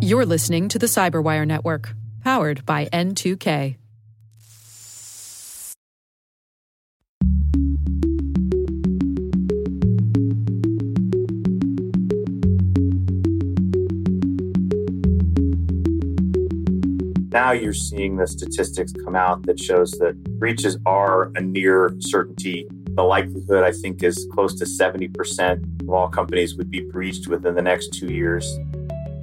You're 0.00 0.26
listening 0.26 0.68
to 0.68 0.78
the 0.78 0.86
Cyberwire 0.86 1.46
Network, 1.46 1.94
powered 2.22 2.66
by 2.66 2.86
N2K. 2.86 3.76
Now 17.32 17.52
you're 17.52 17.72
seeing 17.72 18.16
the 18.16 18.26
statistics 18.26 18.92
come 19.04 19.16
out 19.16 19.44
that 19.46 19.58
shows 19.58 19.92
that 19.92 20.22
breaches 20.38 20.76
are 20.84 21.32
a 21.34 21.40
near 21.40 21.94
certainty. 21.98 22.68
The 22.94 23.02
likelihood, 23.02 23.64
I 23.64 23.72
think, 23.72 24.02
is 24.02 24.28
close 24.32 24.54
to 24.56 24.66
70% 24.66 25.82
of 25.82 25.88
all 25.88 26.08
companies 26.08 26.56
would 26.56 26.70
be 26.70 26.80
breached 26.80 27.26
within 27.26 27.54
the 27.54 27.62
next 27.62 27.94
two 27.94 28.08
years. 28.08 28.58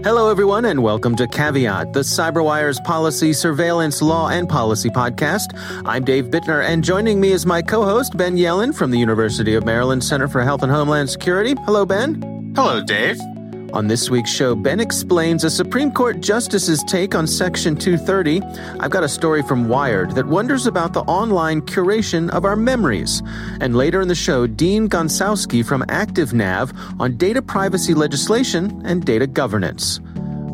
Hello, 0.01 0.31
everyone, 0.31 0.65
and 0.65 0.81
welcome 0.81 1.15
to 1.17 1.27
Caveat, 1.27 1.93
the 1.93 1.99
CyberWire's 1.99 2.79
policy, 2.79 3.31
surveillance, 3.31 4.01
law, 4.01 4.29
and 4.29 4.49
policy 4.49 4.89
podcast. 4.89 5.51
I'm 5.85 6.03
Dave 6.03 6.25
Bittner, 6.25 6.65
and 6.65 6.83
joining 6.83 7.21
me 7.21 7.31
is 7.31 7.45
my 7.45 7.61
co 7.61 7.83
host, 7.83 8.17
Ben 8.17 8.37
Yelin 8.37 8.73
from 8.73 8.89
the 8.89 8.97
University 8.97 9.53
of 9.53 9.65
Maryland 9.65 10.03
Center 10.03 10.27
for 10.27 10.41
Health 10.41 10.63
and 10.63 10.71
Homeland 10.71 11.11
Security. 11.11 11.53
Hello, 11.65 11.85
Ben. 11.85 12.53
Hello, 12.55 12.81
Dave. 12.81 13.19
On 13.73 13.87
this 13.87 14.09
week's 14.09 14.31
show, 14.31 14.55
Ben 14.55 14.79
explains 14.79 15.43
a 15.43 15.49
Supreme 15.49 15.91
Court 15.91 16.21
justice's 16.21 16.83
take 16.83 17.13
on 17.13 17.27
Section 17.27 17.75
230. 17.75 18.41
I've 18.79 18.89
got 18.89 19.03
a 19.03 19.09
story 19.09 19.43
from 19.43 19.67
Wired 19.67 20.11
that 20.11 20.25
wonders 20.25 20.65
about 20.65 20.93
the 20.93 21.01
online 21.01 21.61
curation 21.61 22.31
of 22.31 22.45
our 22.45 22.55
memories. 22.55 23.21
And 23.61 23.75
later 23.75 24.01
in 24.01 24.07
the 24.07 24.15
show, 24.15 24.47
Dean 24.47 24.89
Gonsowski 24.89 25.63
from 25.63 25.83
ActiveNav 25.83 26.99
on 26.99 27.15
data 27.17 27.43
privacy 27.43 27.93
legislation 27.93 28.81
and 28.85 29.05
data 29.05 29.27
governance. 29.27 29.99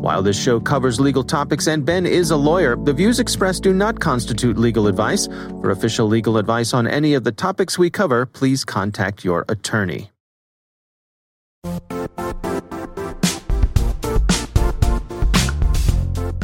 While 0.05 0.21
this 0.21 0.39
show 0.39 0.59
covers 0.59 0.99
legal 0.99 1.23
topics 1.23 1.67
and 1.67 1.85
Ben 1.85 2.05
is 2.05 2.31
a 2.31 2.37
lawyer, 2.37 2.75
the 2.75 2.93
views 2.93 3.19
expressed 3.19 3.63
do 3.63 3.73
not 3.73 4.01
constitute 4.01 4.57
legal 4.57 4.87
advice. 4.87 5.27
For 5.61 5.71
official 5.71 6.07
legal 6.07 6.37
advice 6.37 6.73
on 6.73 6.85
any 6.85 7.13
of 7.13 7.23
the 7.23 7.31
topics 7.31 7.79
we 7.79 7.89
cover, 7.89 8.25
please 8.25 8.65
contact 8.65 9.23
your 9.23 9.45
attorney. 9.47 10.11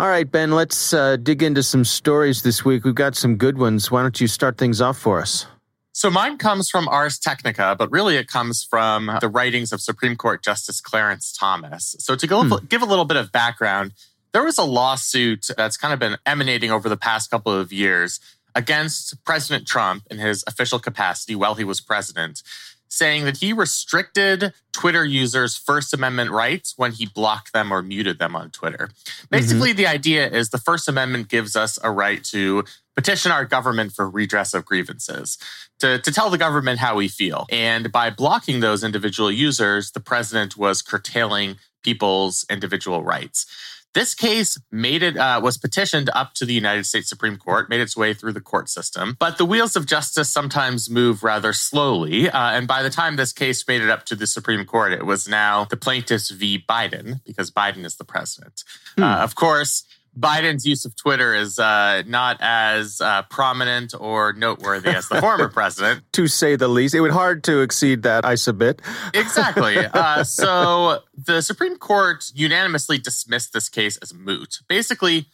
All 0.00 0.08
right, 0.08 0.32
Ben, 0.32 0.52
let's 0.52 0.94
uh, 0.94 1.16
dig 1.16 1.42
into 1.42 1.62
some 1.62 1.84
stories 1.84 2.40
this 2.40 2.64
week. 2.64 2.84
We've 2.84 2.94
got 2.94 3.16
some 3.16 3.36
good 3.36 3.58
ones. 3.58 3.90
Why 3.90 4.00
don't 4.00 4.18
you 4.18 4.28
start 4.28 4.56
things 4.56 4.80
off 4.80 4.96
for 4.96 5.20
us? 5.20 5.44
So 5.92 6.08
mine 6.08 6.38
comes 6.38 6.70
from 6.70 6.88
Ars 6.88 7.18
Technica, 7.18 7.76
but 7.78 7.92
really 7.92 8.16
it 8.16 8.26
comes 8.26 8.64
from 8.64 9.10
the 9.20 9.28
writings 9.28 9.72
of 9.72 9.82
Supreme 9.82 10.16
Court 10.16 10.42
Justice 10.42 10.80
Clarence 10.80 11.36
Thomas. 11.36 11.96
So 11.98 12.16
to 12.16 12.26
go, 12.26 12.44
hmm. 12.44 12.64
give 12.64 12.80
a 12.80 12.86
little 12.86 13.04
bit 13.04 13.18
of 13.18 13.30
background, 13.30 13.92
there 14.32 14.42
was 14.42 14.56
a 14.56 14.64
lawsuit 14.64 15.50
that's 15.54 15.76
kind 15.76 15.92
of 15.92 16.00
been 16.00 16.16
emanating 16.24 16.70
over 16.70 16.88
the 16.88 16.96
past 16.96 17.30
couple 17.30 17.52
of 17.52 17.70
years 17.70 18.20
against 18.54 19.22
President 19.26 19.66
Trump 19.68 20.04
in 20.10 20.16
his 20.16 20.42
official 20.46 20.78
capacity 20.78 21.34
while 21.34 21.56
he 21.56 21.64
was 21.64 21.82
president 21.82 22.42
saying 22.90 23.24
that 23.24 23.38
he 23.38 23.52
restricted 23.52 24.52
Twitter 24.72 25.04
users' 25.04 25.56
First 25.56 25.94
Amendment 25.94 26.30
rights 26.30 26.74
when 26.76 26.92
he 26.92 27.06
blocked 27.06 27.52
them 27.52 27.72
or 27.72 27.82
muted 27.82 28.18
them 28.18 28.36
on 28.36 28.50
Twitter. 28.50 28.90
Basically, 29.30 29.70
mm-hmm. 29.70 29.78
the 29.78 29.86
idea 29.86 30.28
is 30.28 30.50
the 30.50 30.58
First 30.58 30.88
Amendment 30.88 31.28
gives 31.28 31.56
us 31.56 31.78
a 31.82 31.90
right 31.90 32.22
to 32.24 32.64
petition 32.96 33.32
our 33.32 33.44
government 33.44 33.92
for 33.92 34.10
redress 34.10 34.52
of 34.52 34.64
grievances, 34.64 35.38
to, 35.78 35.98
to 36.00 36.12
tell 36.12 36.28
the 36.28 36.36
government 36.36 36.80
how 36.80 36.96
we 36.96 37.08
feel. 37.08 37.46
And 37.50 37.90
by 37.90 38.10
blocking 38.10 38.60
those 38.60 38.84
individual 38.84 39.30
users, 39.30 39.92
the 39.92 40.00
president 40.00 40.56
was 40.56 40.82
curtailing 40.82 41.56
people's 41.82 42.44
individual 42.50 43.02
rights. 43.02 43.46
This 43.92 44.14
case 44.14 44.58
made 44.70 45.02
it 45.02 45.16
uh, 45.16 45.40
was 45.42 45.58
petitioned 45.58 46.10
up 46.14 46.34
to 46.34 46.44
the 46.44 46.54
United 46.54 46.86
States 46.86 47.08
Supreme 47.08 47.36
Court, 47.36 47.68
made 47.68 47.80
its 47.80 47.96
way 47.96 48.14
through 48.14 48.32
the 48.32 48.40
court 48.40 48.68
system. 48.68 49.16
But 49.18 49.36
the 49.36 49.44
wheels 49.44 49.74
of 49.74 49.86
justice 49.86 50.30
sometimes 50.30 50.88
move 50.88 51.24
rather 51.24 51.52
slowly, 51.52 52.30
uh, 52.30 52.50
and 52.50 52.68
by 52.68 52.82
the 52.82 52.90
time 52.90 53.16
this 53.16 53.32
case 53.32 53.66
made 53.66 53.82
it 53.82 53.90
up 53.90 54.04
to 54.06 54.14
the 54.14 54.26
Supreme 54.26 54.64
Court, 54.64 54.92
it 54.92 55.06
was 55.06 55.26
now 55.26 55.64
the 55.64 55.76
plaintiffs 55.76 56.30
v. 56.30 56.64
Biden 56.68 57.20
because 57.26 57.50
Biden 57.50 57.84
is 57.84 57.96
the 57.96 58.04
president. 58.04 58.62
Hmm. 58.96 59.02
Uh, 59.02 59.16
of 59.18 59.34
course, 59.34 59.84
Biden's 60.20 60.66
use 60.66 60.84
of 60.84 60.94
Twitter 60.96 61.34
is 61.34 61.58
uh, 61.58 62.02
not 62.06 62.36
as 62.40 63.00
uh, 63.00 63.22
prominent 63.30 63.94
or 63.98 64.32
noteworthy 64.32 64.90
as 64.90 65.08
the 65.08 65.20
former 65.20 65.48
president. 65.60 66.04
to 66.12 66.26
say 66.26 66.56
the 66.56 66.68
least. 66.68 66.94
It 66.94 67.00
would 67.00 67.10
hard 67.10 67.42
to 67.44 67.60
exceed 67.60 68.02
that, 68.02 68.24
I 68.24 68.34
submit. 68.34 68.82
exactly. 69.14 69.76
Uh, 69.92 70.24
so 70.24 71.00
the 71.16 71.40
Supreme 71.42 71.76
Court 71.76 72.30
unanimously 72.34 72.98
dismissed 72.98 73.52
this 73.52 73.68
case 73.68 73.96
as 73.98 74.14
moot. 74.14 74.60
Basically, 74.68 75.26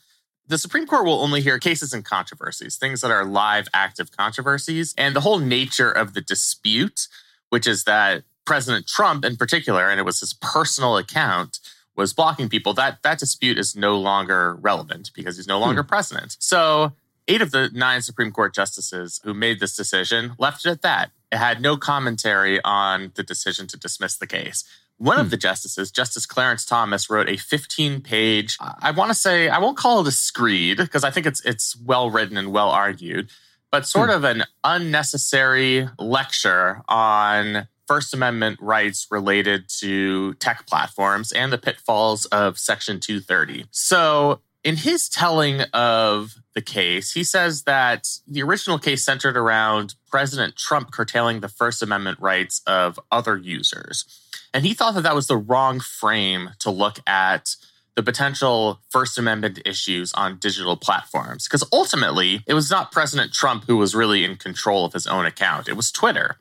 the 0.49 0.59
Supreme 0.59 0.87
Court 0.87 1.05
will 1.05 1.21
only 1.21 1.41
hear 1.41 1.59
cases 1.59 1.93
and 1.93 2.05
controversies, 2.05 2.77
things 2.77 3.01
that 3.01 3.11
are 3.11 3.25
live, 3.25 3.69
active 3.75 4.11
controversies. 4.17 4.95
And 4.97 5.15
the 5.15 5.21
whole 5.21 5.39
nature 5.39 5.91
of 5.91 6.15
the 6.15 6.21
dispute, 6.21 7.09
which 7.51 7.67
is 7.67 7.85
that 7.85 8.25
President 8.45 8.87
Trump 8.87 9.25
in 9.25 9.37
particular, 9.37 9.89
and 9.91 9.99
it 10.01 10.05
was 10.05 10.21
his 10.21 10.33
personal 10.33 10.97
account, 10.97 11.59
was 11.97 12.13
blocking 12.13 12.49
people, 12.49 12.73
that 12.75 13.03
that 13.03 13.19
dispute 13.19 13.59
is 13.59 13.75
no 13.75 13.99
longer 13.99 14.55
relevant 14.57 15.11
because 15.15 15.37
he's 15.37 15.49
no 15.49 15.59
longer 15.59 15.83
hmm. 15.83 15.89
president. 15.89 16.37
So 16.39 16.93
eight 17.29 17.43
of 17.43 17.51
the 17.51 17.71
nine 17.73 18.03
Supreme 18.03 18.31
Court 18.31 18.55
justices 18.55 19.21
who 19.25 19.35
made 19.35 19.61
this 19.61 19.75
decision 19.75 20.35
left 20.39 20.65
it 20.65 20.71
at 20.71 20.83
that. 20.83 21.11
It 21.33 21.39
had 21.39 21.61
no 21.61 21.77
commentary 21.77 22.61
on 22.63 23.13
the 23.15 23.23
decision 23.23 23.67
to 23.69 23.77
dismiss 23.77 24.17
the 24.17 24.27
case. 24.27 24.65
One 24.99 25.17
hmm. 25.17 25.23
of 25.23 25.31
the 25.31 25.37
justices, 25.37 25.91
Justice 25.91 26.27
Clarence 26.27 26.65
Thomas, 26.65 27.11
wrote 27.11 27.29
a 27.29 27.37
15 27.37 28.01
page, 28.01 28.57
I 28.61 28.91
want 28.93 29.11
to 29.11 29.15
say, 29.15 29.49
I 29.49 29.59
won't 29.59 29.77
call 29.77 30.01
it 30.01 30.09
a 30.09 30.13
screed 30.13 30.79
because 30.79 31.05
I 31.05 31.11
think 31.11 31.27
it's 31.27 31.45
it's 31.45 31.77
well 31.77 32.11
written 32.11 32.37
and 32.37 32.53
well 32.53 32.71
argued, 32.71 33.31
but 33.71 33.87
sort 33.87 34.11
hmm. 34.11 34.17
of 34.17 34.25
an 34.25 34.45
unnecessary 34.65 35.89
lecture 35.99 36.83
on 36.89 37.69
First 37.87 38.15
Amendment 38.15 38.59
rights 38.61 39.07
related 39.11 39.69
to 39.81 40.35
tech 40.35 40.67
platforms 40.67 41.33
and 41.33 41.53
the 41.53 41.59
pitfalls 41.59 42.27
of 42.27 42.59
Section 42.59 43.01
230. 43.01 43.67
So, 43.71 44.41
in 44.65 44.77
his 44.77 45.09
telling 45.09 45.61
of 45.73 46.35
the 46.55 46.61
case, 46.61 47.13
he 47.13 47.23
says 47.23 47.63
that 47.63 48.09
the 48.27 48.43
original 48.43 48.81
case 48.81 49.05
centered 49.05 49.37
around 49.37 49.95
President 50.11 50.57
Trump 50.57 50.91
curtailing 50.91 51.39
the 51.39 51.49
First 51.49 51.83
Amendment 51.83 52.19
rights 52.21 52.63
of 52.67 52.99
other 53.13 53.37
users. 53.37 54.05
And 54.53 54.65
he 54.65 54.75
thought 54.75 54.95
that 54.95 55.03
that 55.03 55.15
was 55.15 55.29
the 55.29 55.37
wrong 55.37 55.79
frame 55.79 56.51
to 56.61 56.71
look 56.71 56.99
at 57.07 57.55
the 57.97 58.03
potential 58.03 58.81
First 58.91 59.19
Amendment 59.19 59.59
issues 59.65 60.13
on 60.13 60.39
digital 60.39 60.77
platforms. 60.77 61.49
Because 61.49 61.65
ultimately, 61.73 62.43
it 62.47 62.55
was 62.55 62.71
not 62.71 62.93
President 62.93 63.33
Trump 63.33 63.65
who 63.67 63.77
was 63.77 63.95
really 63.95 64.23
in 64.25 64.37
control 64.37 64.85
of 64.85 64.93
his 64.93 65.07
own 65.07 65.27
account, 65.27 65.69
it 65.69 65.77
was 65.77 65.91
Twitter. 65.91 66.37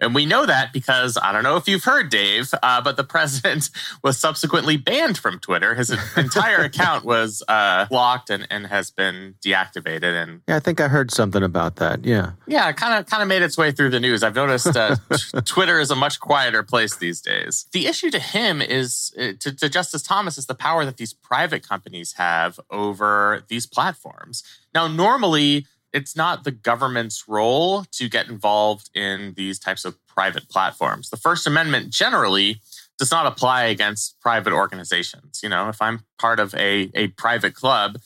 And 0.00 0.14
we 0.14 0.24
know 0.24 0.46
that 0.46 0.72
because 0.72 1.18
I 1.22 1.30
don't 1.30 1.42
know 1.42 1.56
if 1.56 1.68
you've 1.68 1.84
heard, 1.84 2.08
Dave, 2.08 2.52
uh, 2.62 2.80
but 2.80 2.96
the 2.96 3.04
president 3.10 3.70
was 4.02 4.18
subsequently 4.18 4.76
banned 4.76 5.18
from 5.18 5.38
Twitter. 5.38 5.74
His 5.74 5.90
entire 6.16 6.62
account 6.62 7.04
was 7.04 7.42
uh, 7.46 7.84
blocked 7.86 8.30
and, 8.30 8.46
and 8.50 8.66
has 8.66 8.90
been 8.90 9.34
deactivated. 9.44 10.22
And 10.22 10.40
yeah, 10.48 10.56
I 10.56 10.60
think 10.60 10.80
I 10.80 10.88
heard 10.88 11.10
something 11.10 11.42
about 11.42 11.76
that. 11.76 12.04
Yeah, 12.04 12.32
yeah, 12.46 12.72
kind 12.72 12.98
of 12.98 13.06
kind 13.06 13.22
of 13.22 13.28
made 13.28 13.42
its 13.42 13.58
way 13.58 13.72
through 13.72 13.90
the 13.90 14.00
news. 14.00 14.22
I've 14.22 14.34
noticed 14.34 14.74
uh, 14.74 14.96
Twitter 15.44 15.78
is 15.78 15.90
a 15.90 15.96
much 15.96 16.18
quieter 16.18 16.62
place 16.62 16.96
these 16.96 17.20
days. 17.20 17.66
The 17.72 17.86
issue 17.86 18.10
to 18.10 18.18
him 18.18 18.62
is 18.62 19.12
uh, 19.18 19.32
to, 19.40 19.54
to 19.54 19.68
Justice 19.68 20.02
Thomas 20.02 20.38
is 20.38 20.46
the 20.46 20.54
power 20.54 20.84
that 20.84 20.96
these 21.00 21.14
private 21.14 21.66
companies 21.66 22.12
have 22.12 22.60
over 22.70 23.42
these 23.48 23.66
platforms. 23.66 24.44
Now, 24.74 24.86
normally 24.86 25.66
it's 25.92 26.14
not 26.14 26.44
the 26.44 26.50
government's 26.52 27.24
role 27.26 27.84
to 27.92 28.08
get 28.08 28.28
involved 28.28 28.90
in 28.94 29.32
these 29.34 29.58
types 29.58 29.84
of 29.84 29.96
private 30.06 30.48
platforms. 30.48 31.08
The 31.08 31.16
First 31.16 31.46
Amendment 31.46 31.90
generally 31.90 32.60
does 32.98 33.10
not 33.10 33.26
apply 33.26 33.64
against 33.64 34.20
private 34.20 34.52
organizations. 34.52 35.40
You 35.42 35.48
know, 35.48 35.70
if 35.70 35.80
I'm 35.80 36.04
part 36.18 36.38
of 36.38 36.54
a, 36.54 36.90
a 36.94 37.08
private 37.08 37.54
club 37.54 37.96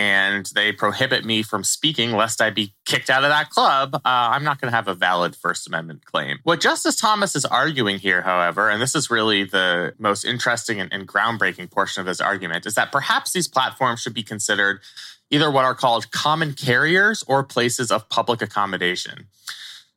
and 0.00 0.46
they 0.54 0.72
prohibit 0.72 1.26
me 1.26 1.42
from 1.42 1.62
speaking 1.62 2.12
lest 2.12 2.40
I 2.40 2.48
be 2.48 2.72
kicked 2.86 3.10
out 3.10 3.22
of 3.22 3.28
that 3.28 3.50
club, 3.50 3.96
uh, 3.96 4.00
I'm 4.06 4.42
not 4.42 4.58
going 4.58 4.70
to 4.70 4.74
have 4.74 4.88
a 4.88 4.94
valid 4.94 5.36
First 5.36 5.68
Amendment 5.68 6.06
claim. 6.06 6.38
What 6.42 6.62
Justice 6.62 6.96
Thomas 6.96 7.36
is 7.36 7.44
arguing 7.44 7.98
here, 7.98 8.22
however, 8.22 8.70
and 8.70 8.80
this 8.80 8.94
is 8.94 9.10
really 9.10 9.44
the 9.44 9.92
most 9.98 10.24
interesting 10.24 10.80
and, 10.80 10.90
and 10.90 11.06
groundbreaking 11.06 11.70
portion 11.70 12.00
of 12.00 12.06
his 12.06 12.18
argument, 12.18 12.64
is 12.64 12.76
that 12.76 12.90
perhaps 12.90 13.34
these 13.34 13.46
platforms 13.46 14.00
should 14.00 14.14
be 14.14 14.22
considered 14.22 14.80
either 15.28 15.50
what 15.50 15.66
are 15.66 15.74
called 15.74 16.10
common 16.10 16.54
carriers 16.54 17.22
or 17.28 17.44
places 17.44 17.90
of 17.90 18.08
public 18.08 18.40
accommodation. 18.40 19.26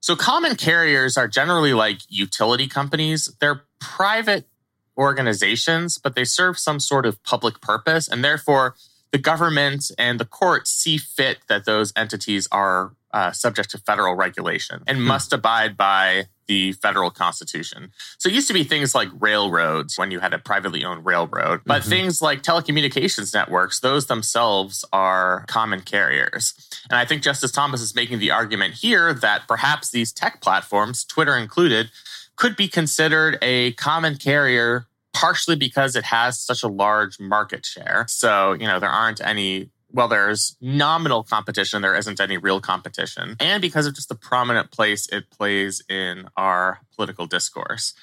So, 0.02 0.18
common 0.18 0.58
carriers 0.58 1.16
are 1.16 1.30
generally 1.30 1.74
like 1.74 2.00
utility 2.10 2.68
companies. 2.68 3.34
They're 3.40 3.64
private 3.80 4.50
organizations, 4.98 5.98
but 5.98 6.14
they 6.14 6.26
serve 6.26 6.60
some 6.60 6.82
sort 6.82 7.06
of 7.06 7.24
public 7.24 7.62
purpose. 7.62 8.10
And 8.10 8.22
therefore, 8.22 8.76
the 9.13 9.19
government 9.19 9.92
and 9.98 10.19
the 10.19 10.25
courts 10.25 10.71
see 10.71 10.98
fit 10.98 11.38
that 11.48 11.65
those 11.65 11.94
entities 11.95 12.48
are 12.51 12.94
uh, 13.13 13.31
subject 13.31 13.69
to 13.69 13.77
federal 13.77 14.15
regulation 14.15 14.81
and 14.88 14.98
hmm. 14.98 15.04
must 15.04 15.31
abide 15.31 15.77
by 15.77 16.24
the 16.48 16.74
federal 16.74 17.10
constitution. 17.10 17.92
So 18.18 18.27
it 18.27 18.36
used 18.36 18.48
to 18.48 18.54
be 18.54 18.63
things 18.63 18.94
like 18.94 19.07
railroads 19.19 19.98
when 19.98 20.12
you 20.12 20.19
had 20.19 20.33
a 20.33 20.39
privately 20.39 20.83
owned 20.83 21.06
railroad, 21.06 21.62
but 21.65 21.81
mm-hmm. 21.81 21.89
things 21.89 22.21
like 22.21 22.42
telecommunications 22.42 23.33
networks, 23.33 23.80
those 23.80 24.07
themselves 24.07 24.83
are 24.92 25.45
common 25.48 25.81
carriers. 25.81 26.54
And 26.89 26.98
I 26.98 27.06
think 27.06 27.21
Justice 27.21 27.51
Thomas 27.51 27.81
is 27.81 27.95
making 27.95 28.19
the 28.19 28.31
argument 28.31 28.74
here 28.74 29.13
that 29.13 29.48
perhaps 29.48 29.92
these 29.92 30.12
tech 30.12 30.42
platforms, 30.42 31.06
Twitter 31.06 31.38
included, 31.38 31.92
could 32.36 32.56
be 32.56 32.68
considered 32.68 33.38
a 33.42 33.74
common 33.74 34.18
carrier 34.18 34.88
partially 35.13 35.56
because 35.56 35.95
it 35.95 36.04
has 36.06 36.39
such 36.39 36.63
a 36.63 36.68
large 36.68 37.19
market 37.19 37.65
share. 37.65 38.06
So, 38.07 38.54
you 38.54 38.68
know, 38.68 38.80
there 38.80 38.89
aren't 38.89 39.21
any 39.21 39.69
well, 39.94 40.07
there's 40.07 40.57
nominal 40.60 41.24
competition, 41.24 41.83
there 41.83 41.95
isn't 41.95 42.19
any 42.19 42.36
real 42.36 42.60
competition. 42.60 43.36
And 43.39 43.62
because 43.62 43.86
of 43.86 43.94
just 43.94 44.10
the 44.10 44.15
prominent 44.15 44.71
place 44.71 45.07
it 45.10 45.30
plays 45.30 45.83
in 45.88 46.27
our 46.36 46.80
political 46.95 47.27
discourse. 47.27 47.94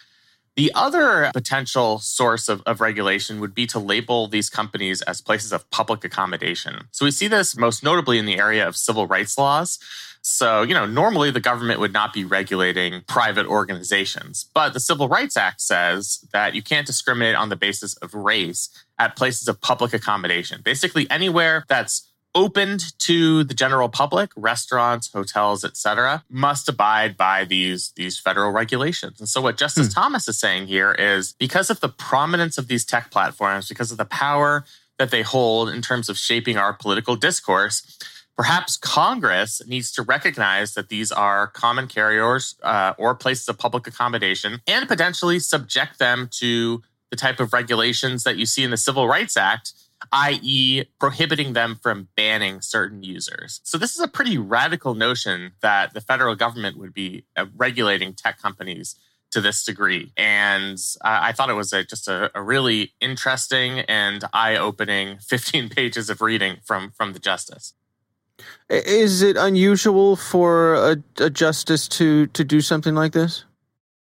The 0.56 0.72
other 0.74 1.30
potential 1.32 1.98
source 2.00 2.48
of, 2.48 2.62
of, 2.66 2.80
regulation 2.80 3.40
would 3.40 3.54
be 3.54 3.66
to 3.68 3.78
label 3.78 4.26
these 4.26 4.50
companies 4.50 5.00
as 5.02 5.20
places 5.20 5.52
of 5.52 5.68
public 5.70 6.04
accommodation. 6.04 6.88
So 6.90 7.04
we 7.04 7.12
see 7.12 7.28
this 7.28 7.56
most 7.56 7.82
notably 7.82 8.18
in 8.18 8.26
the 8.26 8.38
area 8.38 8.66
of 8.66 8.76
civil 8.76 9.06
rights 9.06 9.38
laws. 9.38 9.78
So, 10.22 10.62
you 10.62 10.74
know, 10.74 10.84
normally 10.84 11.30
the 11.30 11.40
government 11.40 11.80
would 11.80 11.92
not 11.92 12.12
be 12.12 12.24
regulating 12.24 13.02
private 13.06 13.46
organizations, 13.46 14.46
but 14.52 14.74
the 14.74 14.80
Civil 14.80 15.08
Rights 15.08 15.36
Act 15.36 15.62
says 15.62 16.26
that 16.32 16.54
you 16.54 16.62
can't 16.62 16.86
discriminate 16.86 17.36
on 17.36 17.48
the 17.48 17.56
basis 17.56 17.94
of 17.96 18.12
race 18.12 18.68
at 18.98 19.16
places 19.16 19.48
of 19.48 19.62
public 19.62 19.94
accommodation. 19.94 20.60
Basically, 20.62 21.10
anywhere 21.10 21.64
that's 21.68 22.09
opened 22.34 22.96
to 22.98 23.42
the 23.44 23.54
general 23.54 23.88
public 23.88 24.30
restaurants 24.36 25.10
hotels 25.12 25.64
etc 25.64 26.22
must 26.30 26.68
abide 26.68 27.16
by 27.16 27.44
these 27.44 27.92
these 27.96 28.18
federal 28.18 28.50
regulations 28.52 29.18
and 29.18 29.28
so 29.28 29.40
what 29.40 29.56
justice 29.56 29.88
hmm. 29.88 29.92
thomas 29.92 30.28
is 30.28 30.38
saying 30.38 30.66
here 30.66 30.92
is 30.92 31.34
because 31.38 31.70
of 31.70 31.80
the 31.80 31.88
prominence 31.88 32.56
of 32.56 32.68
these 32.68 32.84
tech 32.84 33.10
platforms 33.10 33.68
because 33.68 33.90
of 33.90 33.98
the 33.98 34.04
power 34.04 34.64
that 34.98 35.10
they 35.10 35.22
hold 35.22 35.68
in 35.68 35.82
terms 35.82 36.08
of 36.08 36.16
shaping 36.16 36.56
our 36.56 36.72
political 36.72 37.16
discourse 37.16 37.98
Perhaps 38.40 38.78
Congress 38.78 39.60
needs 39.66 39.92
to 39.92 40.00
recognize 40.00 40.72
that 40.72 40.88
these 40.88 41.12
are 41.12 41.48
common 41.48 41.86
carriers 41.86 42.54
uh, 42.62 42.94
or 42.96 43.14
places 43.14 43.46
of 43.50 43.58
public 43.58 43.86
accommodation 43.86 44.62
and 44.66 44.88
potentially 44.88 45.38
subject 45.38 45.98
them 45.98 46.26
to 46.38 46.82
the 47.10 47.16
type 47.16 47.38
of 47.38 47.52
regulations 47.52 48.22
that 48.22 48.38
you 48.38 48.46
see 48.46 48.64
in 48.64 48.70
the 48.70 48.78
Civil 48.78 49.06
Rights 49.06 49.36
Act, 49.36 49.74
i.e., 50.12 50.84
prohibiting 50.98 51.52
them 51.52 51.78
from 51.82 52.08
banning 52.16 52.60
certain 52.60 53.02
users. 53.02 53.60
So, 53.64 53.78
this 53.78 53.94
is 53.94 54.00
a 54.00 54.08
pretty 54.08 54.38
radical 54.38 54.94
notion 54.94 55.52
that 55.60 55.94
the 55.94 56.00
federal 56.00 56.34
government 56.34 56.78
would 56.78 56.94
be 56.94 57.24
uh, 57.36 57.46
regulating 57.56 58.14
tech 58.14 58.40
companies 58.40 58.96
to 59.30 59.40
this 59.40 59.64
degree. 59.64 60.12
And 60.16 60.78
uh, 61.02 61.20
I 61.22 61.32
thought 61.32 61.50
it 61.50 61.54
was 61.54 61.72
a, 61.72 61.84
just 61.84 62.08
a, 62.08 62.30
a, 62.34 62.42
really 62.42 62.92
interesting 63.00 63.80
and 63.80 64.24
eye 64.32 64.56
opening 64.56 65.18
15 65.20 65.68
pages 65.68 66.10
of 66.10 66.20
reading 66.20 66.56
from, 66.64 66.90
from 66.90 67.12
the 67.12 67.18
justice. 67.18 67.74
Is 68.68 69.22
it 69.22 69.36
unusual 69.36 70.16
for 70.16 70.74
a, 70.74 70.96
a 71.18 71.28
justice 71.28 71.86
to 71.88 72.26
to 72.28 72.42
do 72.42 72.62
something 72.62 72.94
like 72.94 73.12
this? 73.12 73.44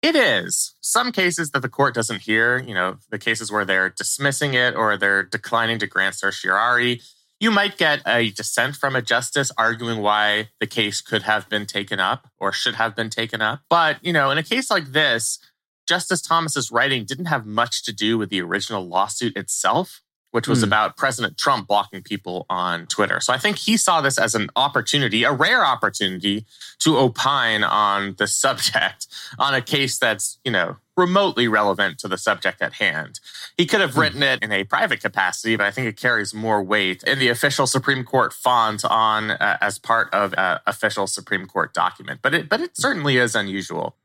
It 0.07 0.15
is. 0.15 0.77
Some 0.81 1.11
cases 1.11 1.51
that 1.51 1.63
the 1.63 1.69
court 1.69 1.93
doesn't 1.93 2.21
hear, 2.21 2.59
you 2.59 2.75
know, 2.75 2.99
the 3.11 3.19
cases 3.19 3.51
where 3.51 3.65
they're 3.65 3.91
dismissing 3.91 4.55
it 4.55 4.77
or 4.77 4.97
they're 4.97 5.25
declining 5.25 5.81
to 5.81 5.89
grant 5.89 6.15
certiorari, 6.15 7.01
you 7.41 7.51
might 7.51 7.77
get 7.77 8.03
a 8.07 8.31
dissent 8.31 8.77
from 8.77 8.95
a 8.95 9.03
justice 9.03 9.51
arguing 9.59 10.01
why 10.01 10.51
the 10.61 10.67
case 10.69 11.01
could 11.01 11.23
have 11.23 11.49
been 11.49 11.67
taken 11.67 11.99
up 11.99 12.29
or 12.39 12.53
should 12.53 12.77
have 12.77 12.95
been 12.95 13.11
taken 13.11 13.43
up. 13.43 13.63
But, 13.69 13.97
you 14.01 14.13
know, 14.13 14.31
in 14.31 14.39
a 14.39 14.45
case 14.45 14.71
like 14.71 14.93
this, 14.93 15.41
Justice 15.89 16.23
Thomas's 16.23 16.71
writing 16.71 17.05
didn't 17.05 17.27
have 17.27 17.45
much 17.45 17.83
to 17.83 17.93
do 17.93 18.17
with 18.17 18.31
the 18.31 18.41
original 18.41 18.87
lawsuit 18.87 19.37
itself 19.37 20.03
which 20.37 20.47
was 20.47 20.61
mm. 20.61 20.65
about 20.65 20.99
President 20.99 21.39
Trump 21.39 21.67
blocking 21.67 22.03
people 22.03 22.45
on 22.51 22.87
Twitter. 22.89 23.21
So 23.21 23.33
I 23.33 23.39
think 23.39 23.57
he 23.57 23.79
saw 23.79 24.03
this 24.03 24.19
as 24.19 24.35
an 24.35 24.51
opportunity, 24.55 25.25
a 25.25 25.33
rare 25.33 25.65
opportunity 25.65 26.45
to 26.81 26.99
opine 26.99 27.65
on 27.65 28.17
the 28.19 28.27
subject 28.45 29.07
on 29.39 29.55
a 29.55 29.63
case 29.63 29.99
that's, 29.99 30.39
you 30.45 30.53
know, 30.53 30.77
remotely 30.95 31.49
relevant 31.49 31.99
to 32.01 32.09
the 32.09 32.19
subject 32.19 32.61
at 32.61 32.75
hand. 32.75 33.19
He 33.57 33.65
could 33.65 33.81
have 33.81 33.95
hmm. 33.95 34.01
written 34.01 34.23
it 34.23 34.43
in 34.43 34.53
a 34.53 34.65
private 34.65 35.01
capacity, 35.01 35.57
but 35.57 35.65
I 35.65 35.71
think 35.71 35.87
it 35.87 35.97
carries 35.97 36.35
more 36.35 36.63
weight 36.63 37.03
in 37.05 37.19
the 37.19 37.31
official 37.31 37.67
Supreme 37.67 38.05
Court 38.05 38.35
font 38.35 38.85
on 38.85 39.31
uh, 39.31 39.57
as 39.63 39.79
part 39.79 40.13
of 40.13 40.35
an 40.37 40.59
official 40.67 41.07
Supreme 41.07 41.47
Court 41.47 41.73
document. 41.73 42.21
But 42.21 42.35
it 42.35 42.51
but 42.51 42.61
it 42.61 42.77
certainly 42.77 43.17
is 43.17 43.35
unusual. 43.35 43.97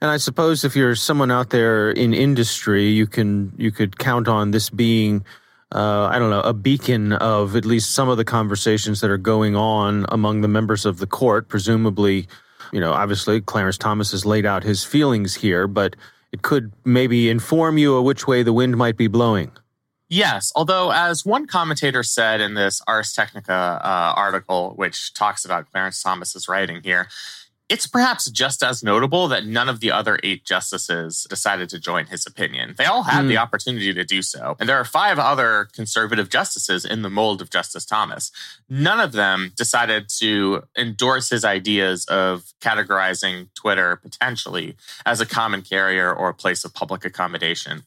And 0.00 0.08
I 0.08 0.18
suppose 0.18 0.62
if 0.62 0.76
you're 0.76 0.94
someone 0.94 1.32
out 1.32 1.50
there 1.50 1.90
in 1.90 2.14
industry, 2.14 2.90
you 2.90 3.08
can 3.08 3.52
you 3.56 3.72
could 3.72 3.98
count 3.98 4.28
on 4.28 4.52
this 4.52 4.70
being 4.70 5.24
uh, 5.72 6.08
I 6.10 6.18
don't 6.18 6.30
know, 6.30 6.40
a 6.40 6.52
beacon 6.52 7.12
of 7.12 7.54
at 7.54 7.64
least 7.64 7.92
some 7.92 8.08
of 8.08 8.16
the 8.16 8.24
conversations 8.24 9.00
that 9.00 9.10
are 9.10 9.18
going 9.18 9.54
on 9.54 10.06
among 10.08 10.40
the 10.40 10.48
members 10.48 10.84
of 10.84 10.98
the 10.98 11.06
court. 11.06 11.48
Presumably, 11.48 12.26
you 12.72 12.80
know, 12.80 12.92
obviously 12.92 13.40
Clarence 13.40 13.78
Thomas 13.78 14.10
has 14.10 14.26
laid 14.26 14.46
out 14.46 14.64
his 14.64 14.84
feelings 14.84 15.36
here, 15.36 15.66
but 15.66 15.94
it 16.32 16.42
could 16.42 16.72
maybe 16.84 17.30
inform 17.30 17.78
you 17.78 17.96
of 17.96 18.04
which 18.04 18.26
way 18.26 18.42
the 18.42 18.52
wind 18.52 18.76
might 18.76 18.96
be 18.96 19.06
blowing. 19.06 19.52
Yes, 20.08 20.50
although 20.56 20.90
as 20.90 21.24
one 21.24 21.46
commentator 21.46 22.02
said 22.02 22.40
in 22.40 22.54
this 22.54 22.82
Ars 22.88 23.12
Technica 23.12 23.52
uh, 23.52 24.12
article, 24.16 24.72
which 24.74 25.14
talks 25.14 25.44
about 25.44 25.70
Clarence 25.70 26.02
Thomas's 26.02 26.48
writing 26.48 26.80
here, 26.82 27.06
it's 27.70 27.86
perhaps 27.86 28.28
just 28.28 28.64
as 28.64 28.82
notable 28.82 29.28
that 29.28 29.46
none 29.46 29.68
of 29.68 29.78
the 29.78 29.92
other 29.92 30.18
eight 30.24 30.44
justices 30.44 31.24
decided 31.30 31.68
to 31.70 31.78
join 31.78 32.06
his 32.06 32.26
opinion. 32.26 32.74
They 32.76 32.84
all 32.84 33.04
had 33.04 33.24
mm. 33.24 33.28
the 33.28 33.36
hmm. 33.36 33.42
opportunity 33.42 33.94
to 33.94 34.04
do 34.04 34.22
so. 34.22 34.56
And 34.58 34.68
there 34.68 34.76
are 34.76 34.84
five 34.84 35.20
other 35.20 35.68
conservative 35.72 36.28
justices 36.28 36.84
in 36.84 37.02
the 37.02 37.08
mold 37.08 37.40
of 37.40 37.48
Justice 37.48 37.86
Thomas. 37.86 38.32
None 38.68 38.98
of 38.98 39.12
them 39.12 39.52
decided 39.56 40.08
to 40.18 40.64
endorse 40.76 41.30
his 41.30 41.44
ideas 41.44 42.04
of 42.06 42.52
categorizing 42.60 43.48
Twitter 43.54 43.96
potentially 43.96 44.76
as 45.06 45.20
a 45.20 45.26
common 45.26 45.62
carrier 45.62 46.12
or 46.12 46.28
a 46.28 46.34
place 46.34 46.64
of 46.64 46.74
public 46.74 47.04
accommodation. 47.04 47.84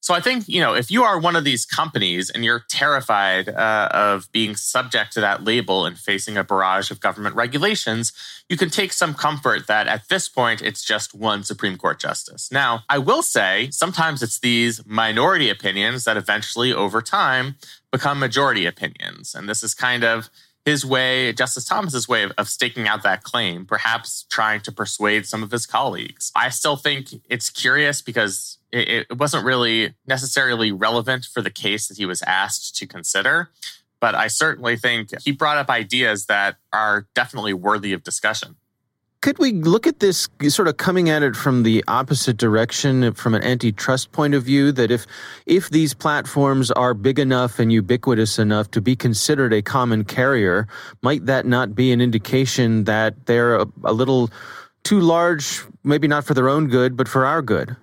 So 0.00 0.14
I 0.14 0.20
think, 0.20 0.48
you 0.48 0.60
know, 0.60 0.74
if 0.74 0.90
you 0.90 1.04
are 1.04 1.18
one 1.20 1.36
of 1.36 1.44
these 1.44 1.66
companies 1.66 2.30
and 2.30 2.42
you're 2.44 2.64
terrified 2.68 3.50
uh, 3.50 3.88
of 3.92 4.32
being 4.32 4.56
subject 4.56 5.12
to 5.12 5.20
that 5.20 5.44
label 5.44 5.84
and 5.84 5.98
facing 5.98 6.38
a 6.38 6.44
barrage 6.44 6.90
of 6.90 7.00
government 7.00 7.36
regulations, 7.36 8.12
you 8.48 8.56
can 8.56 8.70
take 8.70 8.94
some 8.94 9.12
comfort 9.12 9.66
that 9.66 9.86
at 9.86 10.08
this 10.08 10.26
point, 10.26 10.62
it's 10.62 10.82
just 10.82 11.14
one 11.14 11.44
Supreme 11.44 11.76
Court 11.76 12.00
justice. 12.00 12.50
Now, 12.50 12.82
I 12.88 12.98
will 12.98 13.22
say 13.22 13.68
sometimes 13.70 14.22
it's 14.22 14.38
these 14.38 14.84
minority 14.86 15.50
opinions 15.50 16.04
that 16.04 16.16
eventually, 16.16 16.72
over 16.72 17.02
time, 17.02 17.56
become 17.92 18.18
majority 18.18 18.64
opinions. 18.64 19.34
And 19.34 19.48
this 19.48 19.62
is 19.62 19.74
kind 19.74 20.02
of 20.02 20.30
his 20.64 20.84
way, 20.84 21.32
Justice 21.32 21.64
Thomas's 21.64 22.08
way 22.08 22.22
of, 22.22 22.32
of, 22.36 22.48
staking 22.48 22.86
out 22.86 23.02
that 23.02 23.22
claim, 23.22 23.64
perhaps 23.64 24.26
trying 24.28 24.60
to 24.62 24.72
persuade 24.72 25.26
some 25.26 25.42
of 25.42 25.50
his 25.50 25.66
colleagues. 25.66 26.30
I 26.36 26.50
still 26.50 26.76
think 26.76 27.08
it's 27.28 27.48
curious 27.48 28.02
because 28.02 28.58
it, 28.72 29.06
it 29.10 29.18
wasn't 29.18 29.44
really 29.44 29.94
necessarily 30.06 30.72
relevant 30.72 31.24
for 31.24 31.42
the 31.42 31.50
case 31.50 31.88
that 31.88 31.98
he 31.98 32.06
was 32.06 32.22
asked 32.22 32.76
to 32.76 32.86
consider. 32.86 33.50
But 34.00 34.14
I 34.14 34.28
certainly 34.28 34.76
think 34.76 35.10
he 35.22 35.32
brought 35.32 35.58
up 35.58 35.68
ideas 35.68 36.26
that 36.26 36.56
are 36.72 37.06
definitely 37.14 37.52
worthy 37.52 37.92
of 37.92 38.02
discussion. 38.02 38.56
Could 39.20 39.38
we 39.38 39.52
look 39.52 39.86
at 39.86 40.00
this 40.00 40.30
sort 40.48 40.66
of 40.66 40.78
coming 40.78 41.10
at 41.10 41.22
it 41.22 41.36
from 41.36 41.62
the 41.62 41.84
opposite 41.86 42.38
direction, 42.38 43.12
from 43.12 43.34
an 43.34 43.42
antitrust 43.42 44.12
point 44.12 44.32
of 44.32 44.44
view? 44.44 44.72
That 44.72 44.90
if 44.90 45.06
if 45.44 45.68
these 45.68 45.92
platforms 45.92 46.70
are 46.70 46.94
big 46.94 47.18
enough 47.18 47.58
and 47.58 47.70
ubiquitous 47.70 48.38
enough 48.38 48.70
to 48.70 48.80
be 48.80 48.96
considered 48.96 49.52
a 49.52 49.60
common 49.60 50.04
carrier, 50.04 50.66
might 51.02 51.26
that 51.26 51.44
not 51.44 51.74
be 51.74 51.92
an 51.92 52.00
indication 52.00 52.84
that 52.84 53.26
they're 53.26 53.56
a, 53.56 53.66
a 53.84 53.92
little 53.92 54.30
too 54.84 55.00
large, 55.00 55.64
maybe 55.84 56.08
not 56.08 56.24
for 56.24 56.32
their 56.32 56.48
own 56.48 56.68
good, 56.68 56.96
but 56.96 57.06
for 57.06 57.26
our 57.26 57.42
good? 57.42 57.76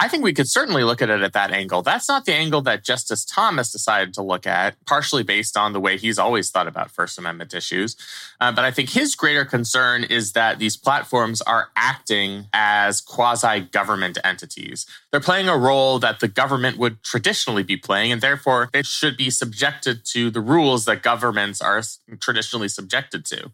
I 0.00 0.08
think 0.08 0.24
we 0.24 0.32
could 0.32 0.48
certainly 0.48 0.82
look 0.82 1.02
at 1.02 1.10
it 1.10 1.20
at 1.20 1.34
that 1.34 1.50
angle. 1.50 1.82
That's 1.82 2.08
not 2.08 2.24
the 2.24 2.32
angle 2.32 2.62
that 2.62 2.82
Justice 2.82 3.22
Thomas 3.22 3.70
decided 3.70 4.14
to 4.14 4.22
look 4.22 4.46
at, 4.46 4.74
partially 4.86 5.22
based 5.22 5.58
on 5.58 5.74
the 5.74 5.80
way 5.80 5.98
he's 5.98 6.18
always 6.18 6.50
thought 6.50 6.66
about 6.66 6.90
First 6.90 7.18
Amendment 7.18 7.52
issues. 7.52 7.96
Uh, 8.40 8.50
but 8.50 8.64
I 8.64 8.70
think 8.70 8.88
his 8.88 9.14
greater 9.14 9.44
concern 9.44 10.04
is 10.04 10.32
that 10.32 10.58
these 10.58 10.74
platforms 10.74 11.42
are 11.42 11.68
acting 11.76 12.46
as 12.54 13.02
quasi 13.02 13.60
government 13.60 14.16
entities. 14.24 14.86
They're 15.10 15.20
playing 15.20 15.50
a 15.50 15.58
role 15.58 15.98
that 15.98 16.20
the 16.20 16.28
government 16.28 16.78
would 16.78 17.02
traditionally 17.02 17.62
be 17.62 17.76
playing, 17.76 18.10
and 18.10 18.22
therefore 18.22 18.70
it 18.72 18.86
should 18.86 19.18
be 19.18 19.28
subjected 19.28 20.06
to 20.12 20.30
the 20.30 20.40
rules 20.40 20.86
that 20.86 21.02
governments 21.02 21.60
are 21.60 21.82
traditionally 22.20 22.68
subjected 22.68 23.26
to. 23.26 23.50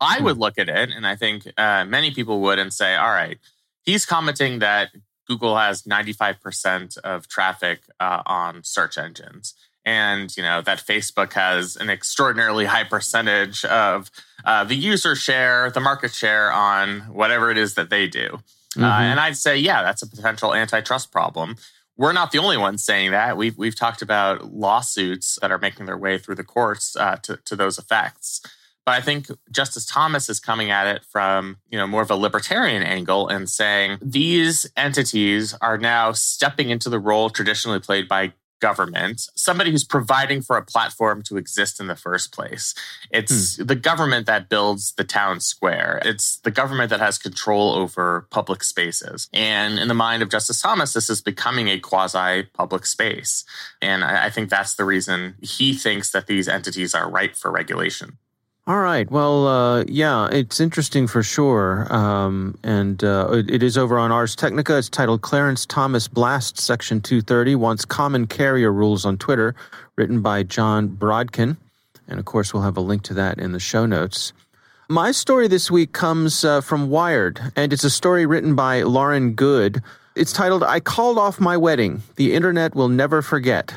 I 0.00 0.22
would 0.22 0.38
look 0.38 0.56
at 0.56 0.70
it, 0.70 0.90
and 0.96 1.06
I 1.06 1.14
think 1.14 1.46
uh, 1.58 1.84
many 1.84 2.10
people 2.10 2.40
would, 2.40 2.58
and 2.58 2.72
say, 2.72 2.96
all 2.96 3.10
right, 3.10 3.36
he's 3.84 4.06
commenting 4.06 4.60
that 4.60 4.88
Google 5.26 5.56
has 5.56 5.82
95% 5.82 6.98
of 6.98 7.28
traffic 7.28 7.80
uh, 8.00 8.22
on 8.26 8.62
search 8.64 8.98
engines. 8.98 9.54
And, 9.86 10.34
you 10.36 10.42
know, 10.42 10.62
that 10.62 10.78
Facebook 10.78 11.34
has 11.34 11.76
an 11.76 11.90
extraordinarily 11.90 12.64
high 12.64 12.84
percentage 12.84 13.64
of 13.66 14.10
uh, 14.44 14.64
the 14.64 14.74
user 14.74 15.14
share, 15.14 15.70
the 15.70 15.80
market 15.80 16.14
share 16.14 16.50
on 16.50 17.00
whatever 17.00 17.50
it 17.50 17.58
is 17.58 17.74
that 17.74 17.90
they 17.90 18.06
do. 18.06 18.38
Uh, 18.76 18.80
mm-hmm. 18.80 18.84
Uh, 18.84 19.00
and 19.00 19.20
I'd 19.20 19.36
say, 19.36 19.58
yeah, 19.58 19.82
that's 19.82 20.02
a 20.02 20.08
potential 20.08 20.54
antitrust 20.54 21.12
problem. 21.12 21.56
We're 21.96 22.12
not 22.12 22.32
the 22.32 22.38
only 22.38 22.56
ones 22.56 22.82
saying 22.82 23.12
that. 23.12 23.36
We've, 23.36 23.56
we've 23.56 23.76
talked 23.76 24.02
about 24.02 24.52
lawsuits 24.52 25.38
that 25.40 25.52
are 25.52 25.58
making 25.58 25.86
their 25.86 25.98
way 25.98 26.18
through 26.18 26.34
the 26.36 26.44
courts 26.44 26.96
uh, 26.96 27.16
to, 27.22 27.36
to 27.44 27.54
those 27.54 27.78
effects. 27.78 28.40
But 28.84 28.92
I 28.92 29.00
think 29.00 29.28
Justice 29.50 29.86
Thomas 29.86 30.28
is 30.28 30.40
coming 30.40 30.70
at 30.70 30.86
it 30.86 31.04
from, 31.04 31.56
you 31.70 31.78
know, 31.78 31.86
more 31.86 32.02
of 32.02 32.10
a 32.10 32.16
libertarian 32.16 32.82
angle 32.82 33.28
and 33.28 33.48
saying 33.48 33.98
these 34.02 34.70
entities 34.76 35.54
are 35.60 35.78
now 35.78 36.12
stepping 36.12 36.70
into 36.70 36.90
the 36.90 36.98
role 36.98 37.30
traditionally 37.30 37.80
played 37.80 38.08
by 38.08 38.34
government, 38.64 39.28
somebody 39.34 39.70
who's 39.70 39.84
providing 39.84 40.40
for 40.40 40.56
a 40.56 40.64
platform 40.64 41.20
to 41.20 41.36
exist 41.36 41.80
in 41.80 41.86
the 41.86 41.94
first 41.94 42.32
place. 42.32 42.74
It's 43.10 43.56
hmm. 43.56 43.64
the 43.64 43.74
government 43.74 44.24
that 44.26 44.48
builds 44.48 44.92
the 44.92 45.04
town 45.04 45.40
square. 45.40 46.00
It's 46.02 46.38
the 46.38 46.50
government 46.50 46.88
that 46.88 47.00
has 47.00 47.18
control 47.18 47.74
over 47.74 48.26
public 48.30 48.64
spaces. 48.64 49.28
And 49.34 49.78
in 49.78 49.88
the 49.88 49.94
mind 49.94 50.22
of 50.22 50.30
Justice 50.30 50.62
Thomas, 50.62 50.94
this 50.94 51.10
is 51.10 51.20
becoming 51.20 51.68
a 51.68 51.78
quasi 51.78 52.44
public 52.54 52.86
space. 52.86 53.44
And 53.82 54.02
I 54.02 54.30
think 54.30 54.48
that's 54.48 54.76
the 54.76 54.84
reason 54.86 55.34
he 55.42 55.74
thinks 55.74 56.10
that 56.12 56.26
these 56.26 56.48
entities 56.48 56.94
are 56.94 57.10
ripe 57.10 57.36
for 57.36 57.50
regulation. 57.50 58.16
All 58.66 58.80
right. 58.80 59.10
Well, 59.10 59.46
uh, 59.46 59.84
yeah, 59.88 60.26
it's 60.32 60.58
interesting 60.58 61.06
for 61.06 61.22
sure. 61.22 61.86
Um, 61.92 62.56
and 62.64 63.04
uh, 63.04 63.28
it, 63.32 63.50
it 63.50 63.62
is 63.62 63.76
over 63.76 63.98
on 63.98 64.10
Ars 64.10 64.34
Technica. 64.34 64.78
It's 64.78 64.88
titled 64.88 65.20
Clarence 65.20 65.66
Thomas 65.66 66.08
Blast 66.08 66.58
Section 66.58 67.02
230 67.02 67.56
Wants 67.56 67.84
Common 67.84 68.26
Carrier 68.26 68.72
Rules 68.72 69.04
on 69.04 69.18
Twitter, 69.18 69.54
written 69.96 70.22
by 70.22 70.44
Jon 70.44 70.88
Brodkin. 70.88 71.58
And 72.08 72.18
of 72.18 72.24
course, 72.24 72.54
we'll 72.54 72.62
have 72.62 72.78
a 72.78 72.80
link 72.80 73.02
to 73.02 73.14
that 73.14 73.38
in 73.38 73.52
the 73.52 73.60
show 73.60 73.84
notes. 73.84 74.32
My 74.88 75.12
story 75.12 75.46
this 75.46 75.70
week 75.70 75.92
comes 75.92 76.42
uh, 76.42 76.62
from 76.62 76.88
Wired, 76.88 77.40
and 77.56 77.70
it's 77.70 77.84
a 77.84 77.90
story 77.90 78.24
written 78.24 78.54
by 78.54 78.80
Lauren 78.80 79.34
Goode. 79.34 79.82
It's 80.16 80.32
titled 80.32 80.62
I 80.62 80.80
Called 80.80 81.18
Off 81.18 81.38
My 81.38 81.58
Wedding 81.58 82.02
The 82.16 82.32
Internet 82.32 82.74
Will 82.74 82.88
Never 82.88 83.20
Forget 83.20 83.74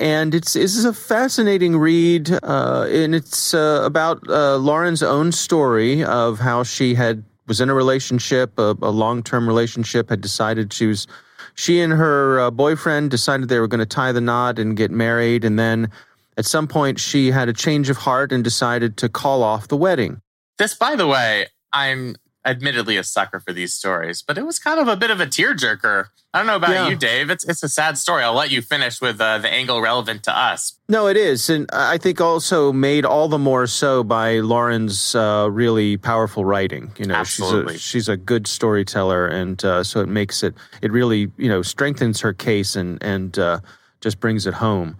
and 0.00 0.34
it's 0.34 0.56
it's 0.56 0.82
a 0.84 0.94
fascinating 0.94 1.76
read, 1.76 2.30
uh, 2.42 2.88
and 2.90 3.14
it's 3.14 3.52
uh, 3.52 3.82
about 3.84 4.26
uh, 4.28 4.56
Lauren's 4.56 5.02
own 5.02 5.30
story 5.30 6.02
of 6.02 6.38
how 6.38 6.62
she 6.62 6.94
had 6.94 7.22
was 7.46 7.60
in 7.60 7.68
a 7.68 7.74
relationship, 7.74 8.58
a, 8.58 8.74
a 8.80 8.90
long 8.90 9.22
term 9.22 9.46
relationship, 9.46 10.08
had 10.08 10.22
decided 10.22 10.72
she 10.72 10.86
was 10.86 11.06
she 11.54 11.80
and 11.80 11.92
her 11.92 12.40
uh, 12.40 12.50
boyfriend 12.50 13.10
decided 13.10 13.50
they 13.50 13.60
were 13.60 13.68
going 13.68 13.80
to 13.80 13.86
tie 13.86 14.10
the 14.10 14.20
knot 14.22 14.58
and 14.58 14.76
get 14.76 14.90
married, 14.90 15.44
and 15.44 15.58
then 15.58 15.90
at 16.38 16.46
some 16.46 16.66
point 16.66 16.98
she 16.98 17.30
had 17.30 17.50
a 17.50 17.52
change 17.52 17.90
of 17.90 17.98
heart 17.98 18.32
and 18.32 18.42
decided 18.42 18.96
to 18.96 19.08
call 19.08 19.42
off 19.42 19.68
the 19.68 19.76
wedding. 19.76 20.22
This, 20.56 20.74
by 20.74 20.96
the 20.96 21.06
way, 21.06 21.48
I'm 21.74 22.16
admittedly 22.44 22.96
a 22.96 23.04
sucker 23.04 23.40
for 23.40 23.52
these 23.52 23.74
stories, 23.74 24.22
but 24.22 24.38
it 24.38 24.46
was 24.46 24.58
kind 24.58 24.80
of 24.80 24.88
a 24.88 24.96
bit 24.96 25.10
of 25.10 25.20
a 25.20 25.26
tearjerker. 25.26 26.06
I 26.32 26.38
don't 26.38 26.46
know 26.46 26.56
about 26.56 26.70
yeah. 26.70 26.88
you, 26.88 26.96
Dave. 26.96 27.28
It's 27.28 27.44
it's 27.44 27.62
a 27.62 27.68
sad 27.68 27.98
story. 27.98 28.22
I'll 28.22 28.34
let 28.34 28.50
you 28.50 28.62
finish 28.62 29.00
with 29.00 29.20
uh, 29.20 29.38
the 29.38 29.48
angle 29.48 29.80
relevant 29.80 30.22
to 30.24 30.36
us. 30.36 30.78
No, 30.88 31.08
it 31.08 31.16
is, 31.16 31.50
and 31.50 31.68
I 31.72 31.98
think 31.98 32.20
also 32.20 32.72
made 32.72 33.04
all 33.04 33.28
the 33.28 33.38
more 33.38 33.66
so 33.66 34.04
by 34.04 34.38
Lauren's 34.38 35.14
uh, 35.14 35.48
really 35.50 35.96
powerful 35.96 36.44
writing. 36.44 36.92
You 36.98 37.06
know, 37.06 37.14
Absolutely. 37.14 37.74
she's 37.74 37.80
a 37.80 37.88
she's 37.88 38.08
a 38.08 38.16
good 38.16 38.46
storyteller, 38.46 39.26
and 39.26 39.62
uh, 39.64 39.82
so 39.82 40.00
it 40.00 40.08
makes 40.08 40.42
it 40.42 40.54
it 40.82 40.92
really 40.92 41.32
you 41.36 41.48
know 41.48 41.62
strengthens 41.62 42.20
her 42.20 42.32
case 42.32 42.76
and 42.76 43.02
and 43.02 43.38
uh, 43.38 43.60
just 44.00 44.20
brings 44.20 44.46
it 44.46 44.54
home. 44.54 44.96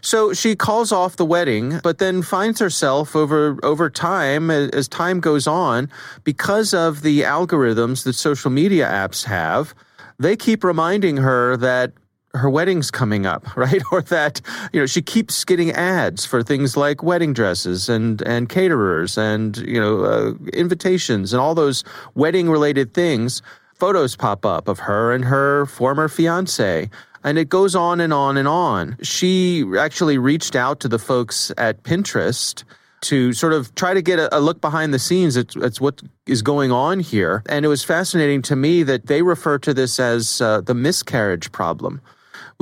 So 0.00 0.32
she 0.32 0.56
calls 0.56 0.92
off 0.92 1.16
the 1.16 1.24
wedding, 1.24 1.80
but 1.82 1.98
then 1.98 2.22
finds 2.22 2.60
herself 2.60 3.14
over 3.14 3.58
over 3.62 3.90
time 3.90 4.50
as 4.50 4.88
time 4.88 5.20
goes 5.20 5.46
on 5.46 5.90
because 6.24 6.74
of 6.74 7.02
the 7.02 7.20
algorithms 7.20 8.04
that 8.04 8.14
social 8.14 8.50
media 8.50 8.86
apps 8.86 9.24
have, 9.24 9.74
they 10.18 10.36
keep 10.36 10.64
reminding 10.64 11.18
her 11.18 11.56
that 11.56 11.92
her 12.34 12.48
wedding's 12.48 12.90
coming 12.90 13.26
up, 13.26 13.56
right? 13.56 13.82
Or 13.90 14.02
that, 14.02 14.40
you 14.72 14.80
know, 14.80 14.86
she 14.86 15.02
keeps 15.02 15.44
getting 15.44 15.70
ads 15.72 16.24
for 16.24 16.42
things 16.42 16.76
like 16.76 17.02
wedding 17.02 17.32
dresses 17.32 17.88
and, 17.88 18.22
and 18.22 18.48
caterers 18.48 19.18
and, 19.18 19.56
you 19.58 19.80
know, 19.80 20.04
uh, 20.04 20.32
invitations 20.52 21.32
and 21.32 21.40
all 21.40 21.54
those 21.54 21.84
wedding 22.14 22.48
related 22.48 22.94
things. 22.94 23.42
Photos 23.74 24.14
pop 24.14 24.46
up 24.46 24.68
of 24.68 24.80
her 24.80 25.12
and 25.12 25.24
her 25.24 25.66
former 25.66 26.08
fiance. 26.08 26.88
And 27.24 27.38
it 27.38 27.48
goes 27.48 27.74
on 27.74 28.00
and 28.00 28.12
on 28.12 28.36
and 28.36 28.48
on. 28.48 28.96
She 29.02 29.64
actually 29.78 30.18
reached 30.18 30.56
out 30.56 30.80
to 30.80 30.88
the 30.88 30.98
folks 30.98 31.52
at 31.56 31.82
Pinterest 31.82 32.64
to 33.02 33.32
sort 33.32 33.52
of 33.52 33.74
try 33.74 33.94
to 33.94 34.02
get 34.02 34.18
a, 34.18 34.36
a 34.36 34.40
look 34.40 34.60
behind 34.60 34.94
the 34.94 34.98
scenes 34.98 35.36
at, 35.36 35.56
at, 35.56 35.76
what 35.78 36.02
is 36.26 36.40
going 36.40 36.70
on 36.70 37.00
here. 37.00 37.42
And 37.48 37.64
it 37.64 37.68
was 37.68 37.82
fascinating 37.84 38.42
to 38.42 38.56
me 38.56 38.82
that 38.84 39.06
they 39.06 39.22
refer 39.22 39.58
to 39.58 39.74
this 39.74 39.98
as 39.98 40.40
uh, 40.40 40.60
the 40.60 40.74
miscarriage 40.74 41.50
problem 41.52 42.00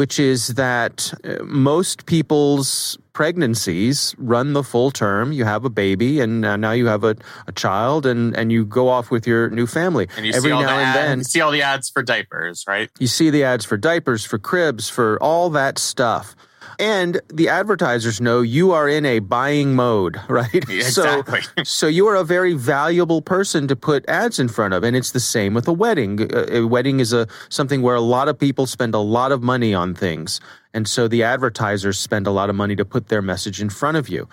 which 0.00 0.18
is 0.18 0.54
that 0.54 1.12
uh, 1.24 1.44
most 1.44 2.06
people's 2.06 2.96
pregnancies 3.12 4.14
run 4.16 4.54
the 4.54 4.62
full 4.62 4.90
term. 4.90 5.30
You 5.30 5.44
have 5.44 5.66
a 5.66 5.68
baby, 5.68 6.20
and 6.20 6.42
uh, 6.42 6.56
now 6.56 6.72
you 6.72 6.86
have 6.86 7.04
a, 7.04 7.16
a 7.46 7.52
child, 7.52 8.06
and, 8.06 8.34
and 8.34 8.50
you 8.50 8.64
go 8.64 8.88
off 8.88 9.10
with 9.10 9.26
your 9.26 9.50
new 9.50 9.66
family. 9.66 10.08
And 10.16 10.24
you 10.24 10.32
Every 10.32 10.48
see 10.48 10.52
all 10.52 10.62
now 10.62 10.68
the 10.68 10.82
and 10.82 10.96
then, 10.96 11.18
you 11.18 11.24
see 11.24 11.42
all 11.42 11.50
the 11.50 11.60
ads 11.60 11.90
for 11.90 12.02
diapers, 12.02 12.64
right? 12.66 12.88
You 12.98 13.08
see 13.08 13.28
the 13.28 13.44
ads 13.44 13.66
for 13.66 13.76
diapers, 13.76 14.24
for 14.24 14.38
cribs, 14.38 14.88
for 14.88 15.22
all 15.22 15.50
that 15.50 15.78
stuff 15.78 16.34
and 16.80 17.20
the 17.28 17.48
advertisers 17.48 18.20
know 18.20 18.40
you 18.40 18.72
are 18.72 18.88
in 18.88 19.04
a 19.04 19.18
buying 19.18 19.74
mode, 19.74 20.18
right? 20.28 20.54
Exactly. 20.54 21.42
So, 21.42 21.50
so 21.64 21.86
you 21.86 22.06
are 22.08 22.16
a 22.16 22.24
very 22.24 22.54
valuable 22.54 23.22
person 23.22 23.68
to 23.68 23.76
put 23.76 24.08
ads 24.08 24.38
in 24.40 24.48
front 24.48 24.74
of, 24.74 24.82
and 24.82 24.96
it's 24.96 25.12
the 25.12 25.20
same 25.20 25.54
with 25.54 25.68
a 25.68 25.72
wedding. 25.72 26.34
Uh, 26.34 26.46
a 26.50 26.62
wedding 26.62 26.98
is 26.98 27.12
a 27.12 27.28
something 27.50 27.82
where 27.82 27.94
a 27.94 28.00
lot 28.00 28.28
of 28.28 28.38
people 28.38 28.66
spend 28.66 28.94
a 28.94 28.98
lot 28.98 29.30
of 29.30 29.42
money 29.42 29.74
on 29.74 29.94
things, 29.94 30.40
and 30.72 30.88
so 30.88 31.06
the 31.06 31.22
advertisers 31.22 31.98
spend 31.98 32.26
a 32.26 32.30
lot 32.30 32.48
of 32.48 32.56
money 32.56 32.74
to 32.74 32.84
put 32.84 33.08
their 33.08 33.22
message 33.22 33.60
in 33.60 33.68
front 33.68 33.96
of 33.96 34.08
you. 34.08 34.28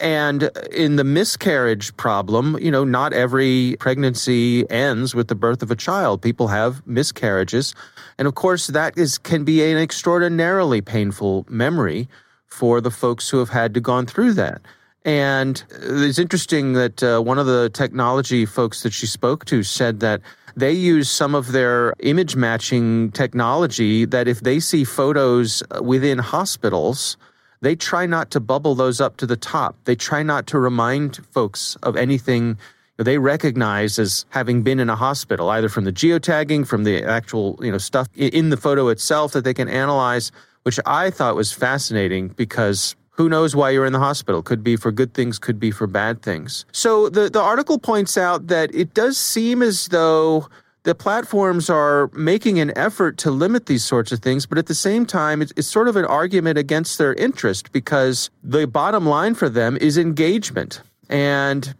And 0.00 0.50
in 0.72 0.96
the 0.96 1.04
miscarriage 1.04 1.94
problem, 1.98 2.56
you 2.58 2.70
know, 2.70 2.84
not 2.84 3.12
every 3.12 3.76
pregnancy 3.78 4.68
ends 4.70 5.14
with 5.14 5.28
the 5.28 5.34
birth 5.34 5.62
of 5.62 5.70
a 5.70 5.76
child. 5.76 6.22
People 6.22 6.48
have 6.48 6.84
miscarriages. 6.86 7.74
And 8.20 8.26
of 8.28 8.34
course, 8.34 8.66
that 8.66 8.98
is, 8.98 9.16
can 9.16 9.44
be 9.44 9.64
an 9.64 9.78
extraordinarily 9.78 10.82
painful 10.82 11.46
memory 11.48 12.06
for 12.44 12.82
the 12.82 12.90
folks 12.90 13.30
who 13.30 13.38
have 13.38 13.48
had 13.48 13.72
to 13.72 13.80
gone 13.80 14.04
through 14.04 14.34
that. 14.34 14.60
And 15.06 15.64
it's 15.70 16.18
interesting 16.18 16.74
that 16.74 17.02
uh, 17.02 17.20
one 17.20 17.38
of 17.38 17.46
the 17.46 17.70
technology 17.70 18.44
folks 18.44 18.82
that 18.82 18.92
she 18.92 19.06
spoke 19.06 19.46
to 19.46 19.62
said 19.62 20.00
that 20.00 20.20
they 20.54 20.70
use 20.70 21.08
some 21.08 21.34
of 21.34 21.52
their 21.52 21.94
image 22.00 22.36
matching 22.36 23.10
technology 23.12 24.04
that 24.04 24.28
if 24.28 24.40
they 24.40 24.60
see 24.60 24.84
photos 24.84 25.62
within 25.80 26.18
hospitals, 26.18 27.16
they 27.62 27.74
try 27.74 28.04
not 28.04 28.30
to 28.32 28.40
bubble 28.40 28.74
those 28.74 29.00
up 29.00 29.16
to 29.16 29.26
the 29.26 29.36
top. 29.36 29.76
They 29.84 29.96
try 29.96 30.22
not 30.22 30.46
to 30.48 30.58
remind 30.58 31.24
folks 31.32 31.74
of 31.82 31.96
anything 31.96 32.58
they 33.04 33.18
recognize 33.18 33.98
as 33.98 34.26
having 34.30 34.62
been 34.62 34.80
in 34.80 34.90
a 34.90 34.96
hospital, 34.96 35.50
either 35.50 35.68
from 35.68 35.84
the 35.84 35.92
geotagging, 35.92 36.66
from 36.66 36.84
the 36.84 37.02
actual 37.02 37.58
you 37.62 37.70
know 37.72 37.78
stuff 37.78 38.06
in 38.16 38.50
the 38.50 38.56
photo 38.56 38.88
itself 38.88 39.32
that 39.32 39.44
they 39.44 39.54
can 39.54 39.68
analyze, 39.68 40.32
which 40.62 40.78
I 40.86 41.10
thought 41.10 41.36
was 41.36 41.52
fascinating 41.52 42.28
because 42.28 42.96
who 43.10 43.28
knows 43.28 43.54
why 43.54 43.70
you're 43.70 43.86
in 43.86 43.92
the 43.92 43.98
hospital? 43.98 44.42
Could 44.42 44.64
be 44.64 44.76
for 44.76 44.90
good 44.92 45.12
things, 45.14 45.38
could 45.38 45.60
be 45.60 45.70
for 45.70 45.86
bad 45.86 46.22
things. 46.22 46.64
So 46.72 47.10
the, 47.10 47.28
the 47.28 47.40
article 47.40 47.78
points 47.78 48.16
out 48.16 48.46
that 48.46 48.74
it 48.74 48.94
does 48.94 49.18
seem 49.18 49.62
as 49.62 49.88
though 49.88 50.48
the 50.84 50.94
platforms 50.94 51.68
are 51.68 52.10
making 52.14 52.58
an 52.58 52.72
effort 52.76 53.18
to 53.18 53.30
limit 53.30 53.66
these 53.66 53.84
sorts 53.84 54.12
of 54.12 54.20
things, 54.20 54.46
but 54.46 54.56
at 54.56 54.66
the 54.66 54.74
same 54.74 55.04
time, 55.04 55.42
it's, 55.42 55.52
it's, 55.56 55.68
sort 55.68 55.88
of 55.88 55.96
an 55.96 56.06
argument 56.06 56.56
against 56.56 56.96
their 56.96 57.12
interest 57.14 57.70
because 57.72 58.30
the 58.42 58.66
bottom 58.66 59.04
line 59.04 59.34
for 59.34 59.50
them 59.50 59.76
is 59.80 59.98
engagement. 59.98 60.80
And 61.10 61.74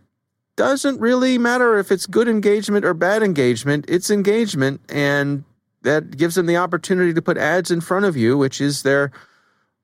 doesn't 0.60 1.00
really 1.00 1.38
matter 1.38 1.78
if 1.78 1.90
it's 1.90 2.06
good 2.06 2.28
engagement 2.28 2.84
or 2.84 2.94
bad 2.94 3.22
engagement, 3.22 3.86
it's 3.88 4.10
engagement. 4.10 4.80
And 4.88 5.44
that 5.82 6.16
gives 6.16 6.34
them 6.34 6.46
the 6.46 6.58
opportunity 6.58 7.14
to 7.14 7.22
put 7.22 7.38
ads 7.38 7.70
in 7.70 7.80
front 7.80 8.04
of 8.04 8.16
you, 8.16 8.36
which 8.36 8.60
is 8.60 8.82
their 8.82 9.10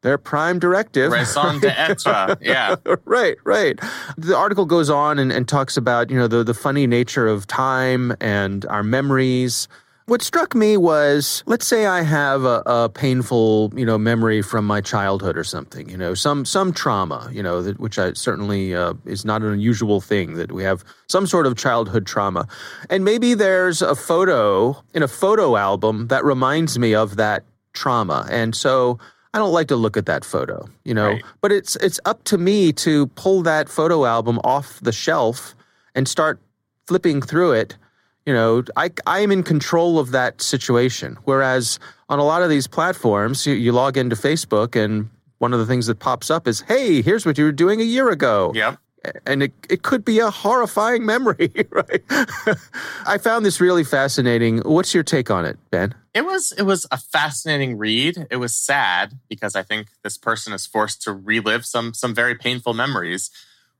their 0.02 0.18
prime 0.18 0.58
directive. 0.58 1.10
Raison 1.10 1.58
d'etre. 1.60 2.36
Yeah. 2.40 2.76
right, 3.06 3.36
right. 3.44 3.80
The 4.18 4.36
article 4.36 4.66
goes 4.66 4.90
on 4.90 5.18
and, 5.18 5.32
and 5.32 5.48
talks 5.48 5.76
about, 5.76 6.10
you 6.10 6.18
know, 6.18 6.28
the, 6.28 6.44
the 6.44 6.54
funny 6.54 6.86
nature 6.86 7.26
of 7.26 7.46
time 7.46 8.14
and 8.20 8.64
our 8.66 8.82
memories. 8.82 9.66
What 10.06 10.22
struck 10.22 10.54
me 10.54 10.76
was, 10.76 11.42
let's 11.46 11.66
say 11.66 11.86
I 11.86 12.02
have 12.02 12.44
a, 12.44 12.62
a, 12.64 12.88
painful, 12.88 13.72
you 13.74 13.84
know, 13.84 13.98
memory 13.98 14.40
from 14.40 14.64
my 14.64 14.80
childhood 14.80 15.36
or 15.36 15.42
something, 15.42 15.88
you 15.88 15.96
know, 15.96 16.14
some 16.14 16.44
some 16.44 16.72
trauma, 16.72 17.28
you 17.32 17.42
know, 17.42 17.60
that, 17.62 17.80
which 17.80 17.98
I 17.98 18.12
certainly 18.12 18.72
uh, 18.72 18.94
is 19.04 19.24
not 19.24 19.42
an 19.42 19.48
unusual 19.48 20.00
thing 20.00 20.34
that 20.34 20.52
we 20.52 20.62
have 20.62 20.84
some 21.08 21.26
sort 21.26 21.44
of 21.44 21.56
childhood 21.56 22.06
trauma, 22.06 22.46
and 22.88 23.04
maybe 23.04 23.34
there's 23.34 23.82
a 23.82 23.96
photo 23.96 24.80
in 24.94 25.02
a 25.02 25.08
photo 25.08 25.56
album 25.56 26.06
that 26.06 26.24
reminds 26.24 26.78
me 26.78 26.94
of 26.94 27.16
that 27.16 27.42
trauma, 27.72 28.28
and 28.30 28.54
so 28.54 29.00
I 29.34 29.38
don't 29.38 29.52
like 29.52 29.66
to 29.68 29.76
look 29.76 29.96
at 29.96 30.06
that 30.06 30.24
photo, 30.24 30.68
you 30.84 30.94
know. 30.94 31.08
Right. 31.08 31.24
But 31.40 31.50
it's 31.50 31.74
it's 31.76 31.98
up 32.04 32.22
to 32.24 32.38
me 32.38 32.72
to 32.74 33.08
pull 33.08 33.42
that 33.42 33.68
photo 33.68 34.04
album 34.04 34.38
off 34.44 34.78
the 34.80 34.92
shelf 34.92 35.56
and 35.96 36.06
start 36.06 36.40
flipping 36.86 37.20
through 37.20 37.52
it 37.52 37.76
you 38.26 38.34
know, 38.34 38.64
I, 38.76 38.90
I 39.06 39.20
am 39.20 39.30
in 39.30 39.44
control 39.44 39.98
of 39.98 40.10
that 40.10 40.42
situation. 40.42 41.16
Whereas 41.24 41.78
on 42.08 42.18
a 42.18 42.24
lot 42.24 42.42
of 42.42 42.50
these 42.50 42.66
platforms, 42.66 43.46
you, 43.46 43.54
you 43.54 43.72
log 43.72 43.96
into 43.96 44.16
Facebook 44.16 44.74
and 44.74 45.08
one 45.38 45.52
of 45.52 45.60
the 45.60 45.66
things 45.66 45.86
that 45.86 46.00
pops 46.00 46.30
up 46.30 46.48
is, 46.48 46.62
hey, 46.62 47.02
here's 47.02 47.24
what 47.24 47.38
you 47.38 47.44
were 47.44 47.52
doing 47.52 47.80
a 47.80 47.84
year 47.84 48.10
ago. 48.10 48.52
Yep. 48.54 48.78
And 49.24 49.44
it, 49.44 49.52
it 49.70 49.82
could 49.82 50.04
be 50.04 50.18
a 50.18 50.30
horrifying 50.30 51.06
memory, 51.14 51.52
right? 51.70 52.02
I 53.06 53.18
found 53.18 53.46
this 53.46 53.60
really 53.60 53.84
fascinating. 53.84 54.58
What's 54.58 54.92
your 54.92 55.04
take 55.04 55.30
on 55.30 55.44
it, 55.44 55.56
Ben? 55.70 55.94
It 56.12 56.24
was 56.24 56.52
it 56.52 56.62
was 56.62 56.86
a 56.90 56.96
fascinating 56.96 57.76
read. 57.76 58.26
It 58.30 58.36
was 58.36 58.54
sad 58.54 59.18
because 59.28 59.54
I 59.54 59.62
think 59.62 59.88
this 60.02 60.16
person 60.16 60.54
is 60.54 60.66
forced 60.66 61.02
to 61.02 61.12
relive 61.12 61.66
some 61.66 61.92
some 61.92 62.14
very 62.14 62.34
painful 62.34 62.72
memories. 62.72 63.30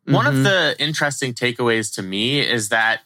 One 0.05 0.27
mm-hmm. 0.27 0.37
of 0.37 0.45
the 0.45 0.77
interesting 0.79 1.33
takeaways 1.33 1.93
to 1.95 2.03
me 2.03 2.41
is 2.41 2.69
that 2.69 3.01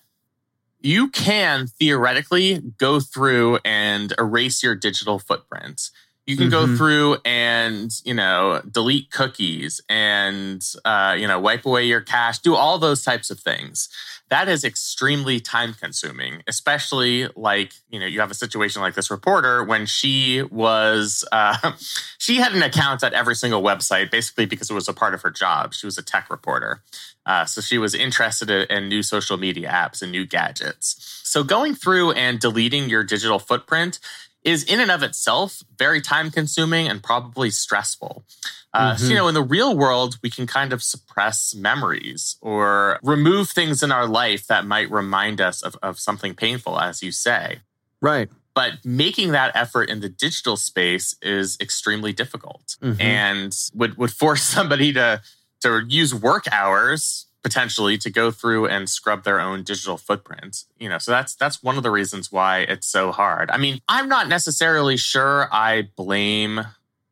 you 0.81 1.09
can 1.11 1.67
theoretically 1.67 2.61
go 2.79 3.01
through 3.01 3.59
and 3.65 4.13
erase 4.19 4.63
your 4.63 4.75
digital 4.75 5.19
footprint. 5.19 5.91
You 6.31 6.37
can 6.37 6.49
mm-hmm. 6.49 6.73
go 6.73 6.77
through 6.77 7.17
and, 7.25 7.91
you 8.05 8.15
know, 8.15 8.63
delete 8.71 9.11
cookies 9.11 9.81
and, 9.89 10.65
uh, 10.85 11.17
you 11.19 11.27
know, 11.27 11.41
wipe 11.41 11.67
away 11.67 11.87
your 11.87 12.01
cache, 12.01 12.39
do 12.39 12.55
all 12.55 12.79
those 12.79 13.03
types 13.03 13.31
of 13.31 13.41
things. 13.41 13.89
That 14.29 14.49
is 14.49 14.63
extremely 14.63 15.41
time 15.41 15.75
consuming, 15.75 16.45
especially 16.47 17.27
like, 17.35 17.73
you 17.89 17.99
know, 17.99 18.07
you 18.07 18.21
have 18.21 18.31
a 18.31 18.35
situation 18.35 18.81
like 18.81 18.95
this 18.95 19.11
reporter 19.11 19.65
when 19.65 19.87
she 19.87 20.43
was, 20.43 21.25
uh, 21.33 21.73
she 22.19 22.37
had 22.37 22.53
an 22.53 22.63
account 22.63 23.03
at 23.03 23.13
every 23.13 23.35
single 23.35 23.61
website 23.61 24.13
basically 24.13 24.47
because 24.47 24.71
it 24.71 24.75
was 24.75 24.89
a 24.89 24.95
part 24.95 25.15
of 25.15 25.23
her 25.23 25.31
job. 25.31 25.75
She 25.75 25.85
was 25.85 25.99
a 25.99 26.03
tech 26.03 26.31
reporter. 26.31 26.81
Uh, 27.27 27.45
so 27.45 27.61
she 27.61 27.77
was 27.77 27.93
interested 27.93 28.51
in 28.71 28.89
new 28.89 29.03
social 29.03 29.37
media 29.37 29.69
apps 29.69 30.01
and 30.01 30.13
new 30.13 30.25
gadgets. 30.25 31.21
So 31.25 31.43
going 31.43 31.75
through 31.75 32.13
and 32.13 32.39
deleting 32.39 32.89
your 32.89 33.03
digital 33.03 33.41
footprint 33.41 33.99
is 34.43 34.65
in 34.65 34.81
and 34.81 34.91
of 34.91 35.03
itself 35.03 35.63
very 35.79 36.01
time 36.01 36.31
consuming 36.31 36.89
and 36.89 37.03
probably 37.03 37.51
stressful. 37.51 38.25
Uh, 38.73 38.93
mm-hmm. 38.93 39.03
So, 39.03 39.09
you 39.09 39.15
know, 39.15 39.29
in 39.29 39.35
the 39.35 39.43
real 39.43 39.77
world, 39.77 40.19
we 40.23 40.31
can 40.31 40.47
kind 40.47 40.73
of 40.73 40.83
suppress 40.83 41.55
memories 41.55 42.37
or 42.41 42.99
remove 43.03 43.51
things 43.51 43.83
in 43.83 43.91
our 43.91 44.07
life 44.07 44.47
that 44.47 44.65
might 44.65 44.91
remind 44.91 45.41
us 45.41 45.63
of, 45.63 45.77
of 45.83 45.99
something 45.99 46.35
painful, 46.35 46.79
as 46.79 47.03
you 47.03 47.13
say. 47.13 47.59
Right. 48.01 48.29
But 48.55 48.85
making 48.85 49.33
that 49.33 49.53
effort 49.55 49.89
in 49.91 50.01
the 50.01 50.09
digital 50.09 50.57
space 50.57 51.17
is 51.21 51.57
extremely 51.61 52.13
difficult 52.13 52.77
mm-hmm. 52.83 53.01
and 53.01 53.57
would, 53.75 53.97
would 53.97 54.13
force 54.13 54.43
somebody 54.57 54.93
to, 54.93 55.21
to 55.63 55.83
use 55.89 56.15
work 56.15 56.45
hours 56.53 57.27
potentially 57.43 57.97
to 57.99 58.11
go 58.11 58.31
through 58.31 58.67
and 58.67 58.89
scrub 58.89 59.25
their 59.25 59.41
own 59.41 59.63
digital 59.63 59.97
footprints 59.97 60.67
you 60.79 60.89
know 60.89 60.99
so 60.99 61.11
that's 61.11 61.35
that's 61.35 61.63
one 61.63 61.77
of 61.77 61.83
the 61.83 61.91
reasons 61.91 62.31
why 62.31 62.59
it's 62.61 62.87
so 62.87 63.13
hard 63.13 63.51
i 63.51 63.57
mean 63.57 63.81
i'm 63.89 64.09
not 64.09 64.29
necessarily 64.29 64.97
sure 64.97 65.49
i 65.53 65.89
blame 65.97 66.61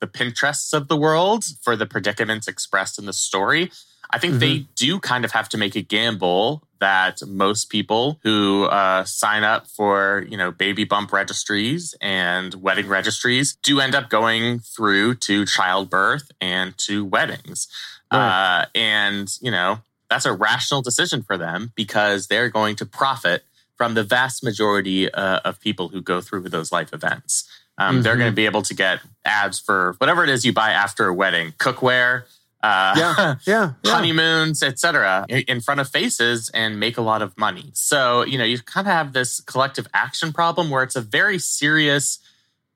the 0.01 0.07
pinterests 0.07 0.73
of 0.73 0.89
the 0.89 0.97
world 0.97 1.45
for 1.63 1.77
the 1.77 1.87
predicaments 1.87 2.47
expressed 2.47 2.99
in 2.99 3.07
the 3.07 3.13
story 3.13 3.71
i 4.11 4.19
think 4.19 4.33
mm-hmm. 4.33 4.41
they 4.41 4.67
do 4.77 5.01
kind 5.01 5.25
of 5.25 5.33
have 5.33 5.49
to 5.49 5.57
make 5.57 5.75
a 5.75 5.83
gamble 5.83 6.63
that 6.81 7.21
most 7.27 7.71
people 7.71 8.21
who 8.23 8.65
uh, 8.65 9.05
sign 9.05 9.45
up 9.45 9.67
for 9.67 10.25
you 10.29 10.37
know 10.37 10.51
baby 10.51 10.85
bump 10.85 11.13
registries 11.13 11.95
and 12.01 12.55
wedding 12.55 12.89
registries 12.89 13.57
do 13.63 13.81
end 13.81 13.95
up 13.95 14.09
going 14.09 14.59
through 14.59 15.15
to 15.15 15.45
childbirth 15.45 16.31
and 16.41 16.77
to 16.79 17.05
weddings 17.05 17.69
right. 18.13 18.61
uh, 18.61 18.67
and 18.75 19.39
you 19.41 19.51
know 19.51 19.79
that's 20.11 20.25
a 20.25 20.33
rational 20.33 20.83
decision 20.83 21.23
for 21.23 21.37
them 21.37 21.73
because 21.75 22.29
they're 22.29 22.49
going 22.49 22.77
to 22.77 22.87
profit 22.87 23.45
from 23.77 23.95
the 23.95 24.03
vast 24.03 24.43
majority 24.43 25.13
uh, 25.13 25.41
of 25.45 25.61
people 25.61 25.89
who 25.89 26.03
go 26.03 26.21
through 26.21 26.43
those 26.49 26.73
life 26.73 26.93
events. 26.93 27.49
Um, 27.77 27.95
mm-hmm. 27.95 28.03
They're 28.03 28.17
going 28.17 28.31
to 28.31 28.35
be 28.35 28.47
able 28.47 28.63
to 28.63 28.75
get 28.75 29.01
ads 29.25 29.61
for 29.61 29.95
whatever 29.99 30.25
it 30.25 30.31
is 30.31 30.45
you 30.45 30.53
buy 30.53 30.71
after 30.71 31.07
a 31.07 31.15
wedding, 31.15 31.53
cookware, 31.59 32.25
uh, 32.63 32.95
yeah, 32.97 33.35
yeah, 33.47 33.73
yeah. 33.85 33.91
honeymoons, 33.93 34.63
etc., 34.63 35.27
in 35.29 35.61
front 35.61 35.81
of 35.81 35.89
faces 35.89 36.51
and 36.53 36.81
make 36.81 36.99
a 36.99 37.03
lot 37.03 37.23
of 37.23 37.37
money. 37.39 37.71
So 37.75 38.25
you 38.25 38.37
know 38.37 38.45
you 38.45 38.59
kind 38.59 38.87
of 38.87 38.93
have 38.93 39.13
this 39.13 39.41
collective 39.41 39.87
action 39.95 40.33
problem 40.33 40.71
where 40.71 40.83
it's 40.83 40.97
a 40.97 41.01
very 41.01 41.39
serious, 41.39 42.19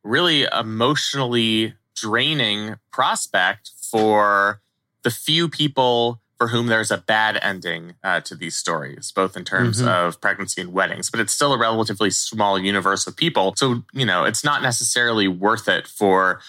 really 0.05 0.45
emotionally 0.45 1.75
draining 1.95 2.77
prospect 2.92 3.73
for 3.77 4.61
the 5.03 5.11
few 5.11 5.49
people 5.49 6.21
for 6.42 6.48
whom 6.48 6.66
there's 6.66 6.90
a 6.90 6.98
bad 6.98 7.38
ending 7.40 7.94
uh, 8.02 8.20
to 8.20 8.35
these 8.35 8.57
stories, 8.57 9.12
both 9.14 9.37
in 9.37 9.44
terms 9.44 9.78
mm-hmm. 9.78 9.87
of 9.87 10.20
pregnancy 10.20 10.61
and 10.61 10.72
weddings, 10.72 11.09
but 11.09 11.20
it's 11.20 11.33
still 11.33 11.52
a 11.52 11.59
relatively 11.59 12.11
small 12.11 12.59
universe 12.59 13.07
of 13.07 13.16
people. 13.16 13.55
So, 13.57 13.85
you 13.92 14.05
know, 14.05 14.24
it's 14.24 14.42
not 14.42 14.61
necessarily 14.61 15.28
worth 15.28 15.68
it 15.68 15.87
for 15.87 16.40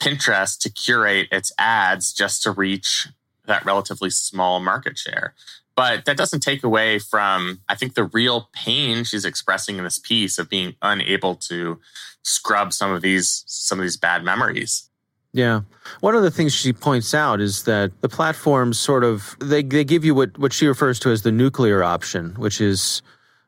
Pinterest 0.00 0.58
to 0.58 0.68
curate 0.68 1.28
its 1.32 1.50
ads 1.56 2.12
just 2.12 2.42
to 2.42 2.50
reach 2.50 3.08
that 3.46 3.64
relatively 3.64 4.10
small 4.10 4.60
market 4.60 4.98
share. 4.98 5.32
But 5.74 6.04
that 6.04 6.18
doesn't 6.18 6.40
take 6.40 6.62
away 6.62 6.98
from, 6.98 7.62
I 7.70 7.74
think, 7.74 7.94
the 7.94 8.04
real 8.04 8.50
pain 8.52 9.02
she's 9.02 9.24
expressing 9.24 9.78
in 9.78 9.84
this 9.84 9.98
piece 9.98 10.38
of 10.38 10.50
being 10.50 10.74
unable 10.82 11.36
to 11.36 11.80
scrub 12.22 12.74
some 12.74 12.92
of 12.92 13.00
these 13.00 13.44
some 13.46 13.78
of 13.78 13.82
these 13.82 13.96
bad 13.96 14.22
memories. 14.22 14.90
Yeah. 15.32 15.60
One 16.00 16.14
of 16.14 16.22
the 16.22 16.30
things 16.30 16.54
she 16.54 16.72
points 16.72 17.14
out 17.14 17.40
is 17.40 17.64
that 17.64 17.92
the 18.00 18.08
platforms 18.08 18.78
sort 18.78 19.04
of 19.04 19.36
they 19.40 19.62
they 19.62 19.84
give 19.84 20.04
you 20.04 20.14
what 20.14 20.36
what 20.38 20.52
she 20.52 20.66
refers 20.66 20.98
to 21.00 21.10
as 21.10 21.22
the 21.22 21.32
nuclear 21.32 21.82
option, 21.82 22.34
which 22.36 22.60
is, 22.60 23.02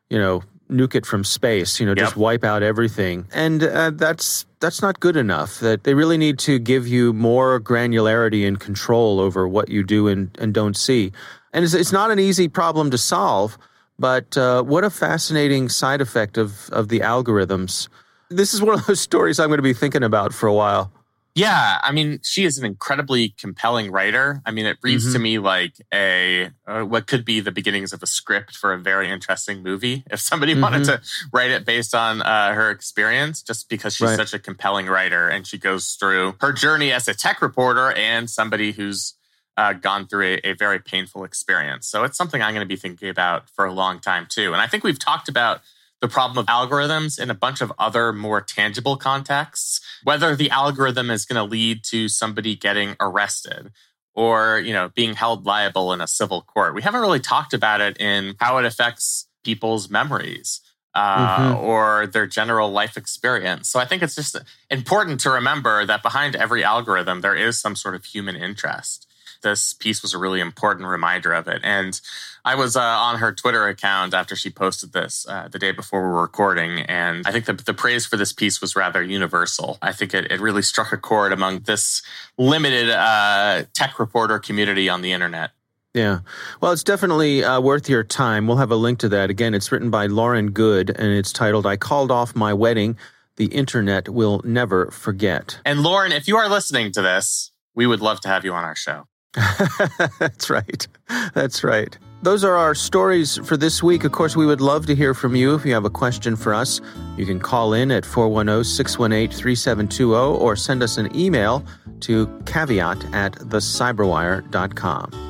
you 0.09 0.19
know, 0.19 0.43
nuke 0.71 0.95
it 0.95 1.05
from 1.05 1.23
space, 1.23 1.79
you 1.79 1.85
know, 1.85 1.91
yep. 1.91 1.97
just 1.97 2.15
wipe 2.15 2.43
out 2.43 2.63
everything. 2.63 3.27
And 3.33 3.63
uh, 3.63 3.91
that's 3.91 4.45
that's 4.59 4.81
not 4.81 4.99
good 4.99 5.17
enough. 5.17 5.59
That 5.59 5.83
they 5.83 5.93
really 5.93 6.17
need 6.17 6.39
to 6.39 6.59
give 6.59 6.87
you 6.87 7.13
more 7.13 7.59
granularity 7.59 8.47
and 8.47 8.59
control 8.59 9.19
over 9.19 9.47
what 9.47 9.69
you 9.69 9.83
do 9.83 10.07
and, 10.07 10.35
and 10.39 10.53
don't 10.53 10.77
see. 10.77 11.11
And 11.51 11.65
it's, 11.65 11.73
it's 11.73 11.91
not 11.91 12.11
an 12.11 12.19
easy 12.19 12.47
problem 12.47 12.91
to 12.91 12.97
solve, 12.97 13.57
but 13.99 14.37
uh, 14.37 14.63
what 14.63 14.83
a 14.83 14.89
fascinating 14.89 15.67
side 15.67 15.99
effect 15.99 16.37
of 16.37 16.69
of 16.69 16.87
the 16.87 16.99
algorithms. 17.01 17.89
This 18.29 18.53
is 18.53 18.61
one 18.61 18.75
of 18.75 18.85
those 18.85 19.01
stories 19.09 19.39
I'm 19.39 19.49
going 19.49 19.57
to 19.57 19.63
be 19.63 19.73
thinking 19.73 20.03
about 20.03 20.33
for 20.33 20.47
a 20.47 20.53
while. 20.53 20.91
Yeah, 21.33 21.79
I 21.81 21.91
mean, 21.91 22.19
she 22.23 22.43
is 22.43 22.57
an 22.57 22.65
incredibly 22.65 23.29
compelling 23.29 23.89
writer. 23.89 24.41
I 24.45 24.51
mean, 24.51 24.65
it 24.65 24.77
reads 24.81 25.05
mm-hmm. 25.05 25.13
to 25.13 25.19
me 25.19 25.39
like 25.39 25.73
a 25.93 26.49
uh, 26.67 26.83
what 26.83 27.07
could 27.07 27.23
be 27.23 27.39
the 27.39 27.51
beginnings 27.51 27.93
of 27.93 28.03
a 28.03 28.07
script 28.07 28.55
for 28.55 28.73
a 28.73 28.77
very 28.77 29.09
interesting 29.09 29.63
movie. 29.63 30.03
If 30.11 30.19
somebody 30.19 30.53
mm-hmm. 30.53 30.61
wanted 30.61 30.83
to 30.85 31.01
write 31.31 31.51
it 31.51 31.65
based 31.65 31.95
on 31.95 32.21
uh, 32.21 32.53
her 32.53 32.69
experience, 32.69 33.41
just 33.41 33.69
because 33.69 33.95
she's 33.95 34.09
right. 34.09 34.17
such 34.17 34.33
a 34.33 34.39
compelling 34.39 34.87
writer 34.87 35.29
and 35.29 35.47
she 35.47 35.57
goes 35.57 35.93
through 35.93 36.35
her 36.41 36.51
journey 36.51 36.91
as 36.91 37.07
a 37.07 37.13
tech 37.13 37.41
reporter 37.41 37.93
and 37.93 38.29
somebody 38.29 38.73
who's 38.73 39.15
uh, 39.55 39.73
gone 39.73 40.07
through 40.07 40.37
a, 40.43 40.49
a 40.49 40.53
very 40.53 40.79
painful 40.79 41.23
experience. 41.23 41.87
So 41.87 42.03
it's 42.03 42.17
something 42.17 42.41
I'm 42.41 42.53
going 42.53 42.65
to 42.65 42.69
be 42.69 42.75
thinking 42.75 43.09
about 43.09 43.49
for 43.49 43.65
a 43.65 43.73
long 43.73 43.99
time 43.99 44.27
too. 44.29 44.51
And 44.51 44.61
I 44.61 44.67
think 44.67 44.83
we've 44.83 44.99
talked 44.99 45.29
about 45.29 45.61
the 46.01 46.07
problem 46.07 46.37
of 46.39 46.47
algorithms 46.47 47.19
in 47.19 47.29
a 47.29 47.35
bunch 47.35 47.61
of 47.61 47.71
other 47.77 48.11
more 48.11 48.41
tangible 48.41 48.97
contexts, 48.97 49.79
whether 50.03 50.35
the 50.35 50.49
algorithm 50.49 51.09
is 51.11 51.25
going 51.25 51.37
to 51.37 51.49
lead 51.49 51.83
to 51.85 52.09
somebody 52.09 52.55
getting 52.55 52.95
arrested 52.99 53.71
or, 54.13 54.59
you 54.59 54.73
know, 54.73 54.89
being 54.95 55.13
held 55.13 55.45
liable 55.45 55.93
in 55.93 56.01
a 56.01 56.07
civil 56.07 56.41
court. 56.41 56.75
We 56.75 56.81
haven't 56.81 57.01
really 57.01 57.19
talked 57.19 57.53
about 57.53 57.81
it 57.81 58.01
in 58.01 58.35
how 58.39 58.57
it 58.57 58.65
affects 58.65 59.27
people's 59.43 59.89
memories. 59.89 60.61
Uh, 60.93 61.53
mm-hmm. 61.53 61.63
or 61.63 62.07
their 62.07 62.27
general 62.27 62.69
life 62.69 62.97
experience. 62.97 63.69
So 63.69 63.79
I 63.79 63.85
think 63.85 64.03
it's 64.03 64.15
just 64.15 64.35
important 64.69 65.21
to 65.21 65.29
remember 65.29 65.85
that 65.85 66.03
behind 66.03 66.35
every 66.35 66.65
algorithm, 66.65 67.21
there 67.21 67.33
is 67.33 67.57
some 67.57 67.77
sort 67.77 67.95
of 67.95 68.03
human 68.03 68.35
interest. 68.35 69.07
This 69.41 69.73
piece 69.73 70.01
was 70.01 70.13
a 70.13 70.17
really 70.17 70.39
important 70.39 70.87
reminder 70.87 71.33
of 71.33 71.47
it. 71.47 71.61
And 71.63 71.99
I 72.43 72.55
was 72.55 72.75
uh, 72.75 72.81
on 72.81 73.19
her 73.19 73.31
Twitter 73.31 73.67
account 73.67 74.13
after 74.13 74.35
she 74.35 74.49
posted 74.49 74.93
this 74.93 75.25
uh, 75.27 75.47
the 75.49 75.59
day 75.59 75.71
before 75.71 76.01
we 76.01 76.07
were 76.07 76.21
recording. 76.21 76.79
And 76.81 77.25
I 77.27 77.31
think 77.31 77.45
the, 77.45 77.53
the 77.53 77.73
praise 77.73 78.05
for 78.05 78.17
this 78.17 78.33
piece 78.33 78.61
was 78.61 78.75
rather 78.75 79.03
universal. 79.03 79.77
I 79.81 79.91
think 79.91 80.13
it, 80.13 80.31
it 80.31 80.39
really 80.39 80.61
struck 80.61 80.91
a 80.91 80.97
chord 80.97 81.31
among 81.31 81.61
this 81.61 82.01
limited 82.37 82.89
uh, 82.89 83.63
tech 83.73 83.99
reporter 83.99 84.39
community 84.39 84.89
on 84.89 85.01
the 85.01 85.11
internet. 85.11 85.51
Yeah. 85.93 86.19
Well, 86.61 86.71
it's 86.71 86.83
definitely 86.83 87.43
uh, 87.43 87.59
worth 87.59 87.89
your 87.89 88.03
time. 88.03 88.47
We'll 88.47 88.57
have 88.57 88.71
a 88.71 88.77
link 88.77 88.99
to 88.99 89.09
that. 89.09 89.29
Again, 89.29 89.53
it's 89.53 89.71
written 89.71 89.89
by 89.89 90.07
Lauren 90.07 90.51
Goode 90.51 90.89
and 90.89 91.11
it's 91.11 91.33
titled 91.33 91.65
I 91.65 91.75
Called 91.75 92.11
Off 92.11 92.35
My 92.35 92.53
Wedding. 92.53 92.97
The 93.37 93.45
Internet 93.47 94.09
Will 94.09 94.41
Never 94.43 94.91
Forget. 94.91 95.61
And 95.65 95.81
Lauren, 95.81 96.11
if 96.11 96.27
you 96.27 96.37
are 96.37 96.49
listening 96.49 96.91
to 96.91 97.01
this, 97.01 97.51
we 97.73 97.87
would 97.87 98.01
love 98.01 98.21
to 98.21 98.27
have 98.27 98.45
you 98.45 98.53
on 98.53 98.63
our 98.63 98.75
show. 98.75 99.07
That's 100.19 100.49
right. 100.49 100.87
That's 101.33 101.63
right. 101.63 101.97
Those 102.21 102.43
are 102.43 102.55
our 102.55 102.75
stories 102.75 103.37
for 103.45 103.57
this 103.57 103.81
week. 103.81 104.03
Of 104.03 104.11
course, 104.11 104.35
we 104.35 104.45
would 104.45 104.61
love 104.61 104.85
to 104.87 104.95
hear 104.95 105.13
from 105.13 105.35
you. 105.35 105.55
If 105.55 105.65
you 105.65 105.73
have 105.73 105.85
a 105.85 105.89
question 105.89 106.35
for 106.35 106.53
us, 106.53 106.81
you 107.17 107.25
can 107.25 107.39
call 107.39 107.73
in 107.73 107.91
at 107.91 108.05
410 108.05 108.63
618 108.63 109.37
3720 109.37 110.37
or 110.37 110.55
send 110.55 110.83
us 110.83 110.97
an 110.97 111.15
email 111.15 111.65
to 112.01 112.27
caveat 112.45 113.03
at 113.13 113.33
thecyberwire.com. 113.33 115.27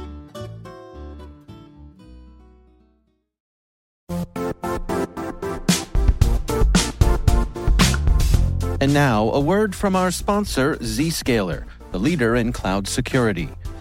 And 8.81 8.95
now, 8.95 9.29
a 9.29 9.39
word 9.39 9.75
from 9.75 9.95
our 9.95 10.09
sponsor, 10.09 10.75
Zscaler, 10.77 11.65
the 11.91 11.99
leader 11.99 12.35
in 12.35 12.51
cloud 12.51 12.87
security. 12.87 13.49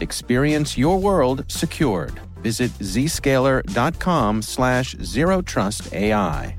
Experience 0.00 0.78
your 0.78 0.98
world 0.98 1.44
secured. 1.48 2.20
Visit 2.42 2.70
zscaler.com 2.78 4.42
slash 4.42 4.96
zero 5.02 5.42
trust 5.42 5.92
AI. 5.92 6.56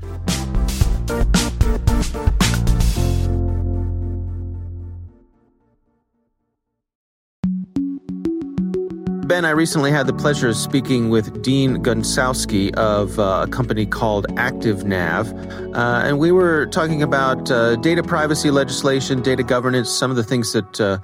Ben, 9.30 9.44
I 9.44 9.50
recently 9.50 9.92
had 9.92 10.08
the 10.08 10.12
pleasure 10.12 10.48
of 10.48 10.56
speaking 10.56 11.08
with 11.08 11.40
Dean 11.40 11.84
Gonsowski 11.84 12.74
of 12.74 13.16
uh, 13.20 13.46
a 13.46 13.48
company 13.48 13.86
called 13.86 14.26
ActiveNav, 14.30 15.72
uh, 15.72 16.04
and 16.04 16.18
we 16.18 16.32
were 16.32 16.66
talking 16.66 17.00
about 17.00 17.48
uh, 17.48 17.76
data 17.76 18.02
privacy 18.02 18.50
legislation, 18.50 19.22
data 19.22 19.44
governance, 19.44 19.88
some 19.88 20.10
of 20.10 20.16
the 20.16 20.24
things 20.24 20.52
that 20.52 20.80
uh, 20.80 20.98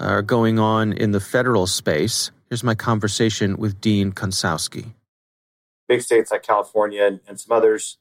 are 0.00 0.22
going 0.22 0.58
on 0.58 0.92
in 0.92 1.12
the 1.12 1.20
federal 1.20 1.66
space. 1.66 2.30
Here's 2.48 2.64
my 2.64 2.74
conversation 2.74 3.56
with 3.56 3.80
Dean 3.80 4.12
Gonsowski. 4.12 4.92
Big 5.88 6.02
states 6.02 6.30
like 6.30 6.42
California 6.42 7.04
and, 7.04 7.20
and 7.28 7.38
some 7.40 7.56
others 7.56 7.98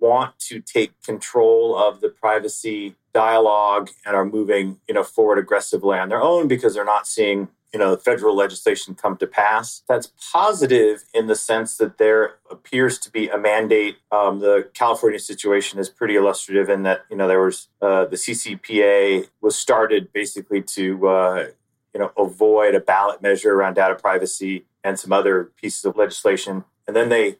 want 0.00 0.38
to 0.38 0.60
take 0.60 1.00
control 1.02 1.76
of 1.76 2.00
the 2.00 2.08
privacy 2.08 2.94
dialogue 3.12 3.90
and 4.06 4.14
are 4.14 4.24
moving, 4.24 4.78
you 4.86 4.94
know, 4.94 5.02
forward 5.02 5.38
aggressively 5.38 5.98
on 5.98 6.08
their 6.08 6.22
own 6.22 6.46
because 6.46 6.74
they're 6.74 6.84
not 6.84 7.06
seeing 7.06 7.48
you 7.72 7.78
know 7.78 7.96
federal 7.96 8.34
legislation 8.34 8.94
come 8.94 9.16
to 9.18 9.26
pass. 9.26 9.82
That's 9.88 10.12
positive 10.32 11.04
in 11.12 11.26
the 11.26 11.34
sense 11.34 11.76
that 11.76 11.98
there 11.98 12.36
appears 12.50 12.98
to 13.00 13.10
be 13.10 13.28
a 13.28 13.38
mandate. 13.38 13.98
Um, 14.10 14.40
the 14.40 14.68
California 14.74 15.18
situation 15.18 15.78
is 15.78 15.88
pretty 15.88 16.16
illustrative 16.16 16.68
in 16.68 16.82
that 16.84 17.04
you 17.10 17.16
know 17.16 17.28
there 17.28 17.42
was 17.42 17.68
uh, 17.82 18.06
the 18.06 18.16
CCPA 18.16 19.28
was 19.40 19.56
started 19.56 20.12
basically 20.12 20.62
to 20.62 21.08
uh, 21.08 21.46
you 21.92 22.00
know 22.00 22.12
avoid 22.16 22.74
a 22.74 22.80
ballot 22.80 23.22
measure 23.22 23.54
around 23.54 23.74
data 23.74 23.94
privacy 23.94 24.64
and 24.82 24.98
some 24.98 25.12
other 25.12 25.50
pieces 25.60 25.84
of 25.84 25.96
legislation, 25.96 26.64
and 26.86 26.96
then 26.96 27.08
they 27.08 27.36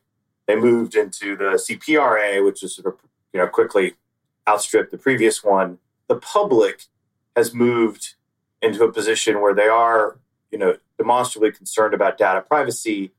they 0.46 0.56
moved 0.56 0.94
into 0.94 1.36
the 1.36 1.52
CPRA, 1.54 2.44
which 2.44 2.62
is 2.62 2.74
sort 2.74 2.86
of 2.92 3.00
you 3.32 3.40
know 3.40 3.46
quickly 3.46 3.94
outstripped 4.46 4.90
the 4.90 4.98
previous 4.98 5.42
one. 5.42 5.78
The 6.08 6.16
public 6.16 6.84
has 7.36 7.54
moved 7.54 8.14
into 8.62 8.84
a 8.84 8.92
position 8.92 9.40
where 9.40 9.54
they 9.54 9.68
are, 9.68 10.18
you 10.50 10.58
know, 10.58 10.76
demonstrably 10.96 11.52
concerned 11.52 11.94
about 11.94 12.18
data 12.18 12.40
privacy. 12.40 13.12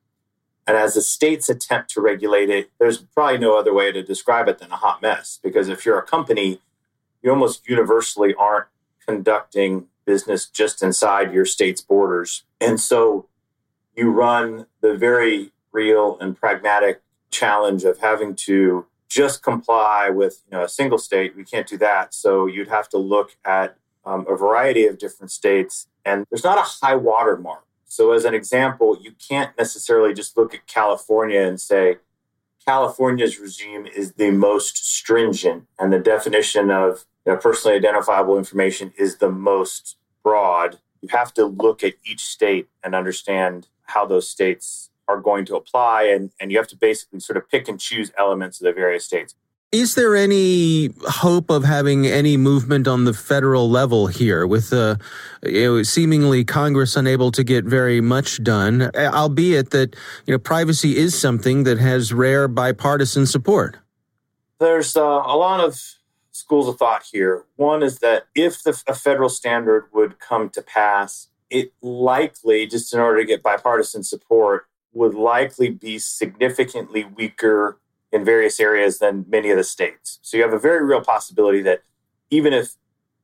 And 0.68 0.78
as 0.78 0.94
the 0.94 1.02
states 1.02 1.50
attempt 1.50 1.90
to 1.92 2.02
regulate 2.02 2.50
it, 2.50 2.72
there's 2.80 2.98
probably 2.98 3.40
no 3.40 3.58
other 3.58 3.74
way 3.74 3.92
to 3.92 4.04
describe 4.04 4.48
it 4.48 4.60
than 4.60 4.72
a 4.72 4.76
hot 4.76 5.02
mess. 5.02 5.40
Because 5.42 5.70
if 5.70 5.86
you're 5.86 5.98
a 5.98 6.06
company, 6.06 6.62
you 7.24 7.32
almost 7.32 7.68
universally 7.68 8.36
aren't 8.36 8.68
conducting 9.06 9.88
business 10.06 10.48
just 10.48 10.84
inside 10.84 11.34
your 11.34 11.46
state's 11.46 11.82
borders. 11.82 12.44
And 12.60 12.80
so 12.80 13.28
you 13.96 14.12
run 14.12 14.66
the 14.82 14.96
very 14.96 15.52
real 15.72 16.18
and 16.20 16.36
pragmatic 16.36 17.02
challenge 17.32 17.84
of 17.84 18.00
having 18.00 18.36
to 18.36 18.86
just 19.08 19.42
comply 19.42 20.10
with 20.10 20.44
you 20.46 20.58
know 20.58 20.64
a 20.64 20.70
single 20.70 20.98
state. 20.98 21.36
We 21.36 21.44
can't 21.44 21.68
do 21.68 21.78
that. 21.78 22.14
So 22.14 22.46
you'd 22.46 22.70
have 22.70 22.90
to 22.90 22.98
look 22.98 23.36
at 23.44 23.78
um, 24.06 24.26
a 24.30 24.36
variety 24.36 24.86
of 24.86 24.98
different 24.98 25.32
states, 25.32 25.88
and 26.06 26.26
there's 26.30 26.44
not 26.44 26.58
a 26.58 26.86
high 26.86 26.96
water 26.96 27.38
mark. 27.38 27.66
So, 27.86 28.12
as 28.12 28.26
an 28.26 28.34
example, 28.34 28.98
you 29.02 29.14
can't 29.28 29.58
necessarily 29.58 30.14
just 30.14 30.38
look 30.38 30.54
at 30.54 30.68
California 30.68 31.42
and 31.42 31.60
say 31.60 31.98
California's 32.66 33.40
regime 33.40 33.88
is 33.88 34.14
the 34.14 34.32
most 34.32 34.78
stringent, 34.78 35.66
and 35.80 35.92
the 35.92 36.00
definition 36.00 36.70
of 36.70 37.06
you 37.26 37.34
know, 37.34 37.38
personally 37.38 37.78
identifiable 37.78 38.38
information 38.38 38.94
is 38.98 39.18
the 39.18 39.32
most 39.32 39.98
broad. 40.24 40.80
You 41.02 41.10
have 41.12 41.34
to 41.36 41.46
look 41.46 41.84
at 41.84 41.94
each 42.06 42.22
state 42.22 42.68
and 42.84 42.94
understand 42.94 43.68
how 43.84 44.06
those 44.06 44.30
states 44.30 44.90
are 45.08 45.20
going 45.20 45.46
to 45.46 45.56
apply, 45.56 46.04
and, 46.04 46.32
and 46.40 46.52
you 46.52 46.58
have 46.58 46.68
to 46.68 46.76
basically 46.76 47.20
sort 47.20 47.38
of 47.38 47.50
pick 47.50 47.68
and 47.68 47.80
choose 47.80 48.12
elements 48.18 48.62
of 48.62 48.66
the 48.66 48.74
various 48.74 49.06
states. 49.06 49.36
Is 49.72 49.94
there 49.94 50.16
any 50.16 50.90
hope 51.08 51.52
of 51.52 51.64
having 51.64 52.08
any 52.08 52.38
movement 52.38 52.88
on 52.88 53.06
the 53.06 53.14
federal 53.14 53.70
level 53.70 54.08
here 54.08 54.48
with 54.48 54.74
uh, 54.74 54.96
you 55.44 55.64
know, 55.64 55.84
seemingly 55.84 56.44
Congress 56.44 56.96
unable 56.96 57.32
to 57.32 57.44
get 57.44 57.66
very 57.66 58.02
much 58.02 58.42
done, 58.42 58.90
albeit 58.96 59.70
that 59.70 59.96
you 60.26 60.34
know 60.34 60.40
privacy 60.40 60.98
is 60.98 61.16
something 61.20 61.66
that 61.66 61.78
has 61.78 62.12
rare 62.12 62.48
bipartisan 62.48 63.28
support? 63.28 63.78
There's 64.58 64.98
uh, 64.98 65.02
a 65.04 65.38
lot 65.38 65.60
of 65.60 65.80
schools 66.32 66.68
of 66.68 66.78
thought 66.78 67.04
here. 67.04 67.44
One 67.56 67.84
is 67.84 68.00
that 68.00 68.24
if 68.34 68.64
the, 68.64 68.82
a 68.88 68.96
federal 68.96 69.30
standard 69.30 69.86
would 69.94 70.18
come 70.18 70.50
to 70.50 70.64
pass, 70.64 71.28
it 71.52 71.74
likely, 71.84 72.66
just 72.66 72.92
in 72.92 73.00
order 73.00 73.20
to 73.20 73.26
get 73.26 73.44
bipartisan 73.44 74.02
support, 74.02 74.66
would 74.94 75.14
likely 75.14 75.70
be 75.70 76.00
significantly 76.00 77.04
weaker 77.04 77.78
in 78.12 78.26
various 78.26 78.60
areas 78.60 79.00
than 79.00 79.26
many 79.30 79.52
of 79.52 79.58
the 79.58 79.64
states. 79.64 80.20
So 80.22 80.38
you 80.38 80.44
have 80.44 80.54
a 80.54 80.60
very 80.60 80.84
real 80.84 81.02
possibility 81.02 81.62
that 81.64 81.84
even 82.30 82.54
if 82.54 82.76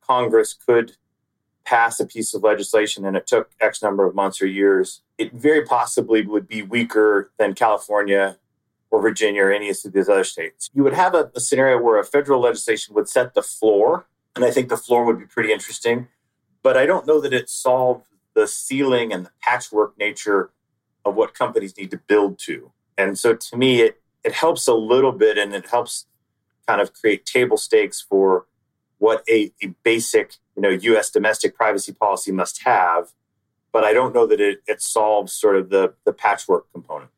Congress 0.02 0.54
could 0.54 0.98
pass 1.66 2.00
a 2.00 2.06
piece 2.06 2.34
of 2.34 2.44
legislation 2.44 3.06
and 3.06 3.18
it 3.18 3.26
took 3.26 3.52
X 3.60 3.82
number 3.82 4.06
of 4.06 4.14
months 4.14 4.42
or 4.42 4.46
years, 4.46 5.02
it 5.18 5.34
very 5.34 5.66
possibly 5.66 6.26
would 6.26 6.48
be 6.48 6.62
weaker 6.62 7.32
than 7.40 7.56
California 7.56 8.38
or 8.92 9.02
Virginia 9.02 9.44
or 9.44 9.52
any 9.52 9.70
of 9.70 9.78
these 9.92 10.08
other 10.08 10.24
states. 10.24 10.70
You 10.74 10.84
would 10.84 10.94
have 10.94 11.16
a, 11.16 11.32
a 11.36 11.40
scenario 11.40 11.82
where 11.82 12.00
a 12.00 12.06
federal 12.06 12.42
legislation 12.42 12.94
would 12.94 13.10
set 13.10 13.34
the 13.34 13.42
floor, 13.42 14.06
and 14.36 14.46
I 14.46 14.52
think 14.52 14.70
the 14.70 14.78
floor 14.78 15.04
would 15.06 15.18
be 15.18 15.26
pretty 15.26 15.52
interesting. 15.52 16.08
But 16.62 16.78
I 16.78 16.86
don't 16.86 17.08
know 17.08 17.20
that 17.22 17.34
it 17.34 17.50
solved 17.50 18.08
the 18.36 18.48
ceiling 18.48 19.12
and 19.12 19.26
the 19.26 19.32
patchwork 19.42 19.98
nature 19.98 20.52
of 21.04 21.16
what 21.16 21.34
companies 21.34 21.78
need 21.78 21.92
to 21.92 21.98
build 21.98 22.38
to. 22.40 22.72
And 22.98 23.18
so 23.18 23.36
to 23.36 23.58
me, 23.58 23.82
it 23.82 24.02
it 24.26 24.34
helps 24.34 24.68
a 24.68 24.74
little 24.74 25.12
bit 25.12 25.38
and 25.38 25.54
it 25.54 25.68
helps 25.68 26.06
kind 26.68 26.82
of 26.82 26.94
create 26.94 27.26
table 27.26 27.58
stakes 27.58 28.02
for 28.02 28.48
what 28.98 29.24
a, 29.30 29.52
a 29.64 29.68
basic 29.84 30.36
you 30.56 30.62
know 30.62 30.72
us 30.98 31.10
domestic 31.10 31.56
privacy 31.56 31.94
policy 31.94 32.32
must 32.32 32.64
have 32.64 33.12
but 33.72 33.84
i 33.84 33.94
don't 33.94 34.14
know 34.14 34.26
that 34.26 34.42
it, 34.42 34.60
it 34.68 34.82
solves 34.82 35.32
sort 35.32 35.56
of 35.56 35.70
the, 35.70 35.94
the 36.06 36.14
patchwork 36.14 36.72
component. 36.74 37.12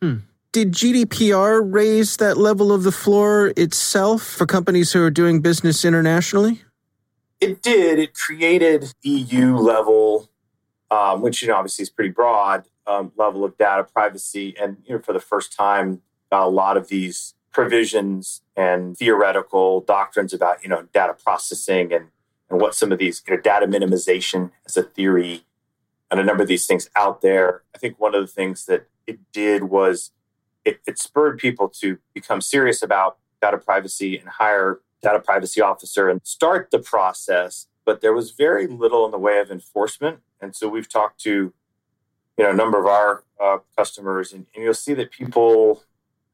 Hmm. 0.00 0.16
did 0.52 0.72
gdpr 0.72 1.60
raise 1.64 2.16
that 2.18 2.36
level 2.36 2.72
of 2.72 2.84
the 2.84 2.92
floor 2.92 3.52
itself 3.56 4.22
for 4.22 4.46
companies 4.46 4.92
who 4.92 5.02
are 5.02 5.10
doing 5.10 5.40
business 5.40 5.84
internationally? 5.84 6.62
It 7.38 7.62
did. 7.62 7.98
It 7.98 8.14
created 8.14 8.94
eu 9.02 9.56
level 9.56 10.30
um, 10.90 11.20
which 11.20 11.42
you 11.42 11.48
know 11.48 11.56
obviously 11.56 11.82
is 11.82 11.90
pretty 11.90 12.10
broad 12.10 12.64
um, 12.86 13.12
level 13.16 13.44
of 13.44 13.56
data 13.58 13.84
privacy, 13.84 14.54
and 14.60 14.78
you 14.84 14.94
know 14.94 15.00
for 15.00 15.12
the 15.12 15.20
first 15.20 15.52
time 15.52 16.02
a 16.30 16.48
lot 16.48 16.76
of 16.76 16.88
these 16.88 17.34
provisions 17.52 18.42
and 18.56 18.96
theoretical 18.98 19.80
doctrines 19.80 20.32
about 20.34 20.62
you 20.62 20.68
know 20.68 20.86
data 20.92 21.14
processing 21.14 21.92
and 21.92 22.08
and 22.50 22.60
what 22.60 22.74
some 22.74 22.92
of 22.92 22.98
these 22.98 23.22
you 23.26 23.34
know 23.34 23.40
data 23.40 23.66
minimization 23.66 24.50
as 24.66 24.76
a 24.76 24.82
theory 24.82 25.44
and 26.10 26.20
a 26.20 26.24
number 26.24 26.42
of 26.42 26.48
these 26.48 26.66
things 26.66 26.88
out 26.94 27.20
there. 27.20 27.62
I 27.74 27.78
think 27.78 27.98
one 27.98 28.14
of 28.14 28.20
the 28.20 28.32
things 28.32 28.66
that 28.66 28.86
it 29.06 29.18
did 29.32 29.64
was 29.64 30.12
it, 30.64 30.80
it 30.86 30.98
spurred 30.98 31.38
people 31.38 31.68
to 31.68 31.98
become 32.12 32.40
serious 32.40 32.82
about 32.82 33.18
data 33.40 33.58
privacy 33.58 34.18
and 34.18 34.28
hire 34.28 34.80
data 35.02 35.20
privacy 35.20 35.60
officer 35.60 36.08
and 36.08 36.20
start 36.24 36.70
the 36.70 36.78
process 36.78 37.66
but 37.84 38.00
there 38.00 38.12
was 38.12 38.32
very 38.32 38.66
little 38.66 39.04
in 39.04 39.12
the 39.12 39.18
way 39.18 39.38
of 39.38 39.50
enforcement 39.50 40.20
and 40.40 40.56
so 40.56 40.68
we've 40.68 40.88
talked 40.88 41.20
to 41.20 41.52
you 42.36 42.44
know 42.44 42.50
a 42.50 42.54
number 42.54 42.78
of 42.78 42.86
our 42.86 43.22
uh, 43.40 43.58
customers 43.76 44.32
and, 44.32 44.46
and 44.54 44.64
you'll 44.64 44.74
see 44.74 44.94
that 44.94 45.10
people 45.10 45.82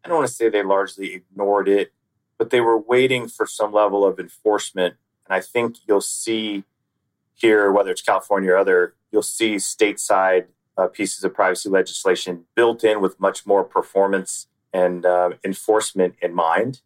i 0.04 0.08
don't 0.08 0.18
want 0.18 0.28
to 0.28 0.34
say 0.34 0.48
they 0.48 0.62
largely 0.62 1.14
ignored 1.14 1.68
it 1.68 1.92
but 2.38 2.50
they 2.50 2.60
were 2.60 2.78
waiting 2.78 3.28
for 3.28 3.46
some 3.46 3.72
level 3.72 4.04
of 4.04 4.18
enforcement 4.18 4.94
and 5.26 5.34
i 5.34 5.40
think 5.40 5.76
you'll 5.86 6.00
see 6.00 6.64
here 7.34 7.70
whether 7.72 7.90
it's 7.90 8.02
california 8.02 8.52
or 8.52 8.56
other 8.56 8.94
you'll 9.10 9.22
see 9.22 9.56
stateside 9.56 10.46
uh, 10.76 10.86
pieces 10.86 11.24
of 11.24 11.34
privacy 11.34 11.68
legislation 11.68 12.44
built 12.54 12.84
in 12.84 13.00
with 13.00 13.18
much 13.20 13.46
more 13.46 13.64
performance 13.64 14.46
and 14.72 15.04
uh, 15.04 15.30
enforcement 15.44 16.14
in 16.22 16.34
mind. 16.34 16.80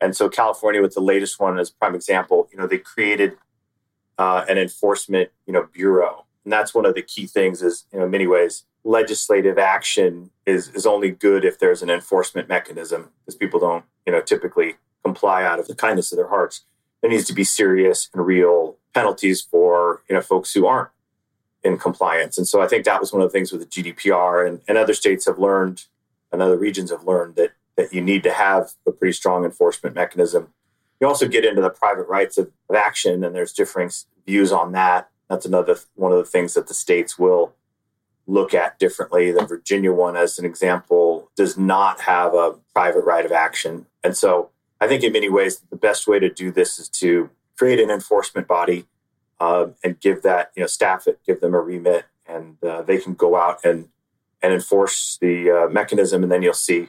And 0.00 0.14
so, 0.14 0.28
California, 0.28 0.82
with 0.82 0.94
the 0.94 1.00
latest 1.00 1.40
one 1.40 1.58
as 1.58 1.70
a 1.70 1.74
prime 1.74 1.94
example, 1.94 2.48
you 2.52 2.58
know, 2.58 2.66
they 2.66 2.78
created 2.78 3.36
uh, 4.18 4.44
an 4.48 4.58
enforcement, 4.58 5.30
you 5.46 5.52
know, 5.52 5.66
bureau, 5.72 6.23
and 6.44 6.52
that's 6.52 6.74
one 6.74 6.86
of 6.86 6.94
the 6.94 7.02
key 7.02 7.26
things. 7.26 7.62
Is 7.62 7.84
you 7.92 7.98
know, 7.98 8.04
in 8.04 8.10
many 8.10 8.26
ways, 8.26 8.64
legislative 8.84 9.58
action 9.58 10.30
is 10.46 10.68
is 10.68 10.86
only 10.86 11.10
good 11.10 11.44
if 11.44 11.58
there's 11.58 11.82
an 11.82 11.90
enforcement 11.90 12.48
mechanism, 12.48 13.10
because 13.20 13.34
people 13.34 13.60
don't, 13.60 13.84
you 14.06 14.12
know, 14.12 14.20
typically 14.20 14.76
comply 15.04 15.44
out 15.44 15.58
of 15.58 15.68
the 15.68 15.74
kindness 15.74 16.12
of 16.12 16.16
their 16.16 16.28
hearts. 16.28 16.62
There 17.00 17.10
needs 17.10 17.26
to 17.26 17.34
be 17.34 17.44
serious 17.44 18.08
and 18.14 18.24
real 18.26 18.76
penalties 18.94 19.42
for 19.42 20.02
you 20.08 20.14
know 20.14 20.22
folks 20.22 20.52
who 20.54 20.66
aren't 20.66 20.90
in 21.62 21.78
compliance. 21.78 22.36
And 22.36 22.46
so 22.46 22.60
I 22.60 22.68
think 22.68 22.84
that 22.84 23.00
was 23.00 23.12
one 23.12 23.22
of 23.22 23.28
the 23.28 23.32
things 23.32 23.50
with 23.50 23.62
the 23.62 23.66
GDPR 23.66 24.46
and, 24.46 24.60
and 24.68 24.76
other 24.76 24.92
states 24.92 25.26
have 25.26 25.38
learned 25.38 25.84
and 26.30 26.42
other 26.42 26.58
regions 26.58 26.90
have 26.90 27.04
learned 27.04 27.36
that 27.36 27.52
that 27.76 27.92
you 27.92 28.00
need 28.00 28.22
to 28.22 28.32
have 28.32 28.72
a 28.86 28.92
pretty 28.92 29.12
strong 29.12 29.44
enforcement 29.44 29.96
mechanism. 29.96 30.52
You 31.00 31.08
also 31.08 31.26
get 31.26 31.44
into 31.44 31.60
the 31.60 31.70
private 31.70 32.06
rights 32.06 32.38
of, 32.38 32.52
of 32.68 32.76
action 32.76 33.24
and 33.24 33.34
there's 33.34 33.52
differing 33.52 33.90
views 34.26 34.52
on 34.52 34.72
that. 34.72 35.10
That's 35.28 35.46
another 35.46 35.76
one 35.94 36.12
of 36.12 36.18
the 36.18 36.24
things 36.24 36.54
that 36.54 36.68
the 36.68 36.74
states 36.74 37.18
will 37.18 37.54
look 38.26 38.54
at 38.54 38.78
differently. 38.78 39.30
The 39.30 39.46
Virginia 39.46 39.92
one, 39.92 40.16
as 40.16 40.38
an 40.38 40.44
example, 40.44 41.30
does 41.36 41.58
not 41.58 42.00
have 42.02 42.34
a 42.34 42.54
private 42.74 43.04
right 43.04 43.24
of 43.24 43.32
action. 43.32 43.86
And 44.02 44.16
so 44.16 44.50
I 44.80 44.88
think 44.88 45.02
in 45.02 45.12
many 45.12 45.28
ways, 45.28 45.60
the 45.70 45.76
best 45.76 46.06
way 46.06 46.18
to 46.18 46.28
do 46.28 46.50
this 46.50 46.78
is 46.78 46.88
to 46.90 47.30
create 47.56 47.80
an 47.80 47.90
enforcement 47.90 48.46
body 48.46 48.86
uh, 49.40 49.66
and 49.82 49.98
give 50.00 50.22
that 50.22 50.52
you 50.56 50.62
know 50.62 50.66
staff 50.66 51.06
it, 51.06 51.20
give 51.26 51.40
them 51.40 51.54
a 51.54 51.60
remit, 51.60 52.04
and 52.26 52.62
uh, 52.62 52.82
they 52.82 52.98
can 52.98 53.14
go 53.14 53.36
out 53.36 53.64
and 53.64 53.88
and 54.42 54.52
enforce 54.52 55.18
the 55.20 55.50
uh, 55.50 55.68
mechanism, 55.68 56.22
and 56.22 56.30
then 56.30 56.42
you'll 56.42 56.52
see 56.52 56.88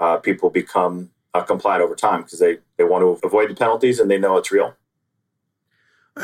uh, 0.00 0.16
people 0.16 0.50
become 0.50 1.10
uh, 1.34 1.42
compliant 1.42 1.82
over 1.82 1.94
time 1.94 2.22
because 2.22 2.38
they 2.38 2.58
they 2.76 2.84
want 2.84 3.02
to 3.02 3.26
avoid 3.26 3.50
the 3.50 3.54
penalties 3.54 3.98
and 4.00 4.10
they 4.10 4.18
know 4.18 4.36
it's 4.36 4.50
real. 4.50 4.74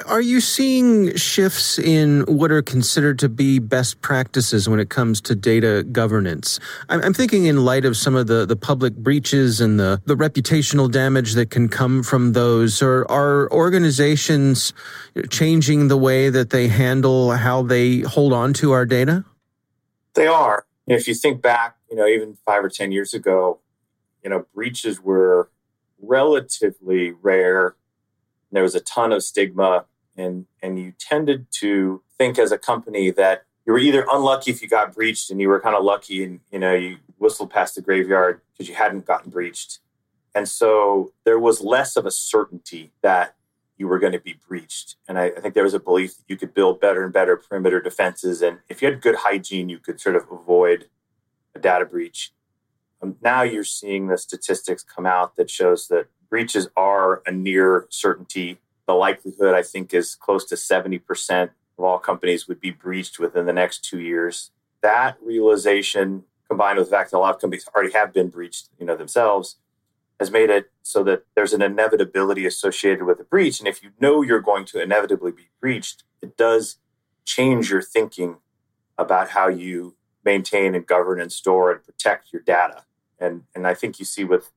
Are 0.06 0.20
you 0.20 0.40
seeing 0.40 1.14
shifts 1.14 1.78
in 1.78 2.22
what 2.22 2.50
are 2.50 2.60
considered 2.60 3.18
to 3.20 3.28
be 3.28 3.60
best 3.60 4.00
practices 4.02 4.68
when 4.68 4.80
it 4.80 4.90
comes 4.90 5.20
to 5.22 5.34
data 5.34 5.84
governance? 5.84 6.58
I'm 6.88 7.14
thinking 7.14 7.46
in 7.46 7.64
light 7.64 7.84
of 7.84 7.96
some 7.96 8.14
of 8.16 8.26
the, 8.26 8.44
the 8.44 8.56
public 8.56 8.96
breaches 8.96 9.60
and 9.60 9.78
the, 9.78 10.02
the 10.04 10.16
reputational 10.16 10.90
damage 10.90 11.34
that 11.34 11.50
can 11.50 11.68
come 11.68 12.02
from 12.02 12.32
those. 12.32 12.82
Or 12.82 13.10
are 13.10 13.50
organizations 13.52 14.74
changing 15.30 15.88
the 15.88 15.96
way 15.96 16.30
that 16.30 16.50
they 16.50 16.68
handle 16.68 17.30
how 17.32 17.62
they 17.62 18.00
hold 18.00 18.32
on 18.32 18.52
to 18.54 18.72
our 18.72 18.86
data? 18.86 19.24
They 20.14 20.26
are. 20.26 20.66
If 20.86 21.08
you 21.08 21.14
think 21.14 21.40
back, 21.40 21.76
you 21.90 21.96
know, 21.96 22.06
even 22.06 22.36
five 22.44 22.64
or 22.64 22.68
10 22.68 22.92
years 22.92 23.14
ago, 23.14 23.60
you 24.22 24.30
know, 24.30 24.46
breaches 24.52 25.00
were 25.00 25.48
relatively 26.02 27.12
rare 27.12 27.76
there 28.56 28.62
was 28.62 28.74
a 28.74 28.80
ton 28.80 29.12
of 29.12 29.22
stigma, 29.22 29.84
and 30.16 30.46
and 30.62 30.78
you 30.78 30.92
tended 30.98 31.46
to 31.60 32.02
think 32.18 32.38
as 32.38 32.52
a 32.52 32.58
company 32.58 33.10
that 33.10 33.44
you 33.66 33.72
were 33.72 33.78
either 33.78 34.06
unlucky 34.10 34.50
if 34.50 34.62
you 34.62 34.68
got 34.68 34.94
breached, 34.94 35.30
and 35.30 35.40
you 35.40 35.48
were 35.48 35.60
kind 35.60 35.76
of 35.76 35.84
lucky, 35.84 36.24
and 36.24 36.40
you 36.50 36.58
know 36.58 36.74
you 36.74 36.98
whistled 37.18 37.50
past 37.50 37.74
the 37.74 37.82
graveyard 37.82 38.40
because 38.52 38.68
you 38.68 38.74
hadn't 38.74 39.06
gotten 39.06 39.30
breached, 39.30 39.80
and 40.34 40.48
so 40.48 41.12
there 41.24 41.38
was 41.38 41.60
less 41.60 41.96
of 41.96 42.06
a 42.06 42.10
certainty 42.10 42.92
that 43.02 43.36
you 43.78 43.86
were 43.86 43.98
going 43.98 44.12
to 44.12 44.20
be 44.20 44.38
breached. 44.48 44.96
And 45.06 45.18
I, 45.18 45.26
I, 45.26 45.40
think 45.40 45.52
there 45.52 45.62
was 45.62 45.74
a 45.74 45.78
belief 45.80 46.16
that 46.16 46.24
you 46.28 46.36
could 46.36 46.54
build 46.54 46.80
better 46.80 47.04
and 47.04 47.12
better 47.12 47.36
perimeter 47.36 47.78
defenses. 47.78 48.40
And 48.40 48.60
if 48.70 48.80
you 48.80 48.88
had 48.88 49.02
good 49.02 49.16
hygiene, 49.16 49.68
you 49.68 49.78
could 49.78 50.00
sort 50.00 50.16
of 50.16 50.24
avoid 50.30 50.88
a 51.54 51.58
data 51.58 51.84
breach. 51.84 52.32
Um, 53.02 53.16
now 53.20 53.42
you're 53.42 53.64
seeing 53.64 54.06
the 54.06 54.16
statistics 54.16 54.82
come 54.82 55.04
out 55.04 55.36
that 55.36 55.50
shows 55.50 55.88
that 55.88 56.06
breaches 56.28 56.68
are 56.76 57.22
a 57.26 57.32
near 57.32 57.86
certainty. 57.90 58.58
The 58.86 58.94
likelihood, 58.94 59.54
I 59.54 59.62
think, 59.62 59.92
is 59.92 60.14
close 60.14 60.44
to 60.46 60.54
70% 60.54 61.50
of 61.78 61.84
all 61.84 61.98
companies 61.98 62.48
would 62.48 62.60
be 62.60 62.70
breached 62.70 63.18
within 63.18 63.46
the 63.46 63.52
next 63.52 63.84
two 63.84 64.00
years. 64.00 64.50
That 64.82 65.16
realization, 65.22 66.24
combined 66.48 66.78
with 66.78 66.88
the 66.88 66.96
fact 66.96 67.10
that 67.10 67.16
a 67.16 67.20
lot 67.20 67.34
of 67.34 67.40
companies 67.40 67.68
already 67.74 67.92
have 67.92 68.12
been 68.12 68.28
breached, 68.28 68.68
you 68.78 68.86
know, 68.86 68.96
themselves, 68.96 69.56
has 70.18 70.30
made 70.30 70.48
it 70.48 70.70
so 70.82 71.02
that 71.04 71.24
there's 71.34 71.52
an 71.52 71.62
inevitability 71.62 72.46
associated 72.46 73.02
with 73.02 73.20
a 73.20 73.24
breach. 73.24 73.58
And 73.58 73.68
if 73.68 73.82
you 73.82 73.90
know 74.00 74.22
you're 74.22 74.40
going 74.40 74.64
to 74.66 74.80
inevitably 74.80 75.32
be 75.32 75.48
breached, 75.60 76.04
it 76.22 76.36
does 76.36 76.78
change 77.24 77.70
your 77.70 77.82
thinking 77.82 78.36
about 78.96 79.30
how 79.30 79.48
you 79.48 79.94
maintain 80.24 80.74
and 80.74 80.86
govern 80.86 81.20
and 81.20 81.30
store 81.30 81.70
and 81.70 81.84
protect 81.84 82.32
your 82.32 82.42
data. 82.42 82.84
And 83.18 83.42
and 83.54 83.66
I 83.66 83.74
think 83.74 83.98
you 83.98 84.04
see 84.04 84.24
with 84.24 84.50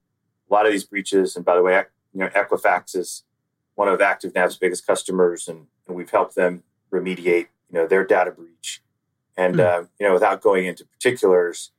a 0.49 0.53
lot 0.53 0.65
of 0.65 0.71
these 0.71 0.83
breaches, 0.83 1.35
and 1.35 1.45
by 1.45 1.55
the 1.55 1.61
way, 1.61 1.83
you 2.13 2.19
know, 2.19 2.29
Equifax 2.29 2.95
is 2.95 3.23
one 3.75 3.87
of 3.87 3.99
ActiveNav's 3.99 4.57
biggest 4.57 4.85
customers, 4.85 5.47
and, 5.47 5.67
and 5.87 5.95
we've 5.95 6.09
helped 6.09 6.35
them 6.35 6.63
remediate, 6.91 7.47
you 7.69 7.73
know, 7.73 7.87
their 7.87 8.05
data 8.05 8.31
breach. 8.31 8.81
And 9.37 9.55
mm. 9.55 9.59
uh, 9.59 9.85
you 9.99 10.07
know, 10.07 10.13
without 10.13 10.41
going 10.41 10.65
into 10.65 10.85
particulars, 10.85 11.71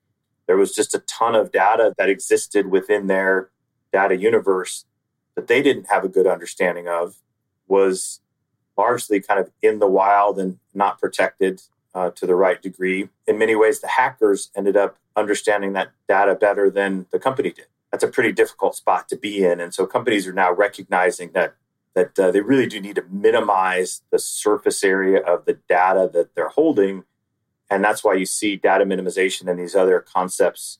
there 0.46 0.56
was 0.56 0.74
just 0.74 0.94
a 0.94 1.00
ton 1.00 1.34
of 1.34 1.52
data 1.52 1.94
that 1.98 2.08
existed 2.08 2.70
within 2.70 3.06
their 3.06 3.50
data 3.92 4.16
universe 4.16 4.86
that 5.34 5.46
they 5.46 5.62
didn't 5.62 5.90
have 5.90 6.04
a 6.04 6.08
good 6.08 6.26
understanding 6.26 6.88
of. 6.88 7.16
Was 7.68 8.20
largely 8.76 9.20
kind 9.20 9.38
of 9.38 9.50
in 9.62 9.78
the 9.78 9.86
wild 9.86 10.38
and 10.38 10.58
not 10.74 10.98
protected 10.98 11.62
uh, 11.94 12.10
to 12.10 12.26
the 12.26 12.34
right 12.34 12.62
degree. 12.62 13.08
In 13.26 13.38
many 13.38 13.54
ways, 13.54 13.80
the 13.80 13.88
hackers 13.88 14.50
ended 14.56 14.76
up 14.76 14.96
understanding 15.14 15.74
that 15.74 15.90
data 16.08 16.34
better 16.34 16.70
than 16.70 17.06
the 17.12 17.18
company 17.18 17.50
did 17.50 17.66
that's 17.90 18.04
a 18.04 18.08
pretty 18.08 18.32
difficult 18.32 18.76
spot 18.76 19.08
to 19.08 19.16
be 19.16 19.44
in. 19.44 19.60
And 19.60 19.74
so 19.74 19.86
companies 19.86 20.26
are 20.26 20.32
now 20.32 20.52
recognizing 20.52 21.32
that 21.32 21.54
that 21.94 22.16
uh, 22.20 22.30
they 22.30 22.40
really 22.40 22.66
do 22.66 22.80
need 22.80 22.94
to 22.94 23.04
minimize 23.10 24.02
the 24.12 24.18
surface 24.18 24.84
area 24.84 25.20
of 25.22 25.44
the 25.44 25.58
data 25.68 26.08
that 26.12 26.36
they're 26.36 26.48
holding, 26.48 27.02
and 27.68 27.82
that's 27.82 28.04
why 28.04 28.14
you 28.14 28.24
see 28.24 28.54
data 28.54 28.84
minimization 28.84 29.50
and 29.50 29.58
these 29.58 29.74
other 29.74 29.98
concepts 29.98 30.78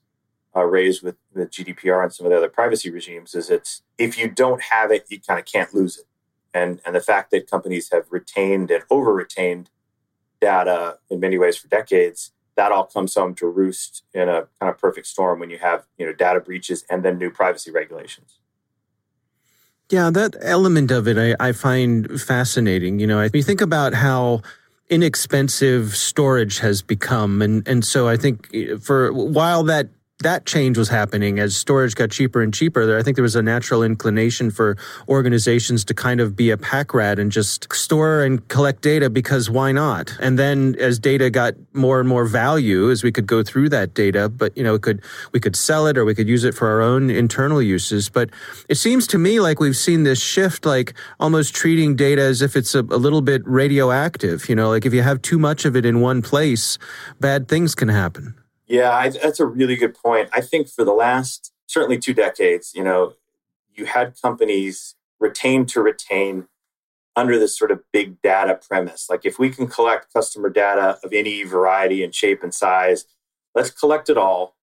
uh, 0.55 0.63
raised 0.63 1.03
with, 1.03 1.17
with 1.35 1.51
GDPR 1.51 2.05
and 2.05 2.13
some 2.13 2.27
of 2.27 2.31
the 2.31 2.37
other 2.37 2.49
privacy 2.49 2.91
regimes. 2.91 3.35
Is 3.35 3.51
it's 3.51 3.83
if 3.99 4.17
you 4.17 4.31
don't 4.31 4.63
have 4.63 4.93
it, 4.93 5.07
you 5.09 5.21
kind 5.21 5.41
of 5.41 5.47
can't 5.47 5.75
lose 5.75 5.99
it, 5.99 6.07
and 6.55 6.81
and 6.87 6.95
the 6.95 7.01
fact 7.01 7.33
that 7.33 7.51
companies 7.51 7.91
have 7.91 8.07
retained 8.11 8.71
and 8.71 8.85
over 8.89 9.13
retained 9.13 9.69
data 10.41 10.99
in 11.11 11.19
many 11.19 11.39
ways 11.39 11.57
for 11.57 11.67
decades 11.67 12.33
that 12.61 12.73
all 12.73 12.85
comes 12.85 13.15
home 13.15 13.35
to 13.35 13.47
roost 13.47 14.05
in 14.13 14.29
a 14.29 14.47
kind 14.61 14.69
of 14.69 14.77
perfect 14.77 15.07
storm 15.07 15.41
when 15.41 15.49
you 15.49 15.57
have 15.57 15.87
you 15.97 16.05
know 16.05 16.13
data 16.13 16.41
breaches 16.41 16.85
and 16.91 17.03
then 17.03 17.17
new 17.17 17.31
privacy 17.31 17.71
regulations. 17.71 18.39
Yeah, 19.89 20.11
that 20.11 20.37
element 20.43 20.91
of 20.91 21.09
it 21.09 21.17
I, 21.17 21.49
I 21.49 21.53
find 21.53 22.21
fascinating. 22.21 23.01
You 23.01 23.07
know, 23.07 23.27
you 23.33 23.43
think 23.43 23.63
about 23.63 23.95
how 23.95 24.43
inexpensive 24.91 25.97
storage 25.97 26.59
has 26.59 26.83
become, 26.83 27.41
and 27.41 27.67
and 27.67 27.83
so 27.83 28.09
I 28.09 28.19
think 28.19 28.51
eh, 28.53 28.77
for 28.77 29.11
while 29.11 29.63
that 29.65 29.89
that 30.21 30.45
change 30.45 30.77
was 30.77 30.89
happening 30.89 31.39
as 31.39 31.57
storage 31.57 31.95
got 31.95 32.11
cheaper 32.11 32.43
and 32.43 32.53
cheaper. 32.53 32.97
I 32.97 33.03
think 33.03 33.17
there 33.17 33.23
was 33.23 33.37
a 33.37 33.43
natural 33.43 33.83
inclination 33.83 34.51
for 34.51 34.77
organizations 35.09 35.85
to 35.87 35.95
kind 35.95 36.21
of 36.21 36.37
be 36.37 36.51
a 36.51 36.57
pack 36.57 36.93
rat 36.93 37.19
and 37.19 37.33
just 37.33 37.73
store 37.73 38.23
and 38.23 38.47
collect 38.49 38.83
data 38.83 39.09
because 39.09 39.49
why 39.49 39.73
not? 39.73 40.15
And 40.21 40.39
then 40.39 40.77
as 40.79 40.99
data 40.99 41.31
got 41.31 41.55
more 41.73 42.01
and 42.01 42.09
more 42.09 42.27
value, 42.27 42.91
as 42.91 43.03
we 43.03 43.13
could 43.13 43.27
go 43.27 43.43
through 43.43 43.71
that 43.71 43.95
data, 43.95 44.29
but 44.29 44.57
you 44.57 44.63
know, 44.63 44.75
it 44.75 44.83
could 44.83 45.03
we 45.33 45.41
could 45.41 45.57
sell 45.57 45.87
it 45.87 45.97
or 45.97 46.05
we 46.05 46.15
could 46.15 46.29
use 46.29 46.45
it 46.45 46.55
for 46.55 46.69
our 46.69 46.83
own 46.83 47.11
internal 47.11 47.63
uses. 47.63 48.09
But 48.09 48.31
it 48.69 48.77
seems 48.77 49.07
to 49.09 49.19
me 49.19 49.41
like 49.41 49.59
we've 49.59 49.77
seen 49.77 50.03
this 50.03 50.21
shift, 50.21 50.67
like 50.67 50.95
almost 51.19 51.55
treating 51.55 51.97
data 51.97 52.23
as 52.23 52.43
if 52.43 52.57
it's 52.57 52.75
a, 52.75 52.81
a 52.81 53.01
little 53.01 53.23
bit 53.23 53.43
radioactive. 53.47 54.49
You 54.49 54.55
know, 54.55 54.69
like 54.69 54.85
if 54.85 54.93
you 54.93 55.03
have 55.03 55.23
too 55.23 55.39
much 55.39 55.65
of 55.65 55.77
it 55.77 55.87
in 55.87 56.01
one 56.01 56.21
place, 56.21 56.77
bad 57.21 57.49
things 57.49 57.75
can 57.75 57.89
happen. 57.89 58.35
Yeah, 58.71 58.93
I, 58.93 59.09
that's 59.09 59.41
a 59.41 59.47
really 59.47 59.75
good 59.75 59.97
point. 59.97 60.31
I 60.33 60.41
think 60.41 60.69
for 60.69 60.85
the 60.85 60.93
last 60.93 61.53
certainly 61.67 61.99
two 61.99 62.15
decades, 62.15 62.71
you 62.73 62.85
know, 62.85 63.15
you 63.75 63.87
had 63.87 64.15
companies 64.23 64.95
retain 65.19 65.67
to 65.67 65.81
retain 65.83 66.47
under 67.17 67.37
this 67.37 67.59
sort 67.59 67.73
of 67.73 67.83
big 67.93 68.23
data 68.23 68.55
premise. 68.55 69.09
Like 69.11 69.27
if 69.27 69.41
we 69.41 69.51
can 69.51 69.67
collect 69.67 70.13
customer 70.13 70.51
data 70.51 71.01
of 71.03 71.13
any 71.13 71.43
variety 71.43 72.05
and 72.05 72.15
shape 72.15 72.45
and 72.45 72.55
size, 72.55 73.07
let's 73.57 73.71
collect 73.71 74.09
it 74.09 74.17
all. 74.17 74.55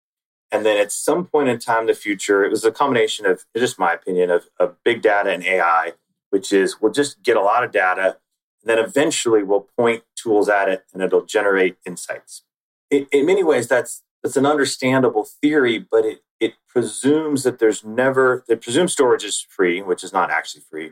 And 0.53 0.65
then 0.65 0.77
at 0.77 0.93
some 0.93 1.25
point 1.25 1.49
in 1.49 1.59
time 1.59 1.81
in 1.81 1.87
the 1.87 1.93
future, 1.93 2.45
it 2.45 2.49
was 2.49 2.63
a 2.63 2.71
combination 2.71 3.25
of, 3.25 3.43
just 3.57 3.77
my 3.77 3.91
opinion, 3.91 4.31
of, 4.31 4.47
of 4.57 4.81
big 4.85 5.01
data 5.01 5.31
and 5.31 5.43
AI, 5.43 5.95
which 6.29 6.53
is 6.53 6.79
we'll 6.79 6.93
just 6.93 7.21
get 7.23 7.35
a 7.35 7.41
lot 7.41 7.65
of 7.65 7.73
data, 7.73 8.15
and 8.61 8.69
then 8.69 8.79
eventually 8.79 9.43
we'll 9.43 9.67
point 9.77 10.03
tools 10.15 10.47
at 10.47 10.69
it 10.69 10.85
and 10.93 11.03
it'll 11.03 11.25
generate 11.25 11.75
insights 11.85 12.43
in, 12.89 13.07
in 13.11 13.25
many 13.25 13.43
ways, 13.43 13.67
that's 13.67 14.03
that's 14.23 14.37
an 14.37 14.45
understandable 14.45 15.27
theory, 15.41 15.79
but 15.79 16.05
it 16.05 16.21
it 16.39 16.53
presumes 16.67 17.43
that 17.43 17.59
there's 17.59 17.83
never 17.83 18.43
it 18.47 18.61
presumes 18.61 18.93
storage 18.93 19.23
is 19.23 19.45
free, 19.49 19.81
which 19.81 20.03
is 20.03 20.13
not 20.13 20.31
actually 20.31 20.61
free. 20.69 20.91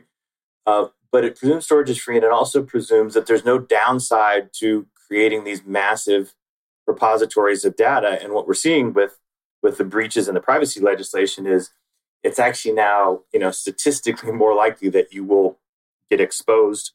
Uh, 0.66 0.86
but 1.12 1.24
it 1.24 1.38
presumes 1.38 1.64
storage 1.64 1.90
is 1.90 1.98
free, 1.98 2.16
and 2.16 2.24
it 2.24 2.32
also 2.32 2.62
presumes 2.62 3.14
that 3.14 3.26
there's 3.26 3.44
no 3.44 3.58
downside 3.58 4.50
to 4.54 4.86
creating 5.06 5.44
these 5.44 5.64
massive 5.64 6.34
repositories 6.86 7.64
of 7.64 7.76
data. 7.76 8.18
And 8.22 8.32
what 8.32 8.46
we're 8.46 8.54
seeing 8.54 8.92
with 8.92 9.18
with 9.62 9.78
the 9.78 9.84
breaches 9.84 10.28
in 10.28 10.34
the 10.34 10.40
privacy 10.40 10.80
legislation 10.80 11.46
is 11.46 11.70
it's 12.22 12.38
actually 12.38 12.74
now 12.74 13.20
you 13.32 13.40
know 13.40 13.50
statistically 13.50 14.32
more 14.32 14.54
likely 14.54 14.88
that 14.90 15.12
you 15.12 15.24
will 15.24 15.58
get 16.10 16.20
exposed 16.20 16.92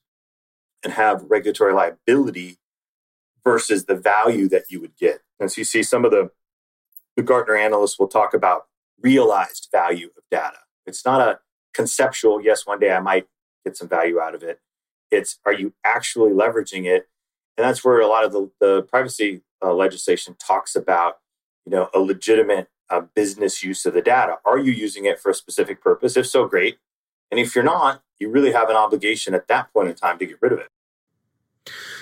and 0.84 0.94
have 0.94 1.26
regulatory 1.30 1.74
liability 1.74 2.58
versus 3.44 3.86
the 3.86 3.96
value 3.96 4.48
that 4.50 4.66
you 4.70 4.80
would 4.82 4.96
get. 4.98 5.22
And 5.40 5.52
so 5.52 5.62
you 5.62 5.66
see 5.66 5.84
some 5.84 6.06
of 6.06 6.12
the, 6.12 6.32
the 7.16 7.24
Gartner 7.24 7.56
analysts 7.56 7.98
will 7.98 8.08
talk 8.08 8.34
about 8.34 8.68
realized 9.02 9.70
value 9.72 10.12
of 10.18 10.24
data. 10.30 10.60
It's 10.86 11.06
not 11.06 11.22
a 11.22 11.40
conceptual, 11.74 12.42
yes, 12.42 12.66
one 12.66 12.80
day 12.80 12.92
I 12.92 13.00
might 13.00 13.28
get 13.66 13.78
some 13.78 13.88
value 13.88 14.20
out 14.20 14.36
of 14.36 14.44
it. 14.44 14.60
It's 15.10 15.40
are 15.46 15.54
you 15.54 15.74
actually 15.84 16.32
leveraging 16.32 16.86
it? 16.86 17.10
And 17.58 17.68
that's 17.68 17.84
where 17.84 18.00
a 18.00 18.08
lot 18.08 18.24
of 18.24 18.32
the, 18.32 18.50
the 18.60 18.84
privacy 18.84 19.42
uh, 19.64 19.74
legislation 19.74 20.36
talks 20.40 20.76
about, 20.76 21.20
you 21.66 21.72
know, 21.72 21.90
a 21.94 22.00
legitimate 22.00 22.70
uh, 22.90 23.02
business 23.14 23.64
use 23.64 23.86
of 23.86 23.94
the 23.94 24.02
data. 24.02 24.38
Are 24.46 24.58
you 24.58 24.72
using 24.72 25.06
it 25.06 25.20
for 25.20 25.30
a 25.30 25.36
specific 25.36 25.82
purpose? 25.82 26.18
If 26.18 26.28
so, 26.28 26.48
great. 26.48 26.78
And 27.30 27.40
if 27.40 27.56
you're 27.56 27.64
not, 27.64 28.04
you 28.20 28.30
really 28.30 28.52
have 28.52 28.70
an 28.70 28.76
obligation 28.76 29.34
at 29.34 29.48
that 29.48 29.72
point 29.74 29.90
in 29.90 29.96
time 29.96 30.18
to 30.20 30.26
get 30.26 30.42
rid 30.42 30.52
of 30.52 30.60
it. 30.60 30.70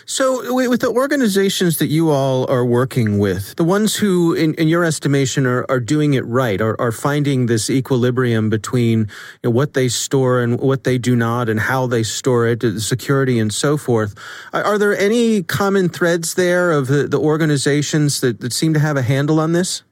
So, 0.05 0.55
with 0.55 0.81
the 0.81 0.89
organizations 0.89 1.77
that 1.77 1.87
you 1.87 2.09
all 2.09 2.49
are 2.49 2.65
working 2.65 3.19
with, 3.19 3.55
the 3.57 3.63
ones 3.63 3.95
who, 3.95 4.33
in, 4.33 4.55
in 4.55 4.67
your 4.67 4.83
estimation, 4.83 5.45
are, 5.45 5.65
are 5.69 5.79
doing 5.79 6.15
it 6.15 6.25
right, 6.25 6.59
are, 6.61 6.79
are 6.81 6.91
finding 6.91 7.45
this 7.45 7.69
equilibrium 7.69 8.49
between 8.49 8.99
you 8.99 9.07
know, 9.43 9.49
what 9.51 9.75
they 9.75 9.87
store 9.87 10.41
and 10.41 10.59
what 10.59 10.83
they 10.83 10.97
do 10.97 11.15
not, 11.15 11.47
and 11.47 11.59
how 11.59 11.85
they 11.85 12.01
store 12.01 12.47
it, 12.47 12.63
security 12.79 13.37
and 13.37 13.53
so 13.53 13.77
forth, 13.77 14.15
are, 14.51 14.63
are 14.63 14.77
there 14.79 14.97
any 14.97 15.43
common 15.43 15.89
threads 15.89 16.33
there 16.33 16.71
of 16.71 16.87
the, 16.87 17.07
the 17.07 17.19
organizations 17.19 18.21
that, 18.21 18.39
that 18.39 18.51
seem 18.51 18.73
to 18.73 18.79
have 18.79 18.97
a 18.97 19.03
handle 19.03 19.39
on 19.39 19.51
this? 19.51 19.83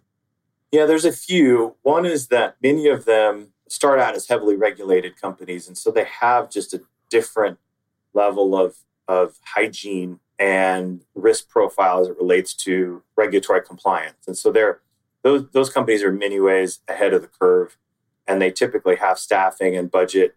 Yeah, 0.71 0.86
there's 0.86 1.06
a 1.06 1.12
few. 1.12 1.75
One 1.84 2.06
is 2.06 2.27
that 2.27 2.56
many 2.63 2.88
of 2.88 3.06
them 3.06 3.53
start 3.69 3.99
out 3.99 4.15
as 4.15 4.27
heavily 4.27 4.56
regulated 4.56 5.19
companies, 5.21 5.67
and 5.67 5.77
so 5.77 5.91
they 5.91 6.06
have 6.06 6.49
just 6.49 6.73
a 6.73 6.82
different 7.10 7.60
level 8.13 8.58
of 8.58 8.77
of 9.08 9.38
hygiene 9.43 10.20
and 10.39 11.04
risk 11.15 11.50
profile 11.50 12.02
as 12.02 12.08
it 12.08 12.17
relates 12.17 12.54
to 12.54 13.02
regulatory 13.15 13.62
compliance. 13.62 14.28
And 14.28 14.38
so 14.38 14.52
they're, 14.52 14.82
those, 15.24 15.50
those 15.52 15.70
companies 15.70 16.04
are 16.04 16.12
many 16.12 16.39
ways 16.39 16.80
ahead 16.88 17.13
of 17.13 17.22
the 17.22 17.28
curve, 17.28 17.78
and 18.28 18.41
they 18.41 18.52
typically 18.52 18.98
have 18.98 19.17
staffing 19.17 19.76
and 19.76 19.89
budget 19.89 20.36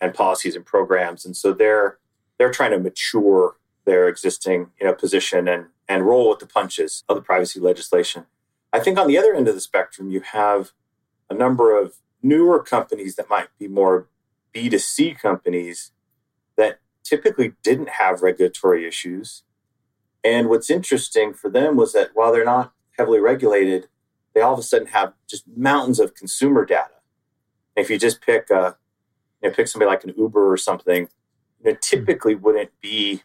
and 0.00 0.14
policies 0.14 0.56
and 0.56 0.64
programs. 0.64 1.24
And 1.24 1.36
so 1.36 1.52
they're 1.52 1.98
they're 2.38 2.50
trying 2.50 2.70
to 2.70 2.78
mature 2.78 3.56
their 3.84 4.08
existing 4.08 4.70
you 4.80 4.86
know 4.86 4.94
position 4.94 5.46
and 5.46 5.66
and 5.88 6.06
roll 6.06 6.30
with 6.30 6.38
the 6.38 6.46
punches 6.46 7.04
of 7.08 7.16
the 7.16 7.22
privacy 7.22 7.60
legislation. 7.60 8.26
I 8.72 8.80
think 8.80 8.98
on 8.98 9.08
the 9.08 9.18
other 9.18 9.34
end 9.34 9.48
of 9.48 9.54
the 9.54 9.60
spectrum, 9.60 10.10
you 10.10 10.20
have 10.20 10.70
a 11.28 11.34
number 11.34 11.76
of 11.76 11.96
newer 12.22 12.62
companies 12.62 13.16
that 13.16 13.28
might 13.28 13.48
be 13.58 13.66
more 13.66 14.06
B2C 14.54 15.18
companies 15.18 15.92
typically 17.04 17.52
didn't 17.62 17.90
have 17.90 18.22
regulatory 18.22 18.86
issues. 18.86 19.42
And 20.22 20.48
what's 20.48 20.70
interesting 20.70 21.32
for 21.32 21.50
them 21.50 21.76
was 21.76 21.92
that 21.92 22.10
while 22.14 22.32
they're 22.32 22.44
not 22.44 22.72
heavily 22.98 23.20
regulated, 23.20 23.88
they 24.34 24.40
all 24.40 24.52
of 24.52 24.58
a 24.58 24.62
sudden 24.62 24.88
have 24.88 25.14
just 25.28 25.44
mountains 25.56 25.98
of 25.98 26.14
consumer 26.14 26.64
data. 26.64 26.94
And 27.76 27.84
if 27.84 27.90
you 27.90 27.98
just 27.98 28.20
pick 28.20 28.50
a, 28.50 28.76
you 29.42 29.48
know, 29.48 29.54
pick 29.54 29.68
somebody 29.68 29.88
like 29.88 30.04
an 30.04 30.14
Uber 30.16 30.52
or 30.52 30.56
something, 30.56 31.08
you 31.58 31.64
know, 31.64 31.72
hmm. 31.72 31.78
typically 31.80 32.34
wouldn't 32.34 32.70
be 32.80 33.22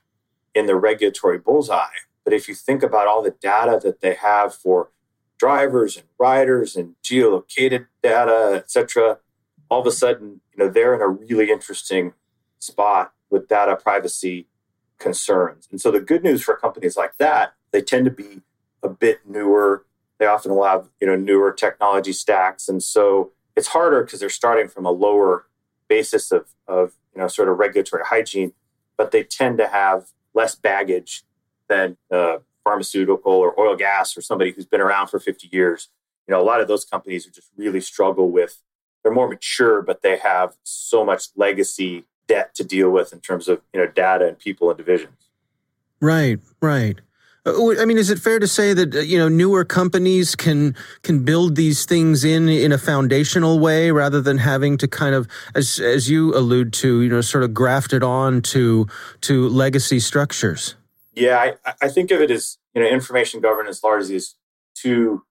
in 0.53 0.65
the 0.65 0.75
regulatory 0.75 1.37
bullseye. 1.37 1.87
But 2.23 2.33
if 2.33 2.47
you 2.47 2.55
think 2.55 2.81
about 2.81 3.07
all 3.07 3.21
the 3.21 3.35
data 3.39 3.79
that 3.83 4.01
they 4.01 4.15
have 4.15 4.55
for 4.55 4.89
drivers 5.37 5.97
and 5.97 6.05
riders 6.17 6.75
and 6.75 6.95
geolocated 7.03 7.87
data, 8.01 8.53
et 8.55 8.71
cetera, 8.71 9.19
all 9.69 9.81
of 9.81 9.87
a 9.87 9.91
sudden, 9.91 10.41
you 10.53 10.63
know, 10.63 10.69
they're 10.69 10.95
in 10.95 11.01
a 11.01 11.07
really 11.07 11.51
interesting 11.51 12.13
spot 12.59 13.13
with 13.35 13.49
data 13.49 13.75
privacy 13.75 14.47
concerns. 14.97 15.67
And 15.69 15.81
so 15.81 15.91
the 15.91 15.99
good 15.99 16.23
news 16.23 16.41
for 16.41 16.55
companies 16.55 16.95
like 16.95 17.17
that, 17.17 17.53
they 17.71 17.81
tend 17.81 18.05
to 18.05 18.11
be 18.11 18.41
a 18.81 18.87
bit 18.87 19.19
newer. 19.27 19.85
They 20.19 20.25
often 20.25 20.55
will 20.55 20.63
have, 20.63 20.87
you 21.01 21.07
know, 21.07 21.17
newer 21.17 21.51
technology 21.51 22.13
stacks. 22.13 22.69
And 22.69 22.81
so 22.81 23.33
it's 23.57 23.67
harder 23.67 24.03
because 24.03 24.21
they're 24.21 24.29
starting 24.29 24.69
from 24.69 24.85
a 24.85 24.91
lower 24.91 25.47
basis 25.89 26.31
of, 26.31 26.47
of, 26.65 26.93
you 27.13 27.21
know, 27.21 27.27
sort 27.27 27.49
of 27.49 27.57
regulatory 27.59 28.03
hygiene, 28.05 28.53
but 28.97 29.11
they 29.11 29.23
tend 29.23 29.57
to 29.57 29.67
have 29.67 30.05
less 30.33 30.55
baggage 30.55 31.25
than 31.67 31.97
uh, 32.09 32.37
pharmaceutical 32.63 33.33
or 33.33 33.59
oil 33.59 33.75
gas 33.75 34.15
or 34.17 34.21
somebody 34.21 34.51
who's 34.51 34.65
been 34.65 34.81
around 34.81 35.07
for 35.07 35.19
50 35.19 35.49
years. 35.51 35.89
You 36.25 36.33
know, 36.33 36.41
a 36.41 36.43
lot 36.43 36.61
of 36.61 36.69
those 36.69 36.85
companies 36.85 37.27
are 37.27 37.31
just 37.31 37.51
really 37.57 37.81
struggle 37.81 38.31
with, 38.31 38.61
they're 39.03 39.13
more 39.13 39.27
mature, 39.27 39.81
but 39.81 40.01
they 40.03 40.17
have 40.17 40.55
so 40.63 41.03
much 41.03 41.27
legacy 41.35 42.05
debt 42.27 42.55
to 42.55 42.63
deal 42.63 42.89
with 42.89 43.13
in 43.13 43.19
terms 43.19 43.47
of 43.47 43.61
you 43.73 43.79
know 43.79 43.87
data 43.87 44.27
and 44.27 44.39
people 44.39 44.69
and 44.69 44.77
divisions. 44.77 45.29
Right, 46.01 46.39
right. 46.61 46.99
Uh, 47.45 47.79
I 47.79 47.85
mean, 47.85 47.97
is 47.97 48.09
it 48.09 48.19
fair 48.19 48.39
to 48.39 48.47
say 48.47 48.73
that 48.73 48.95
uh, 48.95 48.99
you 48.99 49.17
know 49.17 49.27
newer 49.27 49.63
companies 49.63 50.35
can 50.35 50.75
can 51.03 51.23
build 51.23 51.55
these 51.55 51.85
things 51.85 52.23
in 52.23 52.49
in 52.49 52.71
a 52.71 52.77
foundational 52.77 53.59
way 53.59 53.91
rather 53.91 54.21
than 54.21 54.39
having 54.39 54.77
to 54.77 54.87
kind 54.87 55.13
of, 55.13 55.27
as 55.53 55.79
as 55.79 56.09
you 56.09 56.35
allude 56.35 56.73
to, 56.73 57.01
you 57.01 57.09
know, 57.09 57.21
sort 57.21 57.43
of 57.43 57.53
graft 57.53 57.93
it 57.93 58.03
on 58.03 58.41
to 58.41 58.87
to 59.21 59.47
legacy 59.49 59.99
structures? 59.99 60.75
Yeah, 61.13 61.53
I, 61.65 61.75
I 61.81 61.87
think 61.87 62.11
of 62.11 62.19
it 62.19 62.31
as 62.31 62.57
you 62.73 62.81
know 62.81 62.87
information 62.87 63.41
governance 63.41 63.83
largely 63.83 64.15
as 64.15 64.35
two 64.73 65.23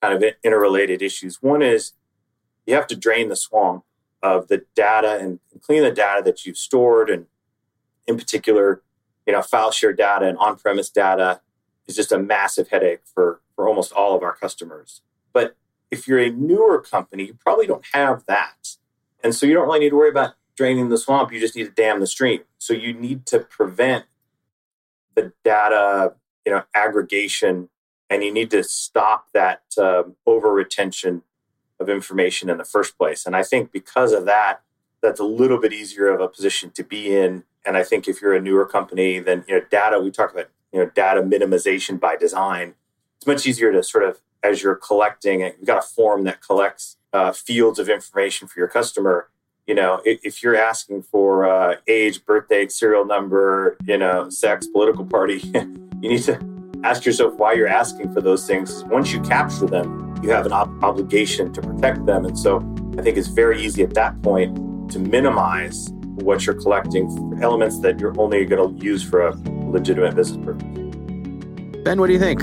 kind 0.00 0.14
of 0.14 0.32
interrelated 0.42 1.02
issues. 1.02 1.42
One 1.42 1.62
is 1.62 1.92
you 2.66 2.74
have 2.74 2.86
to 2.88 2.96
drain 2.96 3.28
the 3.28 3.36
swamp 3.36 3.84
of 4.22 4.48
the 4.48 4.64
data 4.74 5.18
and 5.20 5.38
clean 5.62 5.82
the 5.82 5.90
data 5.90 6.22
that 6.24 6.44
you've 6.44 6.56
stored 6.56 7.08
and 7.08 7.26
in 8.06 8.16
particular 8.16 8.82
you 9.26 9.32
know 9.32 9.42
file 9.42 9.70
share 9.70 9.92
data 9.92 10.26
and 10.26 10.38
on-premise 10.38 10.90
data 10.90 11.40
is 11.86 11.96
just 11.96 12.12
a 12.12 12.18
massive 12.18 12.68
headache 12.68 13.00
for 13.04 13.40
for 13.54 13.68
almost 13.68 13.92
all 13.92 14.16
of 14.16 14.22
our 14.22 14.34
customers. 14.34 15.02
But 15.32 15.56
if 15.90 16.06
you're 16.06 16.18
a 16.18 16.30
newer 16.30 16.80
company 16.80 17.26
you 17.26 17.34
probably 17.34 17.66
don't 17.66 17.86
have 17.92 18.24
that. 18.26 18.76
And 19.22 19.34
so 19.34 19.46
you 19.46 19.54
don't 19.54 19.66
really 19.66 19.80
need 19.80 19.90
to 19.90 19.96
worry 19.96 20.10
about 20.10 20.34
draining 20.56 20.88
the 20.88 20.98
swamp. 20.98 21.32
You 21.32 21.40
just 21.40 21.56
need 21.56 21.64
to 21.64 21.70
dam 21.70 22.00
the 22.00 22.06
stream. 22.06 22.40
So 22.58 22.72
you 22.72 22.92
need 22.92 23.26
to 23.26 23.40
prevent 23.40 24.04
the 25.14 25.32
data 25.44 26.14
you 26.44 26.52
know 26.52 26.62
aggregation 26.74 27.68
and 28.08 28.24
you 28.24 28.32
need 28.32 28.50
to 28.50 28.64
stop 28.64 29.26
that 29.34 29.62
um, 29.76 30.16
over 30.26 30.50
retention 30.52 31.22
of 31.80 31.88
information 31.88 32.50
in 32.50 32.58
the 32.58 32.64
first 32.64 32.96
place. 32.98 33.26
And 33.26 33.36
I 33.36 33.42
think 33.42 33.72
because 33.72 34.12
of 34.12 34.24
that, 34.26 34.62
that's 35.00 35.20
a 35.20 35.24
little 35.24 35.58
bit 35.58 35.72
easier 35.72 36.08
of 36.08 36.20
a 36.20 36.28
position 36.28 36.70
to 36.72 36.82
be 36.82 37.16
in. 37.16 37.44
And 37.64 37.76
I 37.76 37.84
think 37.84 38.08
if 38.08 38.20
you're 38.20 38.34
a 38.34 38.40
newer 38.40 38.66
company, 38.66 39.20
then 39.20 39.44
you 39.48 39.54
know 39.54 39.64
data. 39.70 40.00
We 40.00 40.10
talk 40.10 40.32
about 40.32 40.48
you 40.72 40.80
know 40.80 40.90
data 40.94 41.22
minimization 41.22 42.00
by 42.00 42.16
design. 42.16 42.74
It's 43.16 43.26
much 43.26 43.46
easier 43.46 43.72
to 43.72 43.82
sort 43.82 44.04
of 44.04 44.20
as 44.42 44.62
you're 44.62 44.76
collecting, 44.76 45.40
you've 45.40 45.66
got 45.66 45.78
a 45.78 45.86
form 45.86 46.24
that 46.24 46.40
collects 46.40 46.96
uh, 47.12 47.32
fields 47.32 47.78
of 47.78 47.88
information 47.88 48.48
for 48.48 48.58
your 48.60 48.68
customer. 48.68 49.28
You 49.66 49.74
know, 49.74 50.00
if, 50.04 50.20
if 50.22 50.42
you're 50.42 50.56
asking 50.56 51.02
for 51.02 51.48
uh, 51.48 51.76
age, 51.86 52.24
birthday, 52.24 52.68
serial 52.68 53.04
number, 53.04 53.76
you 53.84 53.98
know, 53.98 54.30
sex, 54.30 54.66
political 54.66 55.04
party, 55.04 55.38
you 55.54 56.08
need 56.10 56.22
to 56.22 56.38
ask 56.84 57.04
yourself 57.04 57.34
why 57.34 57.52
you're 57.52 57.68
asking 57.68 58.12
for 58.12 58.20
those 58.20 58.46
things. 58.46 58.84
Once 58.84 59.12
you 59.12 59.20
capture 59.20 59.66
them, 59.66 60.07
you 60.22 60.30
have 60.30 60.46
an 60.46 60.52
ob- 60.52 60.82
obligation 60.82 61.52
to 61.52 61.62
protect 61.62 62.06
them. 62.06 62.24
And 62.24 62.38
so 62.38 62.58
I 62.98 63.02
think 63.02 63.16
it's 63.16 63.28
very 63.28 63.62
easy 63.62 63.82
at 63.82 63.94
that 63.94 64.20
point 64.22 64.90
to 64.92 64.98
minimize 64.98 65.90
what 66.20 66.46
you're 66.46 66.60
collecting 66.60 67.08
for 67.16 67.42
elements 67.42 67.80
that 67.80 68.00
you're 68.00 68.18
only 68.20 68.44
going 68.44 68.78
to 68.78 68.84
use 68.84 69.02
for 69.02 69.28
a 69.28 69.34
legitimate 69.70 70.14
business 70.16 70.44
purpose. 70.44 70.64
Ben, 71.84 72.00
what 72.00 72.08
do 72.08 72.12
you 72.12 72.18
think? 72.18 72.42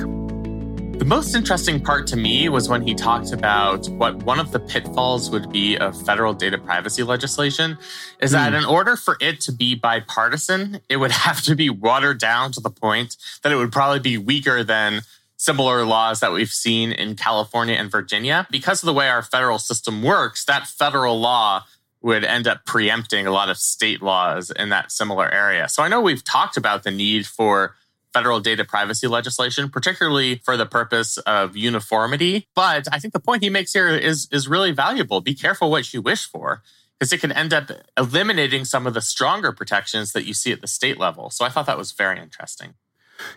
The 0.98 1.04
most 1.04 1.36
interesting 1.36 1.84
part 1.84 2.08
to 2.08 2.16
me 2.16 2.48
was 2.48 2.70
when 2.70 2.82
he 2.82 2.96
talked 2.96 3.34
about 3.34 3.88
what 3.90 4.16
one 4.24 4.40
of 4.40 4.54
the 4.54 4.62
pitfalls 4.62 5.30
would 5.30 5.52
be 5.52 5.78
of 5.78 6.02
federal 6.06 6.34
data 6.34 6.58
privacy 6.58 7.04
legislation 7.04 7.78
is 8.22 8.32
that 8.32 8.54
hmm. 8.54 8.60
in 8.60 8.66
order 8.66 8.96
for 8.96 9.18
it 9.20 9.42
to 9.42 9.52
be 9.52 9.76
bipartisan, 9.76 10.80
it 10.88 10.98
would 10.98 11.12
have 11.26 11.42
to 11.44 11.56
be 11.56 11.70
watered 11.70 12.18
down 12.18 12.54
to 12.54 12.62
the 12.62 12.70
point 12.70 13.18
that 13.44 13.52
it 13.52 13.56
would 13.56 13.74
probably 13.74 14.00
be 14.00 14.18
weaker 14.18 14.64
than 14.64 15.02
similar 15.38 15.84
laws 15.86 16.20
that 16.22 16.32
we've 16.32 16.50
seen 16.50 16.92
in 16.92 17.16
California 17.16 17.76
and 17.76 17.92
Virginia. 17.92 18.48
Because 18.50 18.82
of 18.82 18.88
the 18.88 18.94
way 18.94 19.10
our 19.10 19.22
federal 19.22 19.60
system 19.60 20.02
works, 20.02 20.46
that 20.46 20.68
federal 20.68 21.20
law 21.20 21.66
would 22.02 22.24
end 22.24 22.48
up 22.48 22.66
preempting 22.66 23.26
a 23.26 23.32
lot 23.32 23.50
of 23.50 23.58
state 23.58 24.02
laws 24.02 24.52
in 24.52 24.70
that 24.70 24.92
similar 24.92 25.32
area. 25.34 25.68
So 25.68 25.82
I 25.82 25.88
know 25.88 26.02
we've 26.02 26.24
talked 26.24 26.56
about 26.56 26.84
the 26.84 26.92
need 26.92 27.26
for 27.26 27.76
federal 28.14 28.40
data 28.40 28.64
privacy 28.64 29.08
legislation, 29.08 29.70
particularly 29.70 30.36
for 30.46 30.56
the 30.56 30.66
purpose 30.66 31.18
of 31.18 31.58
uniformity. 31.58 32.48
But 32.56 32.88
I 32.92 33.00
think 33.00 33.14
the 33.14 33.20
point 33.20 33.44
he 33.44 33.50
makes 33.50 33.74
here 33.74 33.90
is, 33.90 34.30
is 34.32 34.48
really 34.48 34.72
valuable. 34.72 35.20
Be 35.20 35.36
careful 35.36 35.70
what 35.70 35.94
you 35.94 36.02
wish 36.02 36.26
for, 36.26 36.62
because 36.98 37.12
it 37.12 37.20
can 37.20 37.34
end 37.34 37.54
up 37.54 37.72
eliminating 37.98 38.64
some 38.64 38.88
of 38.88 38.94
the 38.94 39.02
stronger 39.02 39.52
protections 39.52 40.14
that 40.14 40.26
you 40.26 40.34
see 40.34 40.54
at 40.54 40.62
the 40.62 40.68
state 40.68 40.98
level. 40.98 41.30
So 41.30 41.44
I 41.44 41.50
thought 41.50 41.66
that 41.66 41.78
was 41.78 41.92
very 41.92 42.20
interesting. 42.20 42.76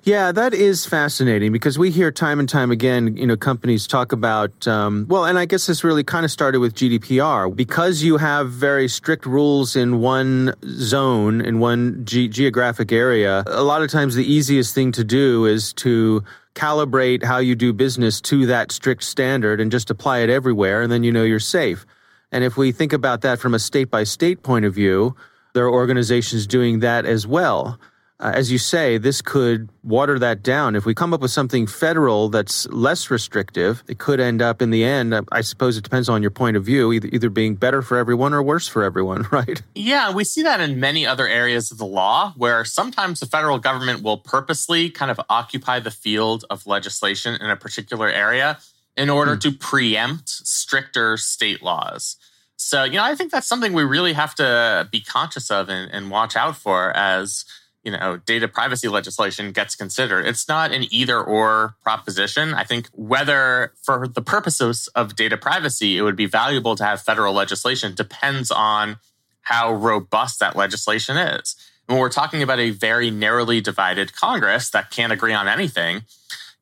Yeah, 0.03 0.33
that 0.33 0.55
is 0.55 0.87
fascinating 0.87 1.53
because 1.53 1.79
we 1.79 1.91
hear 1.91 2.11
time 2.11 2.39
and 2.39 2.49
time 2.49 2.71
again, 2.71 3.17
you 3.17 3.27
know, 3.27 3.37
companies 3.37 3.87
talk 3.87 4.13
about, 4.13 4.67
um, 4.67 5.07
well, 5.09 5.25
and 5.25 5.39
I 5.39 5.45
guess 5.45 5.67
this 5.67 5.85
really 5.85 6.05
kind 6.05 6.25
of 6.25 6.31
started 6.31 6.61
with 6.61 6.75
GDPR. 6.75 7.55
Because 7.55 8.03
you 8.03 8.17
have 8.17 8.51
very 8.51 8.89
strict 8.89 9.27
rules 9.27 9.77
in 9.77 10.01
one 10.01 10.55
zone, 10.65 11.41
in 11.41 11.59
one 11.59 12.05
ge- 12.05 12.31
geographic 12.31 12.93
area, 12.93 13.45
a 13.47 13.63
lot 13.63 13.83
of 13.83 13.91
times 13.91 14.15
the 14.15 14.25
easiest 14.25 14.75
thing 14.75 14.93
to 14.93 15.05
do 15.05 15.45
is 15.45 15.73
to 15.75 16.23
calibrate 16.55 17.23
how 17.23 17.39
you 17.39 17.55
do 17.55 17.73
business 17.73 18.21
to 18.21 18.47
that 18.47 18.73
strict 18.73 19.05
standard 19.05 19.61
and 19.61 19.71
just 19.71 19.91
apply 19.91 20.19
it 20.19 20.31
everywhere, 20.31 20.83
and 20.83 20.91
then 20.91 21.05
you 21.05 21.13
know 21.13 21.23
you're 21.23 21.39
safe. 21.39 21.87
And 22.33 22.45
if 22.45 22.57
we 22.57 22.73
think 22.73 22.93
about 22.93 23.23
that 23.23 23.39
from 23.39 23.55
a 23.55 23.59
state 23.59 23.91
by 23.91 24.05
state 24.05 24.43
point 24.43 24.65
of 24.65 24.75
view, 24.75 25.15
there 25.55 25.65
are 25.65 25.73
organizations 25.73 26.47
doing 26.47 26.81
that 26.81 27.07
as 27.07 27.27
well 27.27 27.79
uh, 28.21 28.33
as 28.35 28.51
you 28.51 28.59
say, 28.59 28.99
this 28.99 29.23
could 29.23 29.69
water 29.85 30.19
that 30.19 30.43
down. 30.43 30.75
If 30.75 30.85
we 30.85 30.93
come 30.93 31.15
up 31.15 31.21
with 31.21 31.31
something 31.31 31.69
federal 31.69 32.29
that's 32.29 32.67
less 32.69 33.11
restrictive, 33.11 33.85
it 33.87 33.99
could 33.99 34.19
end 34.19 34.43
up 34.43 34.61
in 34.61 34.71
the 34.71 34.83
end, 34.83 35.15
uh, 35.15 35.23
I 35.31 35.43
suppose 35.43 35.77
it 35.77 35.85
depends 35.85 36.09
on 36.09 36.21
your 36.21 36.33
point 36.33 36.57
of 36.57 36.65
view, 36.65 36.93
either, 36.93 37.09
either 37.13 37.31
being 37.31 37.55
better 37.55 37.81
for 37.81 37.97
everyone 37.97 38.35
or 38.35 38.43
worse 38.43 38.67
for 38.67 38.83
everyone, 38.83 39.29
right? 39.31 39.63
Yeah, 39.75 40.13
we 40.13 40.25
see 40.25 40.43
that 40.43 40.61
in 40.61 40.81
many 40.81 41.07
other 41.07 41.29
areas 41.29 41.71
of 41.71 41.79
the 41.79 41.87
law 41.87 42.33
where 42.37 42.65
sometimes 42.65 43.21
the 43.21 43.27
federal 43.27 43.59
government 43.59 44.03
will 44.03 44.19
purposely 44.19 44.91
kind 44.91 45.13
of 45.13 45.21
occupy 45.29 45.79
the 45.79 45.93
field 45.93 46.45
of 46.51 46.67
legislation 46.67 47.37
in 47.41 47.51
a 47.51 47.57
particular 47.57 48.09
area 48.09 48.59
in 48.97 49.11
order 49.11 49.35
hmm. 49.35 49.39
to 49.39 49.53
preempt 49.53 50.29
stricter 50.29 51.17
state 51.17 51.63
laws. 51.63 52.17
So, 52.57 52.83
you 52.83 52.95
know, 52.95 53.05
I 53.05 53.15
think 53.15 53.31
that's 53.31 53.47
something 53.47 53.73
we 53.73 53.85
really 53.85 54.15
have 54.15 54.35
to 54.35 54.89
be 54.91 55.01
conscious 55.01 55.49
of 55.53 55.69
and, 55.69 55.89
and 55.93 56.11
watch 56.11 56.35
out 56.35 56.57
for 56.57 56.91
as 56.97 57.45
you 57.89 57.97
know, 57.97 58.19
data 58.19 58.47
privacy 58.47 58.87
legislation 58.87 59.51
gets 59.51 59.75
considered. 59.75 60.27
It's 60.27 60.47
not 60.47 60.73
an 60.73 60.85
either 60.91 61.19
or 61.19 61.75
proposition. 61.83 62.53
I 62.53 62.63
think 62.63 62.89
whether 62.93 63.73
for 63.83 64.07
the 64.07 64.21
purposes 64.21 64.91
of 64.95 65.17
data 65.17 65.39
privacy, 65.39 65.97
it 65.97 66.03
would 66.03 66.17
be 66.17 66.27
valuable 66.27 66.77
to 66.77 66.85
have 66.85 67.01
federal 67.01 67.33
legislation 67.33 67.95
depends 67.95 68.51
on 68.51 68.99
how 69.41 69.73
robust 69.73 70.39
that 70.41 70.55
legislation 70.55 71.17
is. 71.17 71.57
When 71.87 71.99
we're 71.99 72.11
talking 72.11 72.43
about 72.43 72.59
a 72.59 72.69
very 72.69 73.11
narrowly 73.11 73.63
divided 73.63 74.15
Congress 74.15 74.69
that 74.69 74.91
can't 74.91 75.11
agree 75.11 75.33
on 75.33 75.49
anything, 75.49 76.03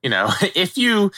you 0.05 0.11
know, 0.11 0.31
if 0.55 0.79
you 0.79 1.11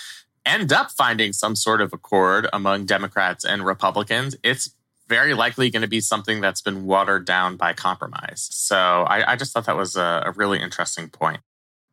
end 0.46 0.72
up 0.72 0.90
finding 0.90 1.34
some 1.34 1.54
sort 1.54 1.82
of 1.82 1.92
accord 1.92 2.48
among 2.50 2.86
Democrats 2.86 3.44
and 3.44 3.66
Republicans, 3.66 4.36
it's 4.42 4.70
very 5.09 5.34
likely 5.34 5.70
going 5.70 5.82
to 5.82 5.88
be 5.88 6.00
something 6.00 6.40
that's 6.40 6.61
been 6.61 6.84
watered 6.84 7.24
down 7.24 7.56
by 7.56 7.72
compromise. 7.72 8.48
So 8.50 8.76
I, 8.76 9.32
I 9.32 9.36
just 9.36 9.52
thought 9.52 9.66
that 9.66 9.76
was 9.76 9.96
a, 9.96 10.22
a, 10.26 10.32
really 10.32 10.61
interesting 10.61 11.09
point. 11.09 11.40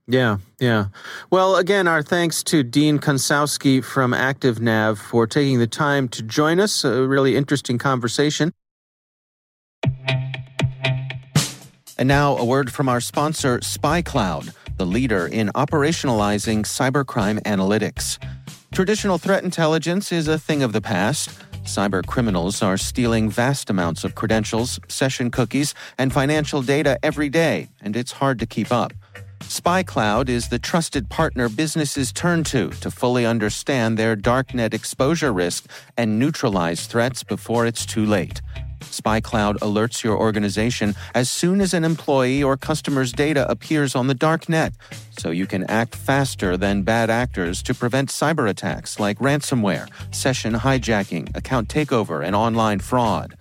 Yeah, 0.08 0.38
yeah. 0.60 0.88
Well, 1.32 1.56
again, 1.56 1.88
our 1.88 2.04
thanks 2.04 2.44
to 2.44 2.62
Dean 2.62 3.00
Gonsowski 3.00 3.84
from 3.84 4.12
ActiveNav 4.12 4.98
for 4.98 5.26
taking 5.26 5.58
the 5.58 5.68
time 5.68 6.08
to 6.10 6.22
join 6.22 6.60
us. 6.60 6.84
A 6.84 7.08
really 7.08 7.36
interesting 7.36 7.80
conversation. 7.80 8.52
And 11.98 12.08
now, 12.08 12.38
a 12.38 12.46
word 12.46 12.72
from 12.72 12.90
our 12.90 13.00
sponsor, 13.00 13.60
SpyCloud, 13.60 14.54
the 14.78 14.86
leader 14.86 15.26
in 15.26 15.48
operationalizing 15.56 16.66
cybercrime 16.66 17.42
analytics. 17.44 18.20
Traditional 18.74 19.18
threat 19.18 19.44
intelligence 19.44 20.12
is 20.12 20.28
a 20.28 20.38
thing 20.38 20.62
of 20.62 20.74
the 20.74 20.82
past. 20.82 21.30
Cyber 21.66 22.06
criminals 22.06 22.62
are 22.62 22.78
stealing 22.78 23.28
vast 23.28 23.72
amounts 23.72 24.04
of 24.04 24.14
credentials, 24.14 24.80
session 24.88 25.32
cookies, 25.32 25.74
and 25.98 26.14
financial 26.14 26.62
data 26.62 27.00
every 27.02 27.28
day, 27.28 27.70
and 27.82 27.96
it's 27.96 28.12
hard 28.12 28.38
to 28.40 28.46
keep 28.46 28.72
up. 28.72 28.94
SpyCloud 29.40 30.30
is 30.30 30.50
the 30.50 30.60
trusted 30.60 31.10
partner 31.10 31.50
businesses 31.50 32.12
turn 32.12 32.44
to 32.46 32.70
to 32.70 32.92
fully 32.92 33.26
understand 33.26 33.98
their 33.98 34.16
darknet 34.16 34.76
exposure 34.76 35.34
risk 35.34 35.66
and 35.98 36.20
neutralize 36.20 36.86
threats 36.86 37.24
before 37.24 37.66
it's 37.66 37.86
too 37.86 38.06
late. 38.06 38.42
SpyCloud 38.82 39.56
alerts 39.60 40.04
your 40.04 40.18
organization 40.18 40.96
as 41.16 41.30
soon 41.30 41.62
as 41.62 41.74
an 41.74 41.84
employee 41.84 42.44
or 42.44 42.56
customer's 42.58 43.12
data 43.12 43.50
appears 43.50 43.96
on 43.96 44.08
the 44.08 44.14
dark 44.14 44.48
net, 44.48 44.74
so 45.20 45.32
you 45.32 45.48
can 45.48 45.64
act 45.66 45.96
faster 45.96 46.58
than 46.58 46.84
bad 46.84 47.10
actors 47.10 47.64
to 47.64 47.74
prevent 47.74 48.10
cyber 48.10 48.50
attacks 48.50 49.00
like 49.00 49.20
ransomware, 49.20 49.88
session 50.14 50.54
hijacking, 50.54 51.34
account 51.36 51.70
takeover, 51.70 52.24
and 52.26 52.36
online 52.36 52.80
fraud. 52.80 53.36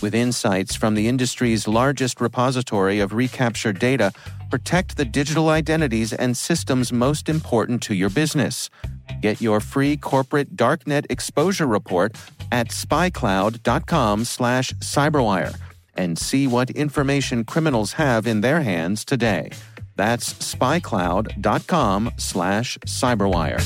With 0.00 0.14
insights 0.14 0.76
from 0.76 0.94
the 0.94 1.08
industry's 1.08 1.66
largest 1.66 2.20
repository 2.20 3.00
of 3.00 3.12
recaptured 3.12 3.80
data, 3.80 4.12
protect 4.48 4.96
the 4.96 5.04
digital 5.04 5.48
identities 5.48 6.12
and 6.12 6.36
systems 6.36 6.92
most 6.92 7.28
important 7.28 7.82
to 7.82 7.94
your 7.94 8.10
business. 8.10 8.70
Get 9.20 9.40
your 9.40 9.58
free 9.60 9.96
corporate 9.96 10.54
darknet 10.56 11.06
exposure 11.10 11.66
report 11.66 12.14
at 12.52 12.68
spycloud.com/cyberwire 12.68 15.56
and 15.96 16.16
see 16.16 16.46
what 16.46 16.70
information 16.70 17.42
criminals 17.44 17.94
have 17.94 18.24
in 18.26 18.40
their 18.40 18.62
hands 18.62 19.04
today. 19.04 19.50
That's 19.98 20.32
spycloud.com 20.34 22.12
slash 22.16 22.78
cyberwire. 22.86 23.60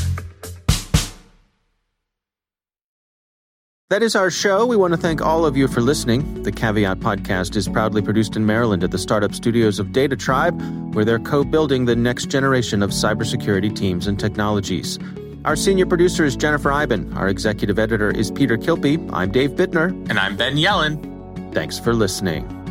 That 3.90 4.02
is 4.02 4.16
our 4.16 4.30
show. 4.30 4.64
We 4.64 4.74
want 4.74 4.94
to 4.94 4.96
thank 4.96 5.20
all 5.20 5.44
of 5.44 5.58
you 5.58 5.68
for 5.68 5.82
listening. 5.82 6.42
The 6.44 6.50
Caveat 6.50 7.00
podcast 7.00 7.54
is 7.56 7.68
proudly 7.68 8.00
produced 8.00 8.34
in 8.34 8.46
Maryland 8.46 8.82
at 8.82 8.90
the 8.90 8.96
startup 8.96 9.34
studios 9.34 9.78
of 9.78 9.88
DataTribe, 9.88 10.94
where 10.94 11.04
they're 11.04 11.18
co 11.18 11.44
building 11.44 11.84
the 11.84 11.94
next 11.94 12.30
generation 12.30 12.82
of 12.82 12.88
cybersecurity 12.88 13.76
teams 13.76 14.06
and 14.06 14.18
technologies. 14.18 14.98
Our 15.44 15.56
senior 15.56 15.84
producer 15.84 16.24
is 16.24 16.34
Jennifer 16.34 16.72
Eiben. 16.72 17.12
Our 17.12 17.28
executive 17.28 17.78
editor 17.78 18.10
is 18.10 18.30
Peter 18.30 18.56
Kilpe. 18.56 19.10
I'm 19.12 19.30
Dave 19.30 19.50
Bittner. 19.50 19.90
And 20.08 20.18
I'm 20.18 20.38
Ben 20.38 20.56
Yelin. 20.56 21.52
Thanks 21.52 21.78
for 21.78 21.92
listening. 21.92 22.61